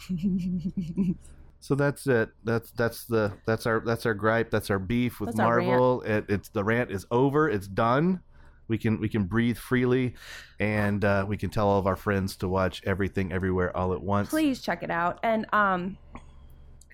so 1.59 1.75
that's 1.75 2.07
it. 2.07 2.29
That's 2.43 2.71
that's 2.71 3.05
the 3.05 3.33
that's 3.45 3.65
our 3.65 3.81
that's 3.81 4.05
our 4.05 4.13
gripe. 4.13 4.51
That's 4.51 4.69
our 4.69 4.79
beef 4.79 5.19
with 5.19 5.27
That's 5.27 5.37
Marvel. 5.37 6.01
It, 6.01 6.25
it's 6.29 6.49
the 6.49 6.63
rant 6.63 6.91
is 6.91 7.05
over. 7.11 7.49
It's 7.49 7.67
done. 7.67 8.21
We 8.67 8.77
can 8.77 8.99
we 8.99 9.09
can 9.09 9.23
breathe 9.23 9.57
freely, 9.57 10.15
and 10.59 11.03
uh, 11.03 11.25
we 11.27 11.37
can 11.37 11.49
tell 11.49 11.67
all 11.67 11.79
of 11.79 11.87
our 11.87 11.95
friends 11.95 12.35
to 12.37 12.47
watch 12.47 12.81
everything 12.85 13.31
everywhere 13.31 13.75
all 13.75 13.93
at 13.93 14.01
once. 14.01 14.29
please 14.29 14.61
check 14.61 14.83
it 14.83 14.91
out. 14.91 15.19
And 15.23 15.47
um, 15.53 15.97
I 16.15 16.19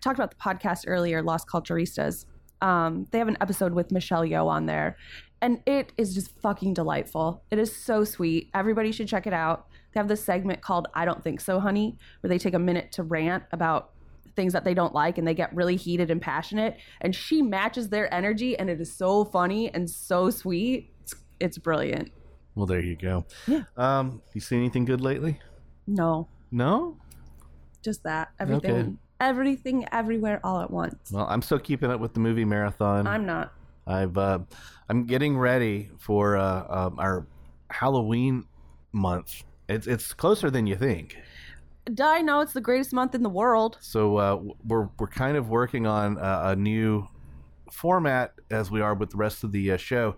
talked 0.01 0.17
about 0.17 0.31
the 0.31 0.37
podcast 0.37 0.85
earlier, 0.87 1.21
Las 1.21 1.43
Culturistas. 1.45 2.25
Um, 2.61 3.07
they 3.11 3.17
have 3.17 3.27
an 3.27 3.37
episode 3.41 3.73
with 3.73 3.91
Michelle 3.91 4.23
Yeoh 4.23 4.47
on 4.47 4.67
there, 4.67 4.95
and 5.41 5.59
it 5.67 5.91
is 5.97 6.15
just 6.15 6.31
fucking 6.39 6.73
delightful. 6.73 7.43
It 7.51 7.59
is 7.59 7.75
so 7.75 8.05
sweet. 8.05 8.49
Everybody 8.53 8.93
should 8.93 9.09
check 9.09 9.27
it 9.27 9.33
out. 9.33 9.67
They 9.95 9.99
have 9.99 10.09
this 10.09 10.21
segment 10.23 10.61
called 10.61 10.89
"I 10.93 11.05
Don't 11.05 11.23
Think 11.23 11.39
So, 11.39 11.57
Honey," 11.61 11.97
where 12.19 12.27
they 12.27 12.37
take 12.37 12.53
a 12.53 12.59
minute 12.59 12.91
to 12.93 13.03
rant 13.03 13.43
about 13.53 13.91
things 14.35 14.51
that 14.51 14.65
they 14.65 14.73
don't 14.73 14.93
like, 14.93 15.17
and 15.17 15.25
they 15.25 15.33
get 15.33 15.55
really 15.55 15.77
heated 15.77 16.11
and 16.11 16.21
passionate. 16.21 16.75
And 16.99 17.15
she 17.15 17.41
matches 17.41 17.87
their 17.87 18.13
energy, 18.13 18.59
and 18.59 18.69
it 18.69 18.81
is 18.81 18.91
so 18.93 19.23
funny 19.23 19.73
and 19.73 19.89
so 19.89 20.29
sweet. 20.29 20.91
It's, 21.01 21.15
it's 21.39 21.57
brilliant. 21.57 22.11
Well, 22.55 22.65
there 22.65 22.81
you 22.81 22.97
go. 22.97 23.25
Yeah. 23.47 23.63
Um, 23.77 24.21
you 24.33 24.41
seen 24.41 24.59
anything 24.59 24.83
good 24.83 24.99
lately? 24.99 25.39
No, 25.87 26.27
No. 26.51 26.97
just 27.81 28.03
that 28.03 28.29
everything, 28.37 28.71
Okay. 28.71 28.91
everything, 29.21 29.85
everywhere, 29.93 30.41
all 30.43 30.59
at 30.59 30.69
once. 30.71 31.09
Well, 31.09 31.25
I'm 31.29 31.41
still 31.41 31.59
keeping 31.59 31.89
up 31.89 32.01
with 32.01 32.13
the 32.13 32.19
movie 32.19 32.43
marathon. 32.43 33.07
I'm 33.07 33.25
not. 33.25 33.53
I've 33.87 34.17
uh, 34.17 34.39
I'm 34.89 35.05
getting 35.05 35.37
ready 35.37 35.89
for 35.99 36.35
uh, 36.35 36.65
um, 36.87 36.99
our 36.99 37.27
Halloween 37.69 38.43
month. 38.91 39.43
It's 39.67 39.87
it's 39.87 40.13
closer 40.13 40.49
than 40.51 40.67
you 40.67 40.75
think. 40.75 41.17
I 42.01 42.21
know 42.21 42.39
it's 42.41 42.53
the 42.53 42.61
greatest 42.61 42.93
month 42.93 43.13
in 43.15 43.21
the 43.23 43.29
world. 43.29 43.77
So 43.81 44.17
uh, 44.17 44.41
we're 44.65 44.89
we're 44.99 45.07
kind 45.07 45.37
of 45.37 45.49
working 45.49 45.85
on 45.87 46.17
a, 46.17 46.49
a 46.49 46.55
new 46.55 47.07
format 47.71 48.33
as 48.51 48.69
we 48.71 48.81
are 48.81 48.93
with 48.93 49.11
the 49.11 49.17
rest 49.17 49.43
of 49.43 49.51
the 49.51 49.71
uh, 49.71 49.77
show. 49.77 50.15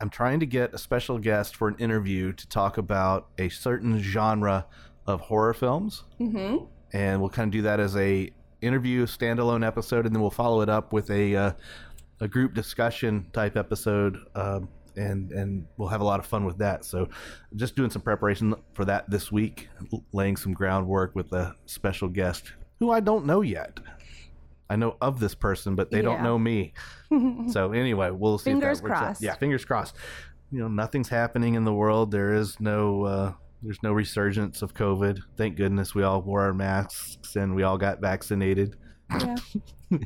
I'm 0.00 0.10
trying 0.10 0.40
to 0.40 0.46
get 0.46 0.74
a 0.74 0.78
special 0.78 1.18
guest 1.18 1.54
for 1.54 1.68
an 1.68 1.76
interview 1.78 2.32
to 2.32 2.48
talk 2.48 2.76
about 2.76 3.28
a 3.38 3.48
certain 3.50 4.00
genre 4.00 4.66
of 5.06 5.20
horror 5.20 5.54
films, 5.54 6.04
Mm-hmm. 6.20 6.64
and 6.92 7.20
we'll 7.20 7.30
kind 7.30 7.48
of 7.48 7.52
do 7.52 7.62
that 7.62 7.78
as 7.80 7.96
a 7.96 8.30
interview 8.60 9.06
standalone 9.06 9.66
episode, 9.66 10.06
and 10.06 10.14
then 10.14 10.20
we'll 10.20 10.30
follow 10.30 10.60
it 10.60 10.68
up 10.68 10.92
with 10.92 11.10
a 11.10 11.36
uh, 11.36 11.52
a 12.20 12.28
group 12.28 12.54
discussion 12.54 13.26
type 13.32 13.56
episode. 13.56 14.16
Um, 14.34 14.68
and 14.96 15.32
and 15.32 15.66
we'll 15.76 15.88
have 15.88 16.00
a 16.00 16.04
lot 16.04 16.20
of 16.20 16.26
fun 16.26 16.44
with 16.44 16.58
that. 16.58 16.84
So, 16.84 17.08
just 17.56 17.76
doing 17.76 17.90
some 17.90 18.02
preparation 18.02 18.54
for 18.74 18.84
that 18.84 19.08
this 19.10 19.30
week, 19.32 19.68
laying 20.12 20.36
some 20.36 20.52
groundwork 20.52 21.14
with 21.14 21.32
a 21.32 21.54
special 21.66 22.08
guest 22.08 22.52
who 22.78 22.90
I 22.90 23.00
don't 23.00 23.26
know 23.26 23.40
yet. 23.42 23.78
I 24.70 24.76
know 24.76 24.96
of 25.02 25.20
this 25.20 25.34
person, 25.34 25.74
but 25.74 25.90
they 25.90 26.00
don't 26.00 26.22
know 26.22 26.38
me. 26.38 26.72
so 27.50 27.72
anyway, 27.72 28.10
we'll 28.10 28.38
see. 28.38 28.50
Fingers 28.52 28.78
if 28.78 28.84
that 28.84 28.88
works 28.90 29.00
out. 29.00 29.04
crossed. 29.04 29.22
Yeah, 29.22 29.34
fingers 29.34 29.64
crossed. 29.64 29.96
You 30.50 30.60
know, 30.60 30.68
nothing's 30.68 31.08
happening 31.08 31.54
in 31.54 31.64
the 31.64 31.72
world. 31.74 32.10
There 32.10 32.32
is 32.34 32.58
no. 32.60 33.04
Uh, 33.04 33.32
there's 33.62 33.82
no 33.82 33.92
resurgence 33.92 34.60
of 34.62 34.74
COVID. 34.74 35.20
Thank 35.36 35.56
goodness 35.56 35.94
we 35.94 36.02
all 36.02 36.20
wore 36.20 36.40
our 36.42 36.52
masks 36.52 37.36
and 37.36 37.54
we 37.54 37.62
all 37.62 37.78
got 37.78 38.00
vaccinated. 38.00 38.76
Yeah. 39.20 39.36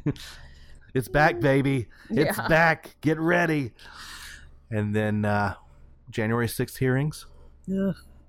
It's 0.94 1.08
back, 1.08 1.40
baby. 1.40 1.88
It's 2.08 2.38
Yeah. 2.38 2.48
back. 2.48 2.96
Get 3.02 3.20
ready. 3.20 3.72
And 4.70 4.94
then 4.94 5.24
uh, 5.24 5.54
January 6.10 6.46
6th 6.46 6.76
hearings. 6.78 7.26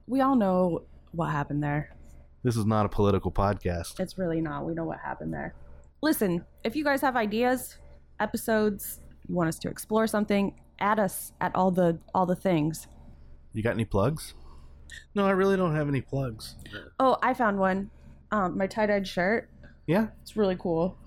We 0.07 0.21
all 0.21 0.35
know 0.35 0.83
what 1.11 1.27
happened 1.31 1.63
there. 1.63 1.95
This 2.43 2.55
is 2.55 2.65
not 2.65 2.85
a 2.85 2.89
political 2.89 3.31
podcast. 3.31 3.99
It's 3.99 4.17
really 4.17 4.41
not. 4.41 4.65
We 4.65 4.73
know 4.73 4.85
what 4.85 4.99
happened 4.99 5.33
there. 5.33 5.55
Listen, 6.01 6.45
if 6.63 6.75
you 6.75 6.83
guys 6.83 7.01
have 7.01 7.15
ideas, 7.15 7.77
episodes, 8.19 8.99
you 9.27 9.35
want 9.35 9.47
us 9.49 9.59
to 9.59 9.69
explore 9.69 10.07
something, 10.07 10.53
add 10.79 10.99
us 10.99 11.33
at 11.41 11.53
all 11.55 11.71
the 11.71 11.99
all 12.13 12.25
the 12.25 12.35
things. 12.35 12.88
You 13.53 13.63
got 13.63 13.71
any 13.73 13.85
plugs? 13.85 14.33
No, 15.15 15.25
I 15.25 15.31
really 15.31 15.57
don't 15.57 15.75
have 15.75 15.88
any 15.89 16.01
plugs. 16.01 16.55
Oh, 16.99 17.17
I 17.21 17.33
found 17.33 17.57
one. 17.59 17.89
Um, 18.31 18.57
my 18.57 18.67
tie-dyed 18.67 19.07
shirt. 19.07 19.49
Yeah, 19.88 20.07
It's 20.21 20.35
really 20.38 20.55
cool. 20.59 20.97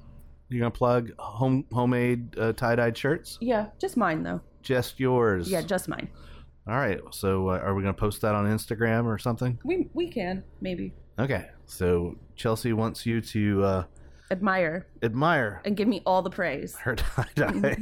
you 0.49 0.59
gonna 0.59 0.71
plug 0.71 1.13
home 1.19 1.65
homemade 1.73 2.37
uh, 2.39 2.53
tie 2.53 2.75
dyed 2.75 2.97
shirts? 2.99 3.39
Yeah, 3.41 3.67
just 3.81 3.97
mine 3.97 4.23
though. 4.23 4.41
Just 4.63 5.01
yours. 5.01 5.51
Yeah, 5.51 5.63
just 5.63 5.89
mine. 5.89 6.09
All 6.67 6.77
right. 6.77 7.01
So, 7.11 7.49
uh, 7.49 7.59
are 7.59 7.75
we 7.75 7.83
gonna 7.83 7.95
post 7.95 8.21
that 8.23 8.35
on 8.35 8.47
Instagram 8.47 9.05
or 9.07 9.19
something? 9.19 9.59
We 9.65 9.89
we 9.95 10.09
can 10.11 10.45
maybe 10.61 10.93
Okay. 11.19 11.47
So 11.67 12.17
Chelsea 12.37 12.73
wants 12.73 13.05
you 13.05 13.21
to 13.21 13.65
uh, 13.65 13.85
admire 14.31 14.87
admire 15.03 15.61
and 15.65 15.77
give 15.77 15.89
me 15.89 16.03
all 16.07 16.23
the 16.23 16.31
praise. 16.31 16.77
her 16.77 16.97
tie 16.97 17.27
dye. 17.35 17.77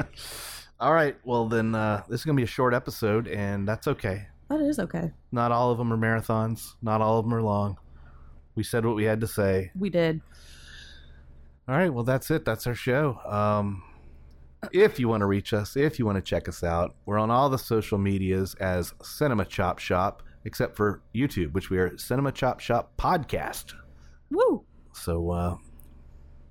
All 0.80 0.92
right. 0.94 1.16
Well, 1.24 1.48
then 1.48 1.74
uh, 1.74 2.04
this 2.08 2.20
is 2.20 2.24
gonna 2.24 2.36
be 2.36 2.44
a 2.44 2.46
short 2.46 2.72
episode, 2.72 3.26
and 3.26 3.66
that's 3.66 3.88
okay. 3.88 4.26
That 4.48 4.60
is 4.60 4.78
okay. 4.78 5.10
Not 5.32 5.50
all 5.52 5.70
of 5.72 5.78
them 5.78 5.92
are 5.92 5.96
marathons. 5.96 6.74
Not 6.80 7.00
all 7.00 7.18
of 7.18 7.24
them 7.24 7.34
are 7.34 7.42
long. 7.42 7.76
We 8.54 8.62
said 8.62 8.86
what 8.86 8.94
we 8.96 9.04
had 9.04 9.20
to 9.20 9.26
say. 9.26 9.72
We 9.78 9.90
did. 9.90 10.20
All 11.68 11.76
right. 11.76 11.92
Well, 11.92 12.04
that's 12.04 12.30
it. 12.30 12.44
That's 12.44 12.66
our 12.66 12.74
show. 12.74 13.18
Um, 13.26 13.82
if 14.72 14.98
you 14.98 15.08
want 15.08 15.20
to 15.20 15.26
reach 15.26 15.52
us, 15.52 15.76
if 15.76 15.98
you 15.98 16.06
want 16.06 16.16
to 16.16 16.22
check 16.22 16.48
us 16.48 16.62
out, 16.62 16.94
we're 17.06 17.18
on 17.18 17.30
all 17.30 17.48
the 17.48 17.58
social 17.58 17.98
medias 17.98 18.54
as 18.56 18.92
Cinema 19.02 19.44
Chop 19.44 19.78
Shop, 19.78 20.22
except 20.44 20.76
for 20.76 21.02
YouTube, 21.14 21.52
which 21.52 21.70
we 21.70 21.78
are 21.78 21.96
Cinema 21.96 22.32
Chop 22.32 22.60
Shop 22.60 22.92
Podcast. 22.98 23.74
Woo! 24.30 24.64
So 24.92 25.30
uh, 25.30 25.56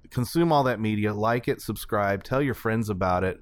consume 0.09 0.51
all 0.51 0.63
that 0.63 0.79
media, 0.79 1.13
like 1.13 1.47
it, 1.47 1.61
subscribe, 1.61 2.23
tell 2.23 2.41
your 2.41 2.53
friends 2.53 2.89
about 2.89 3.23
it. 3.23 3.41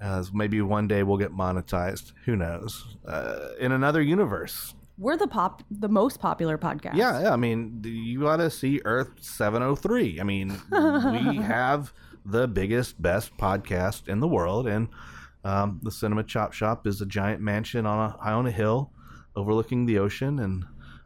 As 0.00 0.32
maybe 0.32 0.62
one 0.62 0.88
day 0.88 1.02
we'll 1.02 1.18
get 1.18 1.32
monetized. 1.32 2.12
Who 2.24 2.34
knows? 2.34 2.96
Uh, 3.06 3.50
in 3.58 3.72
another 3.72 4.00
universe. 4.00 4.74
We're 4.96 5.18
the 5.18 5.28
pop, 5.28 5.62
the 5.70 5.88
most 5.88 6.20
popular 6.20 6.56
podcast. 6.58 6.94
Yeah, 6.94 7.22
yeah. 7.22 7.32
I 7.32 7.36
mean, 7.36 7.80
you 7.84 8.20
got 8.20 8.36
to 8.36 8.50
see 8.50 8.80
Earth 8.84 9.10
703. 9.20 10.20
I 10.20 10.24
mean, 10.24 10.60
we 10.70 11.36
have 11.42 11.92
the 12.24 12.46
biggest, 12.48 13.00
best 13.00 13.36
podcast 13.36 14.08
in 14.08 14.20
the 14.20 14.28
world, 14.28 14.66
and 14.66 14.88
um, 15.44 15.80
the 15.82 15.90
Cinema 15.90 16.22
Chop 16.24 16.52
Shop 16.52 16.86
is 16.86 17.00
a 17.00 17.06
giant 17.06 17.40
mansion 17.40 17.86
on 17.86 18.10
a 18.10 18.16
high 18.22 18.32
on 18.32 18.46
a 18.46 18.50
hill, 18.50 18.90
overlooking 19.36 19.86
the 19.86 19.98
ocean, 19.98 20.38
and 20.40 20.64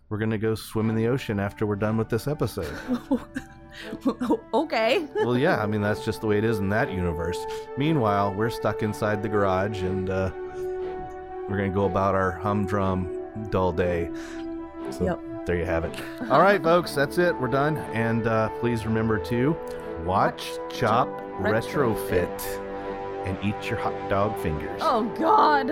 we're 0.08 0.18
gonna 0.18 0.38
go 0.38 0.54
swim 0.54 0.90
in 0.90 0.96
the 0.96 1.06
ocean 1.08 1.38
after 1.40 1.66
we're 1.66 1.76
done 1.76 1.96
with 1.96 2.08
this 2.08 2.26
episode. 2.28 2.72
okay. 4.54 5.06
well, 5.16 5.36
yeah. 5.36 5.62
I 5.62 5.66
mean, 5.66 5.80
that's 5.80 6.04
just 6.04 6.20
the 6.20 6.26
way 6.26 6.38
it 6.38 6.44
is 6.44 6.58
in 6.58 6.68
that 6.70 6.92
universe. 6.92 7.38
Meanwhile, 7.76 8.34
we're 8.34 8.50
stuck 8.50 8.82
inside 8.82 9.22
the 9.22 9.28
garage, 9.28 9.82
and 9.82 10.10
uh, 10.10 10.30
we're 11.48 11.56
gonna 11.56 11.70
go 11.70 11.86
about 11.86 12.14
our 12.14 12.32
humdrum, 12.32 13.48
dull 13.50 13.72
day. 13.72 14.10
So 14.90 15.04
Yep. 15.04 15.46
there 15.46 15.56
you 15.56 15.64
have 15.64 15.84
it. 15.84 15.98
All 16.30 16.40
right, 16.40 16.62
folks, 16.62 16.94
that's 16.94 17.18
it. 17.18 17.34
We're 17.40 17.48
done. 17.48 17.76
And 17.94 18.26
uh, 18.26 18.50
please 18.60 18.84
remember 18.84 19.18
to 19.26 19.56
watch, 20.04 20.58
chop, 20.68 21.08
retrofit, 21.40 22.60
and 23.26 23.38
eat 23.42 23.68
your 23.68 23.78
hot 23.78 24.08
dog 24.08 24.38
fingers. 24.40 24.80
Oh 24.82 25.04
God. 25.18 25.68